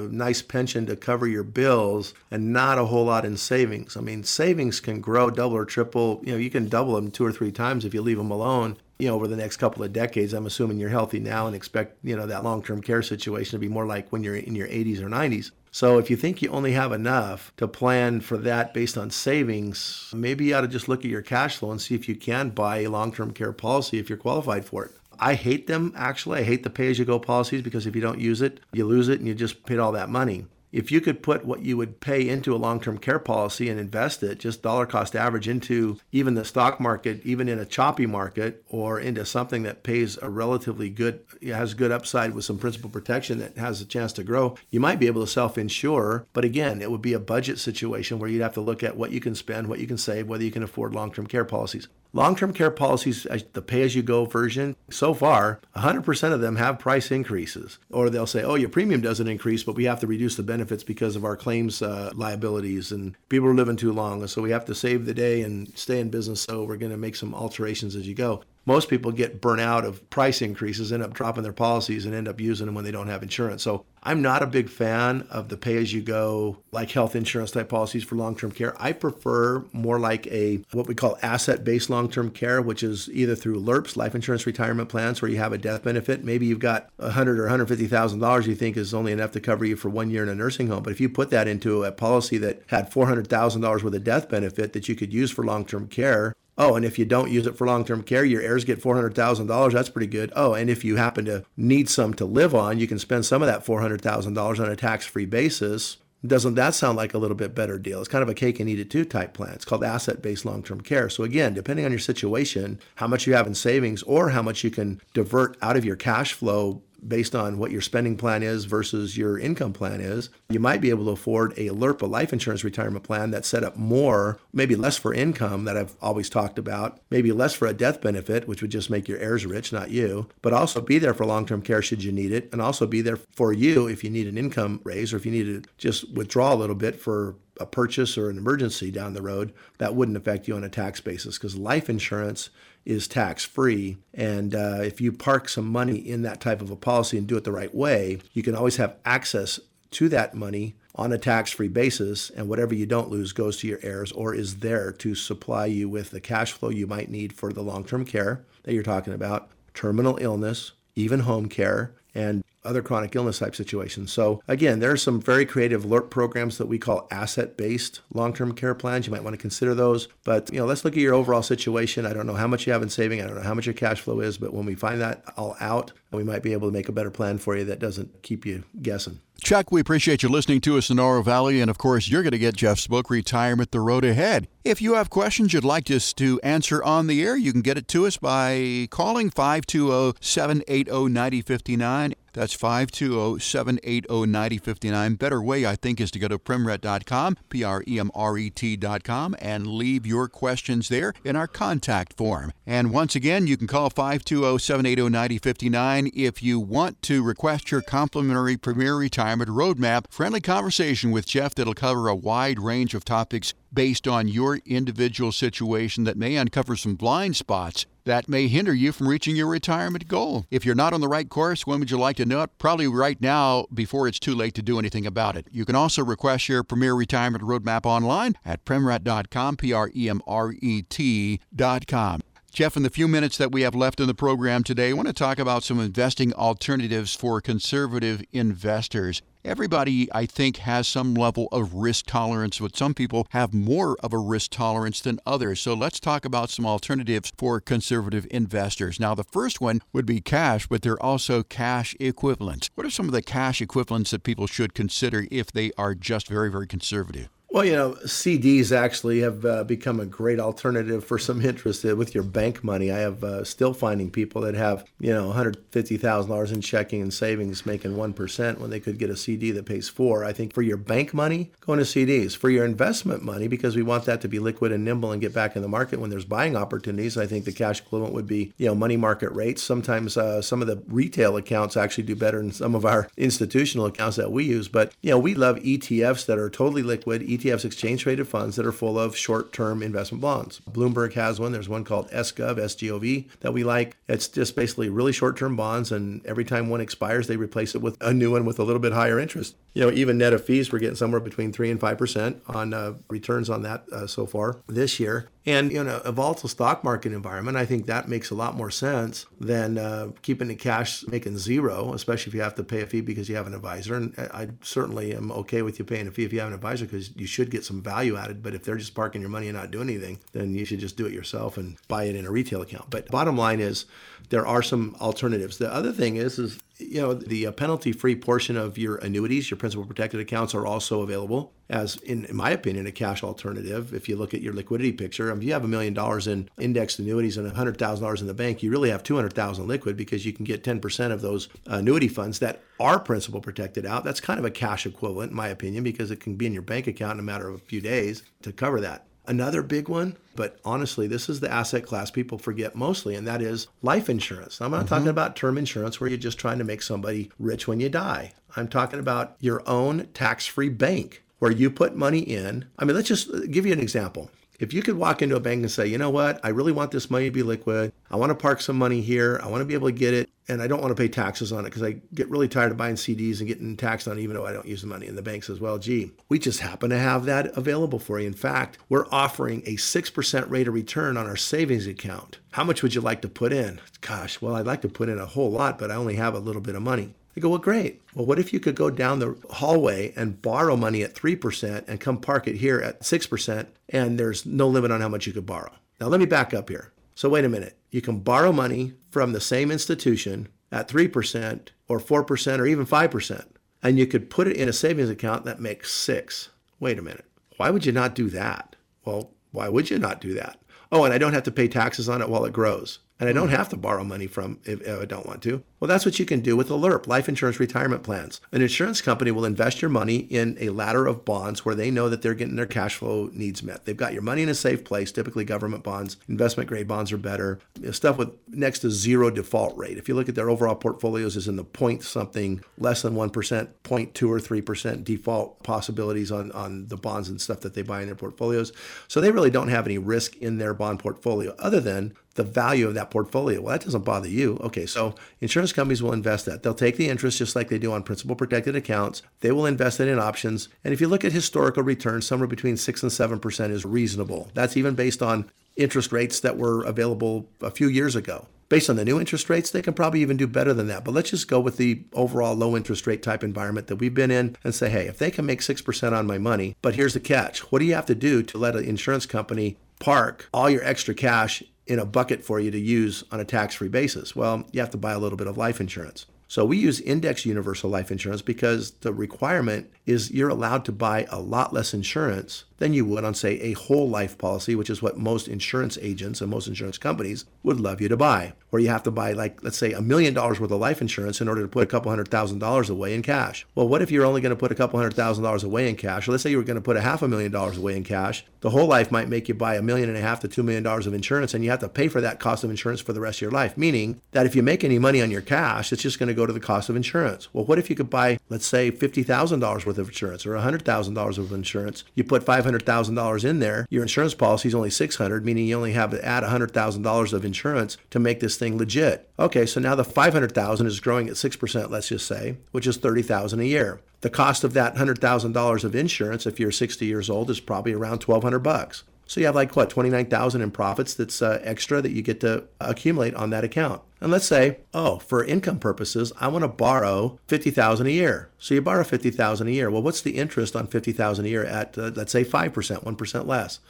nice 0.00 0.42
pension 0.42 0.84
to 0.86 0.96
cover 0.96 1.28
your 1.28 1.44
bills 1.44 2.14
and 2.32 2.52
not 2.52 2.78
a 2.78 2.86
whole 2.86 3.04
lot 3.04 3.24
in 3.24 3.36
savings. 3.36 3.96
I 3.96 4.00
mean, 4.00 4.24
savings 4.24 4.80
can 4.80 5.00
grow 5.00 5.30
double 5.30 5.56
or 5.56 5.64
triple. 5.64 6.20
You 6.24 6.32
know, 6.32 6.38
you 6.38 6.50
can 6.50 6.68
double 6.68 6.96
them 6.96 7.12
two 7.12 7.24
or 7.24 7.32
three 7.32 7.52
times 7.52 7.84
if 7.84 7.94
you 7.94 8.02
leave 8.02 8.18
them 8.18 8.32
alone. 8.32 8.76
You 8.98 9.06
know, 9.06 9.14
over 9.14 9.28
the 9.28 9.36
next 9.36 9.58
couple 9.58 9.84
of 9.84 9.92
decades, 9.92 10.32
I'm 10.32 10.46
assuming 10.46 10.78
you're 10.78 10.90
healthy 10.90 11.20
now 11.20 11.46
and 11.46 11.54
expect, 11.54 11.96
you 12.02 12.16
know, 12.16 12.26
that 12.26 12.42
long 12.42 12.64
term 12.64 12.82
care 12.82 13.02
situation 13.02 13.52
to 13.52 13.60
be 13.60 13.68
more 13.68 13.86
like 13.86 14.10
when 14.10 14.24
you're 14.24 14.34
in 14.34 14.56
your 14.56 14.66
80s 14.66 15.00
or 15.00 15.08
90s. 15.08 15.52
So 15.70 15.98
if 15.98 16.10
you 16.10 16.16
think 16.16 16.42
you 16.42 16.50
only 16.50 16.72
have 16.72 16.92
enough 16.92 17.52
to 17.56 17.68
plan 17.68 18.20
for 18.20 18.36
that 18.38 18.74
based 18.74 18.96
on 18.96 19.10
savings, 19.10 20.10
maybe 20.14 20.46
you 20.46 20.54
ought 20.54 20.62
to 20.62 20.68
just 20.68 20.88
look 20.88 21.04
at 21.04 21.10
your 21.10 21.22
cash 21.22 21.56
flow 21.56 21.70
and 21.70 21.80
see 21.80 21.94
if 21.94 22.08
you 22.08 22.16
can 22.16 22.50
buy 22.50 22.78
a 22.78 22.88
long-term 22.90 23.32
care 23.32 23.52
policy 23.52 23.98
if 23.98 24.08
you're 24.08 24.18
qualified 24.18 24.64
for 24.64 24.84
it. 24.84 24.92
I 25.20 25.34
hate 25.34 25.66
them 25.66 25.92
actually. 25.96 26.40
I 26.40 26.44
hate 26.44 26.62
the 26.62 26.70
pay 26.70 26.90
as 26.90 26.98
you 26.98 27.04
go 27.04 27.18
policies 27.18 27.62
because 27.62 27.86
if 27.86 27.94
you 27.94 28.00
don't 28.00 28.20
use 28.20 28.40
it, 28.40 28.60
you 28.72 28.86
lose 28.86 29.08
it 29.08 29.18
and 29.18 29.28
you 29.28 29.34
just 29.34 29.64
paid 29.66 29.78
all 29.78 29.92
that 29.92 30.08
money 30.08 30.46
if 30.72 30.92
you 30.92 31.00
could 31.00 31.22
put 31.22 31.44
what 31.44 31.62
you 31.62 31.76
would 31.76 32.00
pay 32.00 32.28
into 32.28 32.54
a 32.54 32.56
long-term 32.56 32.98
care 32.98 33.18
policy 33.18 33.68
and 33.68 33.80
invest 33.80 34.22
it 34.22 34.38
just 34.38 34.62
dollar 34.62 34.86
cost 34.86 35.16
average 35.16 35.48
into 35.48 35.98
even 36.12 36.34
the 36.34 36.44
stock 36.44 36.80
market 36.80 37.24
even 37.24 37.48
in 37.48 37.58
a 37.58 37.64
choppy 37.64 38.06
market 38.06 38.62
or 38.68 39.00
into 39.00 39.24
something 39.24 39.62
that 39.62 39.82
pays 39.82 40.18
a 40.22 40.28
relatively 40.28 40.90
good 40.90 41.20
has 41.42 41.74
good 41.74 41.90
upside 41.90 42.34
with 42.34 42.44
some 42.44 42.58
principal 42.58 42.90
protection 42.90 43.38
that 43.38 43.56
has 43.56 43.80
a 43.80 43.86
chance 43.86 44.12
to 44.12 44.22
grow 44.22 44.56
you 44.70 44.80
might 44.80 44.98
be 44.98 45.06
able 45.06 45.22
to 45.22 45.30
self-insure. 45.30 46.26
But 46.32 46.44
again 46.44 46.82
it 46.82 46.90
would 46.90 47.02
be 47.02 47.12
a 47.12 47.18
budget 47.18 47.58
situation 47.58 48.18
where 48.18 48.28
you'd 48.28 48.42
have 48.42 48.54
to 48.54 48.60
look 48.60 48.82
at 48.82 48.96
what 48.96 49.12
you 49.12 49.20
can 49.20 49.34
spend 49.34 49.68
what 49.68 49.80
you 49.80 49.86
can 49.86 49.98
save 49.98 50.28
whether 50.28 50.44
you 50.44 50.50
can 50.50 50.62
afford 50.62 50.94
long-term 50.94 51.26
care 51.26 51.44
policies 51.44 51.88
Long 52.12 52.34
term 52.34 52.52
care 52.52 52.70
policies, 52.70 53.26
the 53.52 53.62
pay 53.62 53.82
as 53.82 53.94
you 53.94 54.02
go 54.02 54.24
version, 54.24 54.76
so 54.90 55.12
far, 55.12 55.60
100% 55.76 56.32
of 56.32 56.40
them 56.40 56.56
have 56.56 56.78
price 56.78 57.10
increases. 57.10 57.78
Or 57.90 58.08
they'll 58.08 58.26
say, 58.26 58.42
oh, 58.42 58.54
your 58.54 58.70
premium 58.70 59.00
doesn't 59.00 59.28
increase, 59.28 59.62
but 59.62 59.74
we 59.74 59.84
have 59.84 60.00
to 60.00 60.06
reduce 60.06 60.36
the 60.36 60.42
benefits 60.42 60.82
because 60.82 61.16
of 61.16 61.24
our 61.24 61.36
claims 61.36 61.82
uh, 61.82 62.10
liabilities 62.14 62.92
and 62.92 63.14
people 63.28 63.48
are 63.48 63.54
living 63.54 63.76
too 63.76 63.92
long. 63.92 64.26
So 64.26 64.40
we 64.40 64.50
have 64.50 64.64
to 64.66 64.74
save 64.74 65.04
the 65.04 65.14
day 65.14 65.42
and 65.42 65.70
stay 65.76 66.00
in 66.00 66.08
business. 66.08 66.40
So 66.40 66.64
we're 66.64 66.76
going 66.76 66.92
to 66.92 66.98
make 66.98 67.16
some 67.16 67.34
alterations 67.34 67.94
as 67.94 68.08
you 68.08 68.14
go 68.14 68.42
most 68.68 68.90
people 68.90 69.10
get 69.10 69.40
burnt 69.40 69.62
out 69.62 69.86
of 69.86 70.08
price 70.10 70.42
increases, 70.42 70.92
end 70.92 71.02
up 71.02 71.14
dropping 71.14 71.42
their 71.42 71.54
policies, 71.54 72.04
and 72.04 72.14
end 72.14 72.28
up 72.28 72.38
using 72.38 72.66
them 72.66 72.74
when 72.74 72.84
they 72.84 72.90
don't 72.90 73.08
have 73.08 73.22
insurance. 73.22 73.62
So 73.62 73.86
I'm 74.02 74.20
not 74.20 74.42
a 74.42 74.46
big 74.46 74.68
fan 74.68 75.26
of 75.30 75.48
the 75.48 75.56
pay 75.56 75.78
as 75.78 75.94
you 75.94 76.02
go, 76.02 76.58
like 76.70 76.90
health 76.90 77.16
insurance 77.16 77.50
type 77.50 77.70
policies 77.70 78.04
for 78.04 78.16
long 78.16 78.36
term 78.36 78.52
care. 78.52 78.74
I 78.78 78.92
prefer 78.92 79.64
more 79.72 79.98
like 79.98 80.26
a 80.26 80.62
what 80.72 80.86
we 80.86 80.94
call 80.94 81.16
asset 81.22 81.64
based 81.64 81.88
long 81.88 82.10
term 82.10 82.30
care, 82.30 82.60
which 82.60 82.82
is 82.82 83.08
either 83.08 83.34
through 83.34 83.58
LIRPs, 83.58 83.96
life 83.96 84.14
insurance 84.14 84.46
retirement 84.46 84.90
plans, 84.90 85.22
where 85.22 85.30
you 85.30 85.38
have 85.38 85.54
a 85.54 85.58
death 85.58 85.82
benefit. 85.82 86.22
Maybe 86.22 86.44
you've 86.44 86.58
got 86.58 86.90
a 86.98 87.12
hundred 87.12 87.40
or 87.40 87.48
$150,000 87.48 88.46
you 88.46 88.54
think 88.54 88.76
is 88.76 88.92
only 88.92 89.12
enough 89.12 89.32
to 89.32 89.40
cover 89.40 89.64
you 89.64 89.76
for 89.76 89.88
one 89.88 90.10
year 90.10 90.22
in 90.22 90.28
a 90.28 90.34
nursing 90.34 90.68
home. 90.68 90.82
But 90.82 90.92
if 90.92 91.00
you 91.00 91.08
put 91.08 91.30
that 91.30 91.48
into 91.48 91.84
a 91.84 91.90
policy 91.90 92.36
that 92.36 92.60
had 92.66 92.92
$400,000 92.92 93.82
worth 93.82 93.94
of 93.94 94.04
death 94.04 94.28
benefit 94.28 94.74
that 94.74 94.90
you 94.90 94.94
could 94.94 95.14
use 95.14 95.30
for 95.30 95.42
long 95.42 95.64
term 95.64 95.88
care, 95.88 96.34
Oh, 96.58 96.74
and 96.74 96.84
if 96.84 96.98
you 96.98 97.04
don't 97.04 97.30
use 97.30 97.46
it 97.46 97.56
for 97.56 97.66
long 97.66 97.84
term 97.84 98.02
care, 98.02 98.24
your 98.24 98.42
heirs 98.42 98.64
get 98.64 98.82
$400,000. 98.82 99.72
That's 99.72 99.88
pretty 99.88 100.08
good. 100.08 100.32
Oh, 100.34 100.54
and 100.54 100.68
if 100.68 100.84
you 100.84 100.96
happen 100.96 101.24
to 101.26 101.44
need 101.56 101.88
some 101.88 102.12
to 102.14 102.24
live 102.24 102.54
on, 102.54 102.80
you 102.80 102.88
can 102.88 102.98
spend 102.98 103.24
some 103.24 103.42
of 103.42 103.46
that 103.46 103.64
$400,000 103.64 104.60
on 104.60 104.70
a 104.70 104.76
tax 104.76 105.06
free 105.06 105.24
basis. 105.24 105.98
Doesn't 106.26 106.56
that 106.56 106.74
sound 106.74 106.96
like 106.96 107.14
a 107.14 107.18
little 107.18 107.36
bit 107.36 107.54
better 107.54 107.78
deal? 107.78 108.00
It's 108.00 108.08
kind 108.08 108.24
of 108.24 108.28
a 108.28 108.34
cake 108.34 108.58
and 108.58 108.68
eat 108.68 108.80
it 108.80 108.90
too 108.90 109.04
type 109.04 109.34
plan. 109.34 109.52
It's 109.52 109.64
called 109.64 109.84
asset 109.84 110.20
based 110.20 110.44
long 110.44 110.64
term 110.64 110.80
care. 110.80 111.08
So, 111.08 111.22
again, 111.22 111.54
depending 111.54 111.84
on 111.84 111.92
your 111.92 112.00
situation, 112.00 112.80
how 112.96 113.06
much 113.06 113.28
you 113.28 113.34
have 113.34 113.46
in 113.46 113.54
savings 113.54 114.02
or 114.02 114.30
how 114.30 114.42
much 114.42 114.64
you 114.64 114.70
can 114.72 115.00
divert 115.14 115.56
out 115.62 115.76
of 115.76 115.84
your 115.84 115.94
cash 115.94 116.32
flow 116.32 116.82
based 117.06 117.34
on 117.34 117.58
what 117.58 117.70
your 117.70 117.80
spending 117.80 118.16
plan 118.16 118.42
is 118.42 118.64
versus 118.64 119.16
your 119.16 119.38
income 119.38 119.72
plan 119.72 120.00
is, 120.00 120.30
you 120.48 120.60
might 120.60 120.80
be 120.80 120.90
able 120.90 121.04
to 121.04 121.10
afford 121.10 121.52
a 121.52 121.68
LIRP, 121.68 122.02
a 122.02 122.06
life 122.06 122.32
insurance 122.32 122.64
retirement 122.64 123.04
plan 123.04 123.30
that's 123.30 123.48
set 123.48 123.64
up 123.64 123.76
more, 123.76 124.38
maybe 124.52 124.74
less 124.74 124.96
for 124.96 125.14
income 125.14 125.64
that 125.64 125.76
I've 125.76 125.94
always 126.00 126.28
talked 126.28 126.58
about, 126.58 127.00
maybe 127.10 127.32
less 127.32 127.54
for 127.54 127.68
a 127.68 127.74
death 127.74 128.00
benefit, 128.00 128.48
which 128.48 128.62
would 128.62 128.70
just 128.70 128.90
make 128.90 129.08
your 129.08 129.18
heirs 129.18 129.46
rich, 129.46 129.72
not 129.72 129.90
you, 129.90 130.28
but 130.42 130.52
also 130.52 130.80
be 130.80 130.98
there 130.98 131.14
for 131.14 131.26
long 131.26 131.46
term 131.46 131.62
care 131.62 131.82
should 131.82 132.02
you 132.02 132.12
need 132.12 132.32
it, 132.32 132.48
and 132.52 132.60
also 132.60 132.86
be 132.86 133.00
there 133.00 133.16
for 133.16 133.52
you 133.52 133.86
if 133.86 134.02
you 134.02 134.10
need 134.10 134.26
an 134.26 134.38
income 134.38 134.80
raise 134.84 135.12
or 135.12 135.16
if 135.16 135.26
you 135.26 135.32
need 135.32 135.44
to 135.44 135.62
just 135.78 136.10
withdraw 136.12 136.52
a 136.52 136.56
little 136.56 136.76
bit 136.76 137.00
for 137.00 137.36
a 137.60 137.66
purchase 137.66 138.16
or 138.16 138.30
an 138.30 138.38
emergency 138.38 138.90
down 138.90 139.14
the 139.14 139.22
road, 139.22 139.52
that 139.78 139.94
wouldn't 139.94 140.16
affect 140.16 140.48
you 140.48 140.54
on 140.54 140.64
a 140.64 140.68
tax 140.68 141.00
basis 141.00 141.36
because 141.36 141.56
life 141.56 141.90
insurance 141.90 142.50
is 142.84 143.08
tax 143.08 143.44
free. 143.44 143.98
And 144.14 144.54
uh, 144.54 144.80
if 144.82 145.00
you 145.00 145.12
park 145.12 145.48
some 145.48 145.66
money 145.66 145.96
in 145.96 146.22
that 146.22 146.40
type 146.40 146.60
of 146.60 146.70
a 146.70 146.76
policy 146.76 147.18
and 147.18 147.26
do 147.26 147.36
it 147.36 147.44
the 147.44 147.52
right 147.52 147.74
way, 147.74 148.20
you 148.32 148.42
can 148.42 148.54
always 148.54 148.76
have 148.76 148.96
access 149.04 149.60
to 149.90 150.08
that 150.10 150.34
money 150.34 150.74
on 150.94 151.12
a 151.12 151.18
tax 151.18 151.50
free 151.50 151.68
basis. 151.68 152.30
And 152.30 152.48
whatever 152.48 152.74
you 152.74 152.86
don't 152.86 153.10
lose 153.10 153.32
goes 153.32 153.58
to 153.58 153.68
your 153.68 153.78
heirs 153.82 154.12
or 154.12 154.34
is 154.34 154.56
there 154.56 154.92
to 154.92 155.14
supply 155.14 155.66
you 155.66 155.88
with 155.88 156.10
the 156.10 156.20
cash 156.20 156.52
flow 156.52 156.70
you 156.70 156.86
might 156.86 157.10
need 157.10 157.32
for 157.32 157.52
the 157.52 157.62
long 157.62 157.84
term 157.84 158.04
care 158.04 158.44
that 158.64 158.74
you're 158.74 158.82
talking 158.82 159.12
about, 159.12 159.48
terminal 159.74 160.18
illness, 160.20 160.72
even 160.96 161.20
home 161.20 161.48
care, 161.48 161.92
and 162.14 162.44
other 162.64 162.82
chronic 162.82 163.14
illness 163.14 163.38
type 163.38 163.54
situations. 163.54 164.12
So 164.12 164.42
again, 164.46 164.80
there 164.80 164.90
are 164.90 164.96
some 164.96 165.20
very 165.20 165.46
creative 165.46 165.84
LIRP 165.84 166.10
programs 166.10 166.58
that 166.58 166.66
we 166.66 166.78
call 166.78 167.06
asset-based 167.10 168.00
long-term 168.12 168.52
care 168.54 168.74
plans. 168.74 169.06
You 169.06 169.12
might 169.12 169.24
want 169.24 169.34
to 169.34 169.40
consider 169.40 169.74
those. 169.74 170.08
But 170.24 170.52
you 170.52 170.58
know, 170.58 170.66
let's 170.66 170.84
look 170.84 170.94
at 170.94 171.00
your 171.00 171.14
overall 171.14 171.42
situation. 171.42 172.04
I 172.04 172.12
don't 172.12 172.26
know 172.26 172.34
how 172.34 172.46
much 172.46 172.66
you 172.66 172.72
have 172.72 172.82
in 172.82 172.88
saving. 172.90 173.22
I 173.22 173.26
don't 173.26 173.36
know 173.36 173.42
how 173.42 173.54
much 173.54 173.66
your 173.66 173.74
cash 173.74 174.00
flow 174.00 174.20
is, 174.20 174.38
but 174.38 174.52
when 174.52 174.66
we 174.66 174.74
find 174.74 175.00
that 175.00 175.22
all 175.36 175.56
out, 175.60 175.92
we 176.10 176.24
might 176.24 176.42
be 176.42 176.52
able 176.52 176.68
to 176.68 176.72
make 176.72 176.88
a 176.88 176.92
better 176.92 177.10
plan 177.10 177.38
for 177.38 177.56
you 177.56 177.64
that 177.64 177.78
doesn't 177.78 178.22
keep 178.22 178.44
you 178.44 178.64
guessing. 178.82 179.20
Chuck, 179.48 179.72
we 179.72 179.80
appreciate 179.80 180.22
you 180.22 180.28
listening 180.28 180.60
to 180.60 180.76
us 180.76 180.90
in 180.90 180.98
Oro 180.98 181.22
Valley, 181.22 181.62
and 181.62 181.70
of 181.70 181.78
course, 181.78 182.06
you're 182.06 182.22
going 182.22 182.32
to 182.32 182.38
get 182.38 182.54
Jeff's 182.54 182.86
book, 182.86 183.08
Retirement 183.08 183.70
the 183.70 183.80
Road 183.80 184.04
Ahead. 184.04 184.46
If 184.62 184.82
you 184.82 184.92
have 184.92 185.08
questions 185.08 185.54
you'd 185.54 185.64
like 185.64 185.90
us 185.90 186.12
to 186.12 186.38
answer 186.42 186.84
on 186.84 187.06
the 187.06 187.24
air, 187.24 187.34
you 187.34 187.52
can 187.52 187.62
get 187.62 187.78
it 187.78 187.88
to 187.88 188.06
us 188.06 188.18
by 188.18 188.88
calling 188.90 189.30
520 189.30 190.18
780 190.20 191.08
9059. 191.08 192.14
That's 192.38 192.54
520 192.54 193.40
780 193.40 194.26
9059. 194.26 195.14
Better 195.16 195.42
way, 195.42 195.66
I 195.66 195.74
think, 195.74 196.00
is 196.00 196.12
to 196.12 196.20
go 196.20 196.28
to 196.28 196.38
premret.com, 196.38 197.36
P 197.48 197.64
R 197.64 197.82
E 197.88 197.98
M 197.98 198.12
R 198.14 198.38
E 198.38 198.48
T.com, 198.48 199.34
and 199.40 199.66
leave 199.66 200.06
your 200.06 200.28
questions 200.28 200.88
there 200.88 201.14
in 201.24 201.34
our 201.34 201.48
contact 201.48 202.16
form. 202.16 202.52
And 202.64 202.92
once 202.92 203.16
again, 203.16 203.48
you 203.48 203.56
can 203.56 203.66
call 203.66 203.90
520 203.90 204.56
780 204.56 205.10
9059 205.10 206.10
if 206.14 206.40
you 206.40 206.60
want 206.60 207.02
to 207.02 207.24
request 207.24 207.72
your 207.72 207.82
complimentary 207.82 208.56
Premier 208.56 208.94
Retirement 208.94 209.50
Roadmap. 209.50 210.04
Friendly 210.08 210.40
conversation 210.40 211.10
with 211.10 211.26
Jeff 211.26 211.56
that'll 211.56 211.74
cover 211.74 212.06
a 212.06 212.14
wide 212.14 212.60
range 212.60 212.94
of 212.94 213.04
topics 213.04 213.52
based 213.72 214.06
on 214.06 214.28
your 214.28 214.60
individual 214.64 215.32
situation 215.32 216.04
that 216.04 216.16
may 216.16 216.36
uncover 216.36 216.76
some 216.76 216.94
blind 216.94 217.34
spots 217.34 217.84
that 218.08 218.28
may 218.28 218.48
hinder 218.48 218.74
you 218.74 218.90
from 218.90 219.06
reaching 219.06 219.36
your 219.36 219.46
retirement 219.46 220.08
goal. 220.08 220.46
If 220.50 220.64
you're 220.64 220.74
not 220.74 220.94
on 220.94 221.02
the 221.02 221.08
right 221.08 221.28
course, 221.28 221.66
when 221.66 221.78
would 221.78 221.90
you 221.90 221.98
like 221.98 222.16
to 222.16 222.24
know 222.24 222.42
it? 222.42 222.50
Probably 222.58 222.88
right 222.88 223.20
now 223.20 223.66
before 223.72 224.08
it's 224.08 224.18
too 224.18 224.34
late 224.34 224.54
to 224.54 224.62
do 224.62 224.78
anything 224.78 225.06
about 225.06 225.36
it. 225.36 225.46
You 225.52 225.66
can 225.66 225.76
also 225.76 226.02
request 226.02 226.48
your 226.48 226.64
Premier 226.64 226.94
Retirement 226.94 227.44
Roadmap 227.44 227.84
online 227.84 228.34
at 228.46 228.64
premret.com, 228.64 229.58
P 229.58 229.72
R 229.74 229.90
E 229.94 230.08
M 230.08 230.22
R 230.26 230.54
E 230.60 230.82
T.com. 230.82 232.22
Jeff, 232.50 232.78
in 232.78 232.82
the 232.82 232.90
few 232.90 233.06
minutes 233.06 233.36
that 233.36 233.52
we 233.52 233.60
have 233.60 233.74
left 233.74 234.00
in 234.00 234.06
the 234.06 234.14
program 234.14 234.64
today, 234.64 234.88
I 234.88 234.94
want 234.94 235.08
to 235.08 235.12
talk 235.12 235.38
about 235.38 235.62
some 235.62 235.78
investing 235.78 236.32
alternatives 236.32 237.14
for 237.14 237.42
conservative 237.42 238.22
investors. 238.32 239.20
Everybody, 239.48 240.12
I 240.12 240.26
think, 240.26 240.58
has 240.58 240.86
some 240.86 241.14
level 241.14 241.48
of 241.52 241.72
risk 241.72 242.04
tolerance, 242.04 242.58
but 242.58 242.76
some 242.76 242.92
people 242.92 243.26
have 243.30 243.54
more 243.54 243.96
of 244.00 244.12
a 244.12 244.18
risk 244.18 244.50
tolerance 244.50 245.00
than 245.00 245.20
others. 245.24 245.58
So 245.58 245.72
let's 245.72 245.98
talk 245.98 246.26
about 246.26 246.50
some 246.50 246.66
alternatives 246.66 247.32
for 247.38 247.58
conservative 247.58 248.26
investors. 248.30 249.00
Now, 249.00 249.14
the 249.14 249.24
first 249.24 249.58
one 249.58 249.80
would 249.94 250.04
be 250.04 250.20
cash, 250.20 250.66
but 250.66 250.82
there 250.82 250.92
are 250.92 251.02
also 251.02 251.42
cash 251.42 251.96
equivalents. 251.98 252.68
What 252.74 252.86
are 252.86 252.90
some 252.90 253.06
of 253.06 253.12
the 253.12 253.22
cash 253.22 253.62
equivalents 253.62 254.10
that 254.10 254.22
people 254.22 254.46
should 254.46 254.74
consider 254.74 255.26
if 255.30 255.50
they 255.50 255.72
are 255.78 255.94
just 255.94 256.28
very, 256.28 256.50
very 256.50 256.66
conservative? 256.66 257.30
Well, 257.50 257.64
you 257.64 257.72
know, 257.72 257.92
CDs 258.04 258.76
actually 258.76 259.20
have 259.20 259.42
uh, 259.42 259.64
become 259.64 260.00
a 260.00 260.04
great 260.06 260.38
alternative 260.38 261.02
for 261.02 261.18
some 261.18 261.40
interest 261.42 261.82
with 261.82 262.14
your 262.14 262.22
bank 262.22 262.62
money. 262.62 262.92
I 262.92 262.98
have 262.98 263.24
uh, 263.24 263.42
still 263.42 263.72
finding 263.72 264.10
people 264.10 264.42
that 264.42 264.54
have, 264.54 264.84
you 265.00 265.14
know, 265.14 265.32
$150,000 265.32 266.52
in 266.52 266.60
checking 266.60 267.00
and 267.00 267.12
savings 267.12 267.64
making 267.64 267.92
1% 267.92 268.58
when 268.58 268.68
they 268.68 268.80
could 268.80 268.98
get 268.98 269.08
a 269.08 269.16
CD 269.16 269.50
that 269.52 269.64
pays 269.64 269.88
4. 269.88 270.26
I 270.26 270.34
think 270.34 270.52
for 270.52 270.60
your 270.60 270.76
bank 270.76 271.14
money, 271.14 271.50
go 271.62 271.72
into 271.72 271.86
CDs. 271.86 272.36
For 272.36 272.50
your 272.50 272.66
investment 272.66 273.22
money, 273.22 273.48
because 273.48 273.74
we 273.74 273.82
want 273.82 274.04
that 274.04 274.20
to 274.20 274.28
be 274.28 274.38
liquid 274.38 274.70
and 274.70 274.84
nimble 274.84 275.10
and 275.12 275.20
get 275.20 275.32
back 275.32 275.56
in 275.56 275.62
the 275.62 275.68
market 275.68 276.00
when 276.00 276.10
there's 276.10 276.26
buying 276.26 276.54
opportunities, 276.54 277.16
I 277.16 277.26
think 277.26 277.46
the 277.46 277.52
cash 277.52 277.80
equivalent 277.80 278.12
would 278.12 278.26
be, 278.26 278.52
you 278.58 278.66
know, 278.66 278.74
money 278.74 278.98
market 278.98 279.30
rates. 279.30 279.62
Sometimes 279.62 280.18
uh, 280.18 280.42
some 280.42 280.60
of 280.60 280.68
the 280.68 280.82
retail 280.86 281.38
accounts 281.38 281.78
actually 281.78 282.04
do 282.04 282.14
better 282.14 282.38
than 282.38 282.52
some 282.52 282.74
of 282.74 282.84
our 282.84 283.08
institutional 283.16 283.86
accounts 283.86 284.18
that 284.18 284.32
we 284.32 284.44
use. 284.44 284.68
But, 284.68 284.92
you 285.00 285.12
know, 285.12 285.18
we 285.18 285.34
love 285.34 285.56
ETFs 285.60 286.26
that 286.26 286.38
are 286.38 286.50
totally 286.50 286.82
liquid 286.82 287.22
ETFs, 287.38 287.64
exchange 287.64 288.02
traded 288.02 288.28
funds 288.28 288.56
that 288.56 288.66
are 288.66 288.72
full 288.72 288.98
of 288.98 289.16
short 289.16 289.52
term 289.52 289.82
investment 289.82 290.20
bonds. 290.20 290.60
Bloomberg 290.70 291.14
has 291.14 291.38
one. 291.40 291.52
There's 291.52 291.68
one 291.68 291.84
called 291.84 292.10
SGOV, 292.10 292.56
SGOV, 292.56 293.26
that 293.40 293.52
we 293.52 293.64
like. 293.64 293.96
It's 294.08 294.28
just 294.28 294.56
basically 294.56 294.88
really 294.88 295.12
short 295.12 295.36
term 295.36 295.56
bonds, 295.56 295.92
and 295.92 296.24
every 296.26 296.44
time 296.44 296.68
one 296.68 296.80
expires, 296.80 297.26
they 297.26 297.36
replace 297.36 297.74
it 297.74 297.82
with 297.82 297.96
a 298.00 298.12
new 298.12 298.32
one 298.32 298.44
with 298.44 298.58
a 298.58 298.64
little 298.64 298.80
bit 298.80 298.92
higher 298.92 299.18
interest. 299.18 299.56
You 299.74 299.84
know, 299.84 299.92
even 299.92 300.18
net 300.18 300.32
of 300.32 300.44
fees, 300.44 300.72
we're 300.72 300.78
getting 300.78 300.96
somewhere 300.96 301.20
between 301.20 301.52
3 301.52 301.70
and 301.70 301.80
5% 301.80 302.40
on 302.48 302.74
uh, 302.74 302.94
returns 303.08 303.48
on 303.48 303.62
that 303.62 303.84
uh, 303.92 304.06
so 304.06 304.26
far 304.26 304.58
this 304.66 304.98
year. 304.98 305.28
And 305.48 305.72
in 305.72 305.88
a, 305.88 305.96
a, 306.04 306.12
volatile 306.12 306.50
stock 306.50 306.84
market 306.84 307.14
environment, 307.14 307.56
I 307.56 307.64
think 307.64 307.86
that 307.86 308.06
makes 308.06 308.30
a 308.30 308.34
lot 308.34 308.54
more 308.54 308.70
sense 308.70 309.24
than 309.40 309.78
uh, 309.78 310.10
keeping 310.20 310.48
the 310.48 310.54
cash 310.54 311.06
making 311.08 311.38
zero, 311.38 311.94
especially 311.94 312.28
if 312.28 312.34
you 312.34 312.42
have 312.42 312.54
to 312.56 312.62
pay 312.62 312.82
a 312.82 312.86
fee 312.86 313.00
because 313.00 313.30
you 313.30 313.36
have 313.36 313.46
an 313.46 313.54
advisor. 313.54 313.94
And 313.94 314.14
I 314.18 314.48
certainly 314.60 315.14
am 315.14 315.32
okay 315.32 315.62
with 315.62 315.78
you 315.78 315.86
paying 315.86 316.06
a 316.06 316.10
fee 316.10 316.24
if 316.24 316.34
you 316.34 316.40
have 316.40 316.48
an 316.48 316.54
advisor 316.54 316.84
because 316.84 317.16
you 317.16 317.26
should 317.26 317.50
get 317.50 317.64
some 317.64 317.80
value 317.80 318.18
added. 318.18 318.42
But 318.42 318.54
if 318.54 318.62
they're 318.62 318.76
just 318.76 318.94
parking 318.94 319.22
your 319.22 319.30
money 319.30 319.48
and 319.48 319.56
not 319.56 319.70
doing 319.70 319.88
anything, 319.88 320.18
then 320.32 320.54
you 320.54 320.66
should 320.66 320.80
just 320.80 320.98
do 320.98 321.06
it 321.06 321.14
yourself 321.14 321.56
and 321.56 321.78
buy 321.88 322.04
it 322.04 322.14
in 322.14 322.26
a 322.26 322.30
retail 322.30 322.60
account. 322.60 322.90
But 322.90 323.08
bottom 323.08 323.38
line 323.38 323.60
is, 323.60 323.86
there 324.28 324.46
are 324.46 324.62
some 324.62 324.96
alternatives. 325.00 325.56
The 325.56 325.72
other 325.72 325.92
thing 325.92 326.16
is, 326.16 326.38
is 326.38 326.58
you 326.78 327.00
know, 327.00 327.12
the 327.12 327.46
uh, 327.46 327.52
penalty-free 327.52 328.16
portion 328.16 328.56
of 328.56 328.78
your 328.78 328.96
annuities, 328.96 329.50
your 329.50 329.58
principal 329.58 329.84
protected 329.84 330.20
accounts 330.20 330.54
are 330.54 330.64
also 330.64 331.02
available 331.02 331.52
as, 331.68 331.96
in, 331.96 332.24
in 332.26 332.36
my 332.36 332.50
opinion, 332.50 332.86
a 332.86 332.92
cash 332.92 333.22
alternative. 333.22 333.92
If 333.92 334.08
you 334.08 334.16
look 334.16 334.32
at 334.32 334.40
your 334.40 334.54
liquidity 334.54 334.92
picture, 334.92 335.30
if 335.30 335.42
you 335.42 335.52
have 335.52 335.64
a 335.64 335.68
million 335.68 335.92
dollars 335.92 336.26
in 336.26 336.48
indexed 336.58 336.98
annuities 337.00 337.36
and 337.36 337.46
a 337.46 337.50
$100,000 337.50 338.20
in 338.20 338.26
the 338.26 338.34
bank, 338.34 338.62
you 338.62 338.70
really 338.70 338.90
have 338.90 339.02
200,000 339.02 339.66
liquid 339.66 339.96
because 339.96 340.24
you 340.24 340.32
can 340.32 340.44
get 340.44 340.62
10% 340.62 341.10
of 341.10 341.20
those 341.20 341.48
annuity 341.66 342.08
funds 342.08 342.38
that 342.38 342.62
are 342.78 343.00
principal 343.00 343.40
protected 343.40 343.84
out. 343.84 344.04
That's 344.04 344.20
kind 344.20 344.38
of 344.38 344.44
a 344.44 344.50
cash 344.50 344.86
equivalent, 344.86 345.30
in 345.30 345.36
my 345.36 345.48
opinion, 345.48 345.82
because 345.82 346.10
it 346.10 346.20
can 346.20 346.36
be 346.36 346.46
in 346.46 346.52
your 346.52 346.62
bank 346.62 346.86
account 346.86 347.14
in 347.14 347.20
a 347.20 347.24
matter 347.24 347.48
of 347.48 347.56
a 347.56 347.64
few 347.64 347.80
days 347.80 348.22
to 348.42 348.52
cover 348.52 348.80
that. 348.80 349.07
Another 349.28 349.62
big 349.62 349.90
one, 349.90 350.16
but 350.36 350.58
honestly, 350.64 351.06
this 351.06 351.28
is 351.28 351.40
the 351.40 351.52
asset 351.52 351.84
class 351.84 352.10
people 352.10 352.38
forget 352.38 352.74
mostly, 352.74 353.14
and 353.14 353.26
that 353.26 353.42
is 353.42 353.68
life 353.82 354.08
insurance. 354.08 354.58
I'm 354.58 354.70
not 354.70 354.86
mm-hmm. 354.86 354.88
talking 354.88 355.08
about 355.08 355.36
term 355.36 355.58
insurance 355.58 356.00
where 356.00 356.08
you're 356.08 356.18
just 356.18 356.38
trying 356.38 356.56
to 356.58 356.64
make 356.64 356.80
somebody 356.80 357.30
rich 357.38 357.68
when 357.68 357.78
you 357.78 357.90
die. 357.90 358.32
I'm 358.56 358.68
talking 358.68 358.98
about 358.98 359.36
your 359.38 359.62
own 359.68 360.08
tax 360.14 360.46
free 360.46 360.70
bank 360.70 361.22
where 361.40 361.50
you 361.50 361.70
put 361.70 361.94
money 361.94 362.20
in. 362.20 362.64
I 362.78 362.86
mean, 362.86 362.96
let's 362.96 363.08
just 363.08 363.50
give 363.50 363.66
you 363.66 363.72
an 363.74 363.80
example. 363.80 364.30
If 364.58 364.72
you 364.72 364.82
could 364.82 364.96
walk 364.96 365.22
into 365.22 365.36
a 365.36 365.40
bank 365.40 365.60
and 365.60 365.70
say, 365.70 365.86
you 365.86 365.98
know 365.98 366.10
what, 366.10 366.40
I 366.42 366.48
really 366.48 366.72
want 366.72 366.90
this 366.90 367.10
money 367.10 367.26
to 367.26 367.30
be 367.30 367.44
liquid. 367.44 367.92
I 368.10 368.16
want 368.16 368.30
to 368.30 368.34
park 368.34 368.60
some 368.60 368.76
money 368.76 369.00
here. 369.00 369.38
I 369.40 369.46
want 369.46 369.60
to 369.60 369.64
be 369.64 369.74
able 369.74 369.86
to 369.86 369.92
get 369.92 370.14
it, 370.14 370.28
and 370.48 370.60
I 370.60 370.66
don't 370.66 370.80
want 370.82 370.90
to 370.90 371.00
pay 371.00 371.06
taxes 371.06 371.52
on 371.52 371.60
it 371.60 371.68
because 371.68 371.84
I 371.84 372.00
get 372.12 372.28
really 372.28 372.48
tired 372.48 372.72
of 372.72 372.76
buying 372.76 372.96
CDs 372.96 373.38
and 373.38 373.46
getting 373.46 373.76
taxed 373.76 374.08
on 374.08 374.18
it, 374.18 374.22
even 374.22 374.34
though 374.34 374.46
I 374.46 374.52
don't 374.52 374.66
use 374.66 374.80
the 374.80 374.88
money. 374.88 375.06
And 375.06 375.16
the 375.16 375.22
bank 375.22 375.44
says, 375.44 375.60
well, 375.60 375.78
gee, 375.78 376.10
we 376.28 376.40
just 376.40 376.58
happen 376.58 376.90
to 376.90 376.98
have 376.98 377.24
that 377.26 377.56
available 377.56 378.00
for 378.00 378.18
you. 378.18 378.26
In 378.26 378.34
fact, 378.34 378.78
we're 378.88 379.06
offering 379.12 379.62
a 379.64 379.76
6% 379.76 380.50
rate 380.50 380.66
of 380.66 380.74
return 380.74 381.16
on 381.16 381.28
our 381.28 381.36
savings 381.36 381.86
account. 381.86 382.38
How 382.50 382.64
much 382.64 382.82
would 382.82 382.96
you 382.96 383.00
like 383.00 383.22
to 383.22 383.28
put 383.28 383.52
in? 383.52 383.80
Gosh, 384.00 384.40
well, 384.40 384.56
I'd 384.56 384.66
like 384.66 384.82
to 384.82 384.88
put 384.88 385.08
in 385.08 385.20
a 385.20 385.26
whole 385.26 385.52
lot, 385.52 385.78
but 385.78 385.92
I 385.92 385.94
only 385.94 386.16
have 386.16 386.34
a 386.34 386.40
little 386.40 386.62
bit 386.62 386.74
of 386.74 386.82
money. 386.82 387.14
I 387.38 387.40
go, 387.40 387.50
well, 387.50 387.58
great. 387.60 388.02
Well, 388.16 388.26
what 388.26 388.40
if 388.40 388.52
you 388.52 388.58
could 388.58 388.74
go 388.74 388.90
down 388.90 389.20
the 389.20 389.38
hallway 389.48 390.12
and 390.16 390.42
borrow 390.42 390.74
money 390.74 391.04
at 391.04 391.14
3% 391.14 391.86
and 391.86 392.00
come 392.00 392.20
park 392.20 392.48
it 392.48 392.56
here 392.56 392.80
at 392.80 393.02
6%, 393.02 393.66
and 393.90 394.18
there's 394.18 394.44
no 394.44 394.66
limit 394.66 394.90
on 394.90 395.00
how 395.00 395.08
much 395.08 395.24
you 395.28 395.32
could 395.32 395.46
borrow? 395.46 395.70
Now, 396.00 396.08
let 396.08 396.18
me 396.18 396.26
back 396.26 396.52
up 396.52 396.68
here. 396.68 396.92
So, 397.14 397.28
wait 397.28 397.44
a 397.44 397.48
minute. 397.48 397.78
You 397.92 398.00
can 398.00 398.18
borrow 398.18 398.50
money 398.50 398.94
from 399.12 399.32
the 399.32 399.40
same 399.40 399.70
institution 399.70 400.48
at 400.72 400.88
3% 400.88 401.68
or 401.86 402.00
4% 402.00 402.58
or 402.58 402.66
even 402.66 402.84
5%, 402.84 403.46
and 403.84 403.98
you 404.00 404.06
could 404.08 404.30
put 404.30 404.48
it 404.48 404.56
in 404.56 404.68
a 404.68 404.72
savings 404.72 405.08
account 405.08 405.44
that 405.44 405.60
makes 405.60 405.92
6. 405.92 406.48
Wait 406.80 406.98
a 406.98 407.02
minute. 407.02 407.24
Why 407.56 407.70
would 407.70 407.86
you 407.86 407.92
not 407.92 408.16
do 408.16 408.28
that? 408.30 408.74
Well, 409.04 409.30
why 409.52 409.68
would 409.68 409.90
you 409.90 410.00
not 410.00 410.20
do 410.20 410.34
that? 410.34 410.58
Oh, 410.90 411.04
and 411.04 411.14
I 411.14 411.18
don't 411.18 411.34
have 411.34 411.44
to 411.44 411.52
pay 411.52 411.68
taxes 411.68 412.08
on 412.08 412.20
it 412.20 412.28
while 412.28 412.44
it 412.44 412.52
grows. 412.52 412.98
And 413.20 413.28
I 413.28 413.32
don't 413.32 413.48
mm-hmm. 413.48 413.56
have 413.56 413.68
to 413.70 413.76
borrow 413.76 414.04
money 414.04 414.26
from 414.26 414.60
if, 414.64 414.80
if, 414.82 415.00
I 415.00 415.04
don't 415.04 415.26
want 415.26 415.42
to. 415.42 415.62
Well, 415.80 415.88
that's 415.88 416.04
what 416.04 416.18
you 416.18 416.24
can 416.24 416.40
do 416.40 416.56
with 416.56 416.70
a 416.70 416.74
LIRP, 416.74 417.06
life 417.06 417.28
insurance 417.28 417.60
retirement 417.60 418.02
plans. 418.02 418.40
An 418.52 418.62
insurance 418.62 419.00
company 419.00 419.30
will 419.30 419.44
invest 419.44 419.80
your 419.82 419.90
money 419.90 420.18
in 420.18 420.56
a 420.60 420.70
ladder 420.70 421.06
of 421.06 421.24
bonds 421.24 421.64
where 421.64 421.74
they 421.74 421.90
know 421.90 422.08
that 422.08 422.22
they're 422.22 422.34
getting 422.34 422.56
their 422.56 422.66
cash 422.66 422.96
flow 422.96 423.30
needs 423.32 423.62
met. 423.62 423.84
They've 423.84 423.96
got 423.96 424.12
your 424.12 424.22
money 424.22 424.42
in 424.42 424.48
a 424.48 424.54
safe 424.54 424.84
place, 424.84 425.12
typically 425.12 425.44
government 425.44 425.84
bonds, 425.84 426.16
investment 426.28 426.68
grade 426.68 426.88
bonds 426.88 427.12
are 427.12 427.18
better. 427.18 427.58
Stuff 427.90 428.18
with 428.18 428.30
next 428.48 428.80
to 428.80 428.90
zero 428.90 429.30
default 429.30 429.76
rate. 429.76 429.98
If 429.98 430.08
you 430.08 430.14
look 430.14 430.28
at 430.28 430.34
their 430.34 430.50
overall 430.50 430.74
portfolios 430.74 431.36
is 431.36 431.48
in 431.48 431.56
the 431.56 431.64
point 431.64 432.02
something, 432.02 432.62
less 432.76 433.02
than 433.02 433.14
1%, 433.14 433.30
0.2 433.32 434.28
or 434.28 434.38
3% 434.38 435.04
default 435.04 435.62
possibilities 435.62 436.32
on, 436.32 436.50
on 436.52 436.88
the 436.88 436.96
bonds 436.96 437.28
and 437.28 437.40
stuff 437.40 437.60
that 437.60 437.74
they 437.74 437.82
buy 437.82 438.00
in 438.00 438.06
their 438.06 438.14
portfolios. 438.14 438.72
So 439.06 439.20
they 439.20 439.30
really 439.30 439.50
don't 439.50 439.68
have 439.68 439.86
any 439.86 439.98
risk 439.98 440.36
in 440.36 440.58
their 440.58 440.74
bond 440.74 440.98
portfolio 440.98 441.54
other 441.58 441.80
than 441.80 442.14
the 442.38 442.44
value 442.44 442.86
of 442.86 442.94
that 442.94 443.10
portfolio. 443.10 443.60
Well, 443.60 443.72
that 443.72 443.84
doesn't 443.84 444.04
bother 444.04 444.28
you. 444.28 444.58
Okay, 444.62 444.86
so 444.86 445.16
insurance 445.40 445.72
companies 445.72 446.02
will 446.02 446.12
invest 446.12 446.46
that. 446.46 446.62
They'll 446.62 446.72
take 446.72 446.96
the 446.96 447.08
interest 447.08 447.38
just 447.38 447.56
like 447.56 447.68
they 447.68 447.78
do 447.78 447.92
on 447.92 448.04
principal 448.04 448.36
protected 448.36 448.76
accounts. 448.76 449.22
They 449.40 449.50
will 449.50 449.66
invest 449.66 449.98
it 449.98 450.06
in 450.06 450.20
options. 450.20 450.68
And 450.84 450.94
if 450.94 451.00
you 451.00 451.08
look 451.08 451.24
at 451.24 451.32
historical 451.32 451.82
returns, 451.82 452.26
somewhere 452.26 452.46
between 452.46 452.76
6 452.76 453.02
and 453.02 453.10
7% 453.10 453.70
is 453.70 453.84
reasonable. 453.84 454.50
That's 454.54 454.76
even 454.76 454.94
based 454.94 455.20
on 455.20 455.50
interest 455.76 456.12
rates 456.12 456.38
that 456.40 456.56
were 456.56 456.84
available 456.84 457.48
a 457.60 457.72
few 457.72 457.88
years 457.88 458.14
ago. 458.14 458.46
Based 458.68 458.88
on 458.88 458.96
the 458.96 459.04
new 459.04 459.18
interest 459.18 459.50
rates, 459.50 459.70
they 459.70 459.82
can 459.82 459.94
probably 459.94 460.20
even 460.20 460.36
do 460.36 460.46
better 460.46 460.72
than 460.72 460.86
that. 460.86 461.04
But 461.04 461.14
let's 461.14 461.30
just 461.30 461.48
go 461.48 461.58
with 461.58 461.76
the 461.76 462.04
overall 462.12 462.54
low 462.54 462.76
interest 462.76 463.06
rate 463.06 463.22
type 463.22 463.42
environment 463.42 463.88
that 463.88 463.96
we've 463.96 464.14
been 464.14 464.30
in 464.30 464.56
and 464.62 464.74
say, 464.74 464.90
hey, 464.90 465.08
if 465.08 465.18
they 465.18 465.32
can 465.32 465.46
make 465.46 465.60
6% 465.60 466.12
on 466.12 466.26
my 466.26 466.38
money, 466.38 466.76
but 466.82 466.94
here's 466.94 467.14
the 467.14 467.20
catch 467.20 467.72
what 467.72 467.80
do 467.80 467.84
you 467.86 467.94
have 467.94 468.06
to 468.06 468.14
do 468.14 468.44
to 468.44 468.58
let 468.58 468.76
an 468.76 468.84
insurance 468.84 469.26
company 469.26 469.76
park 469.98 470.48
all 470.54 470.70
your 470.70 470.84
extra 470.84 471.14
cash 471.14 471.62
in 471.88 471.98
a 471.98 472.06
bucket 472.06 472.44
for 472.44 472.60
you 472.60 472.70
to 472.70 472.78
use 472.78 473.24
on 473.32 473.40
a 473.40 473.44
tax 473.44 473.74
free 473.74 473.88
basis? 473.88 474.36
Well, 474.36 474.64
you 474.72 474.80
have 474.80 474.90
to 474.90 474.96
buy 474.96 475.12
a 475.12 475.18
little 475.18 475.38
bit 475.38 475.46
of 475.46 475.56
life 475.56 475.80
insurance. 475.80 476.26
So 476.46 476.64
we 476.64 476.78
use 476.78 477.00
index 477.00 477.44
universal 477.44 477.90
life 477.90 478.10
insurance 478.10 478.40
because 478.40 478.92
the 479.00 479.12
requirement 479.12 479.90
is 480.06 480.30
you're 480.30 480.48
allowed 480.48 480.84
to 480.86 480.92
buy 480.92 481.26
a 481.30 481.40
lot 481.40 481.74
less 481.74 481.92
insurance 481.92 482.64
than 482.78 482.92
you 482.92 483.04
would 483.04 483.24
on, 483.24 483.34
say, 483.34 483.60
a 483.60 483.72
whole 483.72 484.08
life 484.08 484.38
policy, 484.38 484.74
which 484.74 484.90
is 484.90 485.02
what 485.02 485.18
most 485.18 485.48
insurance 485.48 485.98
agents 486.00 486.40
and 486.40 486.50
most 486.50 486.66
insurance 486.66 486.98
companies 486.98 487.44
would 487.62 487.80
love 487.80 488.00
you 488.00 488.08
to 488.08 488.16
buy, 488.16 488.52
where 488.70 488.80
you 488.80 488.88
have 488.88 489.02
to 489.02 489.10
buy, 489.10 489.32
like, 489.32 489.62
let's 489.62 489.76
say, 489.76 489.92
a 489.92 490.00
million 490.00 490.34
dollars 490.34 490.60
worth 490.60 490.70
of 490.70 490.80
life 490.80 491.00
insurance 491.00 491.40
in 491.40 491.48
order 491.48 491.62
to 491.62 491.68
put 491.68 491.84
a 491.84 491.86
couple 491.86 492.10
hundred 492.10 492.28
thousand 492.28 492.58
dollars 492.58 492.90
away 492.90 493.14
in 493.14 493.22
cash. 493.22 493.66
Well, 493.74 493.88
what 493.88 494.02
if 494.02 494.10
you're 494.10 494.24
only 494.24 494.40
going 494.40 494.50
to 494.50 494.56
put 494.56 494.72
a 494.72 494.74
couple 494.74 494.98
hundred 494.98 495.14
thousand 495.14 495.44
dollars 495.44 495.64
away 495.64 495.88
in 495.88 495.96
cash? 495.96 496.28
Or 496.28 496.32
let's 496.32 496.42
say 496.42 496.50
you 496.50 496.56
were 496.56 496.62
going 496.62 496.76
to 496.76 496.80
put 496.80 496.96
a 496.96 497.00
half 497.00 497.22
a 497.22 497.28
million 497.28 497.52
dollars 497.52 497.76
away 497.76 497.96
in 497.96 498.04
cash. 498.04 498.44
The 498.60 498.70
whole 498.70 498.86
life 498.86 499.12
might 499.12 499.28
make 499.28 499.48
you 499.48 499.54
buy 499.54 499.76
a 499.76 499.82
million 499.82 500.08
and 500.08 500.18
a 500.18 500.20
half 500.20 500.40
to 500.40 500.48
two 500.48 500.62
million 500.62 500.82
dollars 500.82 501.06
of 501.06 501.14
insurance, 501.14 501.54
and 501.54 501.64
you 501.64 501.70
have 501.70 501.80
to 501.80 501.88
pay 501.88 502.08
for 502.08 502.20
that 502.20 502.40
cost 502.40 502.64
of 502.64 502.70
insurance 502.70 503.00
for 503.00 503.12
the 503.12 503.20
rest 503.20 503.38
of 503.38 503.42
your 503.42 503.50
life, 503.50 503.76
meaning 503.76 504.20
that 504.32 504.46
if 504.46 504.56
you 504.56 504.62
make 504.62 504.84
any 504.84 504.98
money 504.98 505.22
on 505.22 505.30
your 505.30 505.40
cash, 505.40 505.92
it's 505.92 506.02
just 506.02 506.18
going 506.18 506.28
to 506.28 506.34
go 506.34 506.46
to 506.46 506.52
the 506.52 506.60
cost 506.60 506.88
of 506.88 506.96
insurance. 506.96 507.52
Well, 507.52 507.64
what 507.64 507.78
if 507.78 507.90
you 507.90 507.96
could 507.96 508.10
buy, 508.10 508.38
let's 508.48 508.66
say, 508.66 508.90
$50,000 508.90 509.86
worth 509.86 509.98
of 509.98 510.08
insurance 510.08 510.46
or 510.46 510.52
$100,000 510.52 511.38
of 511.38 511.52
insurance? 511.52 512.04
You 512.14 512.24
put 512.24 512.42
$500,000 512.68 513.44
in 513.44 513.58
there, 513.58 513.86
your 513.90 514.02
insurance 514.02 514.34
policy 514.34 514.68
is 514.68 514.74
only 514.74 514.90
600, 514.90 515.44
meaning 515.44 515.66
you 515.66 515.76
only 515.76 515.92
have 515.92 516.10
to 516.10 516.24
add 516.24 516.42
$100,000 516.42 517.32
of 517.32 517.44
insurance 517.44 517.96
to 518.10 518.18
make 518.18 518.40
this 518.40 518.56
thing 518.56 518.76
legit. 518.78 519.28
Okay, 519.38 519.66
so 519.66 519.80
now 519.80 519.94
the 519.94 520.04
500,000 520.04 520.86
is 520.86 521.00
growing 521.00 521.28
at 521.28 521.34
6%, 521.34 521.90
let's 521.90 522.08
just 522.08 522.26
say, 522.26 522.56
which 522.72 522.86
is 522.86 522.96
30,000 522.96 523.60
a 523.60 523.64
year. 523.64 524.00
The 524.20 524.30
cost 524.30 524.64
of 524.64 524.74
that 524.74 524.96
$100,000 524.96 525.84
of 525.84 525.94
insurance 525.94 526.46
if 526.46 526.58
you're 526.58 526.72
60 526.72 527.06
years 527.06 527.30
old 527.30 527.50
is 527.50 527.60
probably 527.60 527.92
around 527.92 528.24
1200 528.24 528.58
bucks. 528.58 529.04
So 529.28 529.40
you 529.40 529.46
have 529.46 529.54
like 529.54 529.76
what 529.76 529.90
29,000 529.90 530.62
in 530.62 530.70
profits 530.70 531.12
that's 531.12 531.42
uh, 531.42 531.60
extra 531.62 532.00
that 532.00 532.12
you 532.12 532.22
get 532.22 532.40
to 532.40 532.64
accumulate 532.80 533.34
on 533.34 533.50
that 533.50 533.62
account. 533.62 534.00
And 534.22 534.32
let's 534.32 534.46
say, 534.46 534.78
oh, 534.94 535.18
for 535.18 535.44
income 535.44 535.78
purposes, 535.78 536.32
I 536.40 536.48
want 536.48 536.62
to 536.62 536.68
borrow 536.68 537.38
50,000 537.46 538.06
a 538.06 538.10
year. 538.10 538.48
So 538.58 538.74
you 538.74 538.80
borrow 538.80 539.04
50,000 539.04 539.68
a 539.68 539.70
year. 539.70 539.90
Well, 539.90 540.02
what's 540.02 540.22
the 540.22 540.38
interest 540.38 540.74
on 540.74 540.86
50,000 540.86 541.44
a 541.44 541.48
year 541.48 541.64
at 541.64 541.96
uh, 541.98 542.10
let's 542.14 542.32
say 542.32 542.42
5%, 542.42 542.72
1% 542.72 543.46
less? 543.46 543.80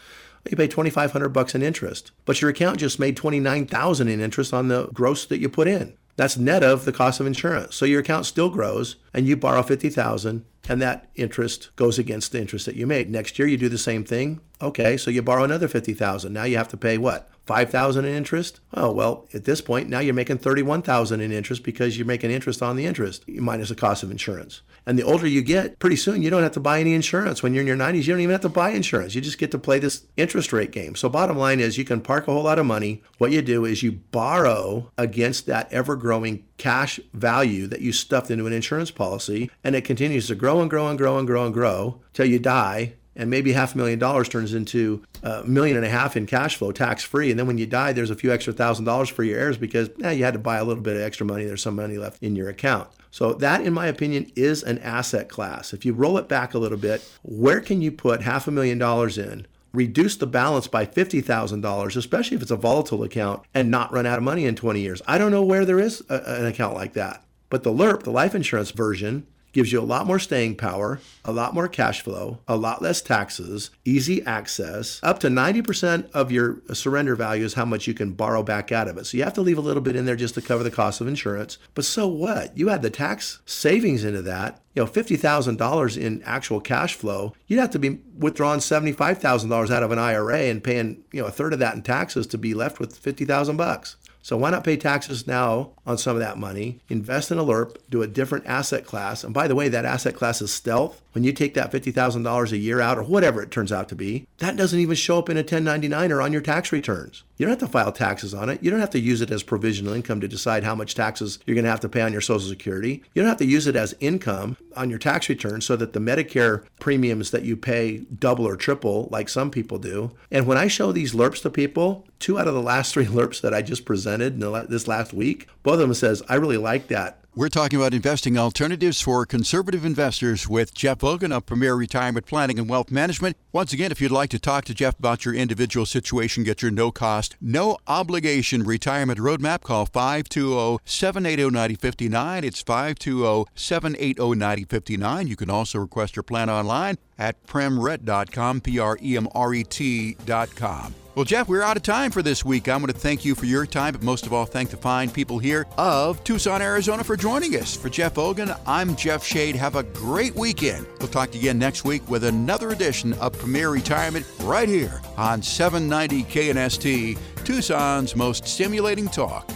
You 0.51 0.57
pay 0.57 0.67
2500 0.67 1.29
bucks 1.29 1.55
in 1.55 1.63
interest. 1.63 2.11
But 2.25 2.41
your 2.41 2.51
account 2.51 2.81
just 2.81 2.99
made 2.99 3.17
29,000 3.17 4.09
in 4.09 4.21
interest 4.21 4.53
on 4.53 4.67
the 4.67 4.89
gross 4.89 5.25
that 5.27 5.39
you 5.39 5.49
put 5.49 5.69
in. 5.69 5.97
That's 6.17 6.37
net 6.37 6.65
of 6.65 6.85
the 6.85 6.93
cost 6.93 7.21
of 7.21 7.29
insurance. 7.29 7.77
So 7.77 7.85
your 7.85 8.01
account 8.01 8.27
still 8.27 8.51
grows 8.51 8.97
and 9.15 9.25
you 9.25 9.37
borrow 9.37 9.63
50,000 9.63 10.45
and 10.69 10.81
that 10.83 11.09
interest 11.15 11.75
goes 11.77 11.99
against 11.99 12.33
the 12.33 12.41
interest 12.41 12.67
that 12.67 12.77
you 12.77 12.87
made. 12.87 13.11
Next 13.11 13.39
year 13.39 13.49
you 13.49 13.57
do 13.57 13.69
the 13.69 13.79
same 13.79 14.05
thing. 14.05 14.41
Okay, 14.61 14.97
so 14.97 15.11
you 15.11 15.23
borrow 15.23 15.45
another 15.45 15.69
50,000. 15.69 16.33
Now 16.33 16.45
you 16.45 16.57
have 16.57 16.69
to 16.69 16.77
pay 16.77 16.99
what? 16.99 17.31
5,000 17.49 18.05
in 18.05 18.15
interest? 18.15 18.61
Oh, 18.75 18.93
well, 18.93 19.27
at 19.33 19.45
this 19.45 19.63
point 19.63 19.89
now 19.89 20.01
you're 20.01 20.13
making 20.13 20.37
31,000 20.37 21.23
in 21.23 21.33
interest 21.33 21.65
because 21.65 21.97
you're 21.97 22.07
making 22.07 22.31
interest 22.31 22.63
on 22.63 22.77
the 22.77 22.85
interest 22.85 23.27
minus 23.27 23.71
the 23.71 23.75
cost 23.75 24.03
of 24.03 24.11
insurance. 24.11 24.61
And 24.85 24.99
the 24.99 25.03
older 25.03 25.27
you 25.27 25.41
get, 25.41 25.79
pretty 25.79 25.97
soon 25.97 26.21
you 26.21 26.29
don't 26.29 26.43
have 26.43 26.53
to 26.53 26.61
buy 26.61 26.79
any 26.79 26.93
insurance. 26.93 27.43
When 27.43 27.55
you're 27.55 27.63
in 27.63 27.67
your 27.67 27.77
90s, 27.77 28.05
you 28.05 28.13
don't 28.13 28.21
even 28.21 28.33
have 28.33 28.43
to 28.43 28.51
buy 28.51 28.71
insurance. 28.71 29.15
You 29.15 29.23
just 29.23 29.39
get 29.39 29.51
to 29.53 29.59
play 29.59 29.79
this 29.79 30.05
interest 30.19 30.53
rate 30.53 30.73
game. 30.73 30.95
So 30.95 31.09
bottom 31.09 31.39
line 31.39 31.59
is 31.59 31.79
you 31.79 31.87
can 31.87 32.03
park 32.03 32.29
a 32.29 32.33
whole 32.33 32.43
lot 32.43 32.59
of 32.59 32.67
money. 32.67 33.03
What 33.17 33.33
you 33.33 33.41
do 33.41 33.65
is 33.65 33.83
you 33.83 33.93
borrow 33.93 34.93
against 34.99 35.47
that 35.47 35.73
ever 35.73 35.97
growing 35.97 36.45
cash 36.59 37.01
value 37.15 37.67
that 37.69 37.81
you 37.81 37.93
stuffed 37.93 38.31
into 38.31 38.47
an 38.47 38.53
insurance 38.53 38.91
policy 38.91 39.51
and 39.65 39.75
it 39.75 39.85
continues 39.85 40.27
to 40.27 40.35
grow 40.35 40.61
and 40.61 40.69
grow 40.69 40.89
and 40.89 40.99
grow 40.99 41.17
and 41.17 41.27
grow 41.27 41.47
and 41.47 41.55
grow 41.55 42.01
till 42.13 42.27
you 42.27 42.39
die 42.39 42.95
and 43.19 43.29
maybe 43.29 43.53
half 43.53 43.75
a 43.75 43.77
million 43.77 43.99
dollars 43.99 44.29
turns 44.29 44.55
into 44.55 45.05
a 45.23 45.45
million 45.45 45.77
and 45.77 45.85
a 45.85 45.91
half 45.91 46.17
in 46.17 46.25
cash 46.25 46.57
flow 46.57 46.73
tax 46.73 47.03
free 47.03 47.31
and 47.31 47.39
then 47.39 47.47
when 47.47 47.59
you 47.59 47.67
die 47.67 47.93
there's 47.93 48.11
a 48.11 48.15
few 48.15 48.33
extra 48.33 48.53
thousand 48.53 48.87
dollars 48.87 49.09
for 49.09 49.25
your 49.25 49.39
heirs 49.39 49.59
because 49.59 49.91
eh, 50.03 50.13
you 50.13 50.25
had 50.25 50.33
to 50.33 50.39
buy 50.39 50.57
a 50.57 50.65
little 50.65 50.83
bit 50.83 50.97
of 50.97 51.03
extra 51.03 51.27
money. 51.27 51.45
There's 51.45 51.63
some 51.63 51.77
money 51.77 51.99
left 51.99 52.23
in 52.23 52.37
your 52.37 52.49
account. 52.49 52.89
So 53.11 53.35
that 53.35 53.63
in 53.63 53.73
my 53.75 53.87
opinion 53.87 54.31
is 54.37 54.63
an 54.63 54.79
asset 54.79 55.29
class. 55.29 55.75
If 55.75 55.85
you 55.85 55.93
roll 55.93 56.17
it 56.17 56.29
back 56.29 56.55
a 56.55 56.59
little 56.59 56.79
bit 56.79 57.07
where 57.23 57.61
can 57.61 57.83
you 57.83 57.91
put 57.91 58.23
half 58.23 58.47
a 58.47 58.51
million 58.53 58.79
dollars 58.79 59.19
in? 59.19 59.47
Reduce 59.75 60.17
the 60.17 60.27
balance 60.27 60.67
by 60.67 60.87
$50,000, 60.87 61.97
especially 61.97 62.37
if 62.37 62.43
it's 62.43 62.51
a 62.51 62.57
volatile 62.57 63.03
account, 63.05 63.43
and 63.53 63.71
not 63.71 63.93
run 63.93 64.07
out 64.07 64.17
of 64.17 64.25
money 64.25 64.47
in 64.47 64.57
20 64.57 64.81
years. 64.81 65.03
I 65.07 65.19
don't 65.19 65.31
know 65.31 65.45
where 65.45 65.67
there 65.67 65.79
is 65.79 66.03
a, 66.09 66.23
an 66.41 66.47
account 66.47 66.75
like 66.75 66.95
that. 66.95 67.23
But 67.51 67.65
the 67.65 67.73
LIRP, 67.73 68.03
the 68.03 68.11
life 68.11 68.35
insurance 68.35 68.71
version, 68.71 69.27
gives 69.53 69.73
you 69.73 69.81
a 69.81 69.83
lot 69.83 70.07
more 70.07 70.19
staying 70.19 70.57
power, 70.57 71.01
a 71.25 71.33
lot 71.33 71.55
more 71.55 71.69
cash 71.69 72.03
flow, 72.03 72.39
a 72.47 72.57
lot 72.57 72.83
less 72.83 73.01
taxes, 73.01 73.71
easy 73.85 74.23
access. 74.25 75.01
Up 75.03 75.19
to 75.21 75.29
90% 75.29 76.11
of 76.13 76.31
your 76.31 76.61
surrender 76.73 77.17
value 77.17 77.45
is 77.45 77.55
how 77.55 77.65
much 77.65 77.87
you 77.87 77.95
can 77.95 78.13
borrow 78.13 78.43
back 78.43 78.73
out 78.73 78.89
of 78.89 78.97
it. 78.99 79.07
So 79.07 79.17
you 79.17 79.25
have 79.25 79.35
to 79.35 79.41
leave 79.41 79.59
a 79.59 79.63
little 79.63 79.83
bit 79.83 79.97
in 79.97 80.05
there 80.05 80.17
just 80.17 80.35
to 80.35 80.43
cover 80.43 80.63
the 80.63 80.71
cost 80.71 81.01
of 81.01 81.09
insurance. 81.09 81.59
But 81.75 81.85
so 81.85 82.07
what? 82.07 82.57
You 82.57 82.71
add 82.71 82.83
the 82.83 82.91
tax 82.91 83.41
savings 83.47 84.05
into 84.05 84.23
that 84.23 84.61
you 84.79 84.85
know, 84.85 84.89
$50,000 84.89 86.01
in 86.01 86.23
actual 86.23 86.61
cash 86.61 86.95
flow, 86.95 87.35
you'd 87.49 87.59
have 87.59 87.71
to 87.71 87.81
be 87.81 87.99
withdrawing 88.17 88.61
$75,000 88.61 89.71
out 89.73 89.83
of 89.83 89.91
an 89.91 89.99
IRA 89.99 90.43
and 90.43 90.63
paying, 90.63 91.03
you 91.11 91.21
know, 91.21 91.27
a 91.27 91.33
third 91.33 91.53
of 91.53 91.59
that 91.59 91.75
in 91.75 91.83
taxes 91.83 92.29
to 92.29 92.39
be 92.39 92.55
left 92.55 92.79
with 92.79 92.97
50,000 92.97 93.57
bucks. 93.57 93.97
So 94.23 94.37
why 94.37 94.51
not 94.51 94.63
pay 94.63 94.77
taxes 94.77 95.27
now 95.27 95.73
on 95.89 95.97
some 95.97 96.15
of 96.15 96.21
that 96.21 96.37
money, 96.37 96.79
invest 96.91 97.31
in 97.31 97.39
a 97.39 97.43
LIRP, 97.45 97.79
do 97.89 98.03
a 98.03 98.07
different 98.07 98.47
asset 98.47 98.85
class. 98.85 99.25
And 99.25 99.33
by 99.33 99.49
the 99.49 99.55
way, 99.55 99.71
that 99.71 99.87
asset 99.87 100.15
class 100.15 100.43
is 100.43 100.53
stealth. 100.53 101.01
When 101.13 101.25
you 101.25 101.33
take 101.33 101.55
that 101.55 101.73
$50,000 101.73 102.53
a 102.53 102.57
year 102.59 102.81
out 102.81 102.99
or 102.99 103.03
whatever 103.03 103.43
it 103.43 103.51
turns 103.51 103.73
out 103.73 103.89
to 103.89 103.97
be, 103.97 104.29
that 104.37 104.57
doesn't 104.57 104.79
even 104.79 104.95
show 104.95 105.19
up 105.19 105.31
in 105.31 105.39
a 105.39 105.41
1099 105.41 106.13
or 106.13 106.21
on 106.21 106.33
your 106.33 106.43
tax 106.43 106.71
returns. 106.71 107.25
You 107.39 107.47
don't 107.47 107.59
have 107.59 107.69
to 107.69 107.73
file 107.73 107.93
taxes 107.93 108.35
on 108.35 108.51
it. 108.51 108.63
You 108.63 108.71
don't 108.71 108.81
have 108.81 108.91
to 108.91 109.01
use 109.01 109.21
it 109.21 109.31
as 109.31 109.43
provisional 109.43 109.95
income 109.95 110.21
to 110.21 110.29
decide 110.29 110.65
how 110.65 110.75
much 110.75 110.95
taxes 110.95 111.39
you're 111.47 111.55
going 111.55 111.65
to 111.65 111.71
have 111.71 111.81
to 111.81 111.89
pay 111.89 112.03
on 112.03 112.13
your 112.13 112.21
Social 112.21 112.49
Security. 112.49 113.03
You 113.15 113.23
don't 113.23 113.29
have 113.29 113.39
to 113.39 113.47
use 113.47 113.67
it 113.67 113.77
as 113.77 113.95
income 114.01 114.57
on 114.77 114.91
your 114.91 114.99
tax 114.99 115.29
return 115.29 115.61
so 115.61 115.77
that 115.77 115.93
the 115.93 116.01
Medicare 116.01 116.65
premiums 116.81 117.31
that 117.31 117.43
you 117.43 117.57
pay 117.57 117.99
double 117.99 118.47
or 118.47 118.57
triple, 118.57 119.09
like 119.11 119.29
some 119.29 119.51
people 119.51 119.79
do. 119.79 120.11
And 120.31 120.47
when 120.47 120.59
I 120.59 120.67
show 120.67 120.91
these 120.91 121.15
LIRPs 121.15 121.43
to 121.43 121.51
people, 121.51 122.07
two 122.19 122.39
out 122.39 122.49
of 122.49 122.55
the 122.55 122.63
last 122.63 122.93
three 122.93 123.07
LIRPs 123.07 123.41
that 123.41 123.55
I 123.55 123.63
just 123.63 123.85
presented 123.85 124.41
this 124.69 124.89
last 124.89 125.13
week, 125.13 125.49
both 125.69 125.75
of 125.75 125.81
them 125.81 125.93
says, 125.93 126.23
I 126.31 126.37
really 126.37 126.57
like 126.57 126.89
that. 126.89 127.19
We're 127.35 127.51
talking 127.51 127.79
about 127.79 127.93
investing 127.93 128.39
alternatives 128.39 129.03
for 129.03 129.27
conservative 129.27 129.85
investors 129.85 130.49
with 130.49 130.73
Jeff 130.73 131.01
Vogan 131.01 131.31
of 131.31 131.45
Premier 131.45 131.75
Retirement 131.75 132.25
Planning 132.25 132.59
and 132.59 132.71
Wealth 132.71 132.91
Management. 132.91 133.37
Once 133.53 133.75
again, 133.75 133.93
if 133.93 134.01
you'd 134.01 134.11
like 134.11 134.31
to 134.31 134.39
talk 134.39 134.65
to 134.65 134.75
Jeff 134.75 134.99
about 134.99 135.27
your 135.27 135.35
individual 135.35 135.85
situation, 135.85 136.43
get 136.43 136.63
your 136.63 136.71
no 136.71 136.91
cost, 136.91 137.37
no 137.39 137.77
obligation 137.87 138.63
retirement 138.63 139.19
roadmap, 139.19 139.61
call 139.61 139.85
520 139.85 140.79
780 140.87 141.51
9059. 141.51 142.45
It's 142.45 142.63
520 142.63 143.45
780 143.55 144.39
9059. 144.39 145.27
You 145.27 145.37
can 145.37 145.51
also 145.51 145.81
request 145.81 146.17
your 146.17 146.23
plan 146.23 146.49
online 146.49 146.97
at 147.19 147.47
premret.com, 147.47 148.63
P 148.63 148.79
R 148.79 148.97
E 149.03 149.19
M 149.19 149.29
R 149.35 149.53
E 149.53 149.65
T.com. 149.65 150.95
Well, 151.19 151.25
Jeff, 151.25 151.49
we're 151.49 151.63
out 151.63 151.77
of 151.77 151.83
time 151.83 152.13
for 152.13 152.23
this 152.23 152.45
week. 152.45 152.69
I 152.69 152.77
want 152.77 152.93
to 152.93 152.97
thank 152.97 153.25
you 153.25 153.35
for 153.35 153.45
your 153.45 153.67
time, 153.67 153.93
but 153.93 154.05
most 154.05 154.25
of 154.25 154.33
all, 154.33 154.47
thank 154.47 154.71
the 154.71 154.77
fine 154.77 155.11
people 155.11 155.41
here 155.41 155.67
of 155.77 156.23
Tucson, 156.23 156.63
Arizona 156.63 157.03
for 157.03 157.17
joining 157.17 157.57
us. 157.57 157.75
For 157.75 157.89
Jeff 157.89 158.15
Vogan, 158.15 158.57
I'm 158.69 158.95
Jeff 158.95 159.25
Shade. 159.25 159.57
Have 159.57 159.75
a 159.75 159.83
great 159.83 160.37
weekend. 160.37 160.87
We'll 161.01 161.09
talk 161.09 161.33
to 161.33 161.37
you 161.37 161.41
again 161.41 161.59
next 161.59 161.85
week 161.85 162.09
with 162.09 162.23
another 162.23 162.71
edition 162.71 163.15
of 163.15 163.33
Premier 163.33 163.71
Retirement 163.71 164.27
right 164.43 164.69
here 164.69 165.03
on 165.17 165.43
790 165.43 166.23
KNST 166.23 167.19
Tucson's 167.45 168.15
most 168.15 168.47
stimulating 168.47 169.09
talk. 169.09 169.51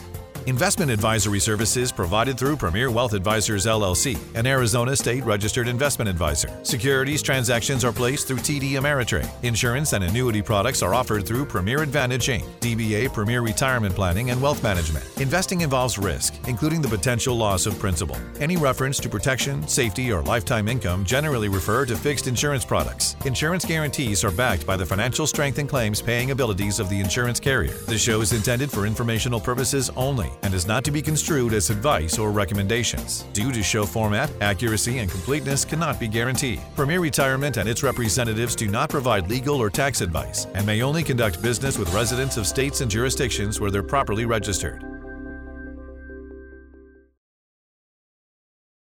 Investment 0.46 0.90
advisory 0.90 1.38
services 1.38 1.92
provided 1.92 2.36
through 2.36 2.56
Premier 2.56 2.90
Wealth 2.90 3.12
Advisors 3.12 3.64
LLC, 3.64 4.18
an 4.34 4.44
Arizona 4.44 4.96
state 4.96 5.22
registered 5.22 5.68
investment 5.68 6.08
advisor. 6.08 6.48
Securities 6.64 7.22
transactions 7.22 7.84
are 7.84 7.92
placed 7.92 8.26
through 8.26 8.38
TD 8.38 8.72
Ameritrade. 8.72 9.28
Insurance 9.44 9.92
and 9.92 10.02
annuity 10.02 10.42
products 10.42 10.82
are 10.82 10.94
offered 10.94 11.24
through 11.24 11.44
Premier 11.44 11.82
Advantage 11.82 12.26
Inc., 12.26 12.42
DBA 12.58 13.12
Premier 13.12 13.40
Retirement 13.40 13.94
Planning 13.94 14.30
and 14.30 14.42
Wealth 14.42 14.64
Management. 14.64 15.04
Investing 15.20 15.60
involves 15.60 15.96
risk, 15.96 16.34
including 16.48 16.82
the 16.82 16.88
potential 16.88 17.36
loss 17.36 17.66
of 17.66 17.78
principal. 17.78 18.16
Any 18.40 18.56
reference 18.56 18.98
to 18.98 19.08
protection, 19.08 19.68
safety, 19.68 20.12
or 20.12 20.22
lifetime 20.22 20.66
income 20.66 21.04
generally 21.04 21.48
refer 21.48 21.86
to 21.86 21.94
fixed 21.94 22.26
insurance 22.26 22.64
products. 22.64 23.14
Insurance 23.26 23.64
guarantees 23.64 24.24
are 24.24 24.32
backed 24.32 24.66
by 24.66 24.76
the 24.76 24.86
financial 24.86 25.28
strength 25.28 25.58
and 25.58 25.68
claims 25.68 26.02
paying 26.02 26.32
abilities 26.32 26.80
of 26.80 26.88
the 26.88 26.98
insurance 26.98 27.38
carrier. 27.38 27.74
The 27.86 27.96
show 27.96 28.22
is 28.22 28.32
intended 28.32 28.72
for 28.72 28.86
informational 28.86 29.38
purposes 29.38 29.88
only 29.94 30.31
and 30.42 30.54
is 30.54 30.66
not 30.66 30.84
to 30.84 30.90
be 30.90 31.02
construed 31.02 31.52
as 31.52 31.70
advice 31.70 32.18
or 32.18 32.30
recommendations. 32.30 33.24
Due 33.32 33.52
to 33.52 33.62
show 33.62 33.84
format, 33.84 34.30
accuracy 34.40 34.98
and 34.98 35.10
completeness 35.10 35.64
cannot 35.64 36.00
be 36.00 36.08
guaranteed. 36.08 36.60
Premier 36.76 37.00
Retirement 37.00 37.56
and 37.56 37.68
its 37.68 37.82
representatives 37.82 38.54
do 38.56 38.68
not 38.68 38.90
provide 38.90 39.28
legal 39.28 39.56
or 39.60 39.70
tax 39.70 40.00
advice 40.00 40.46
and 40.54 40.66
may 40.66 40.82
only 40.82 41.02
conduct 41.02 41.42
business 41.42 41.78
with 41.78 41.92
residents 41.92 42.36
of 42.36 42.46
states 42.46 42.80
and 42.80 42.90
jurisdictions 42.90 43.60
where 43.60 43.70
they're 43.70 43.82
properly 43.82 44.24
registered. 44.24 44.84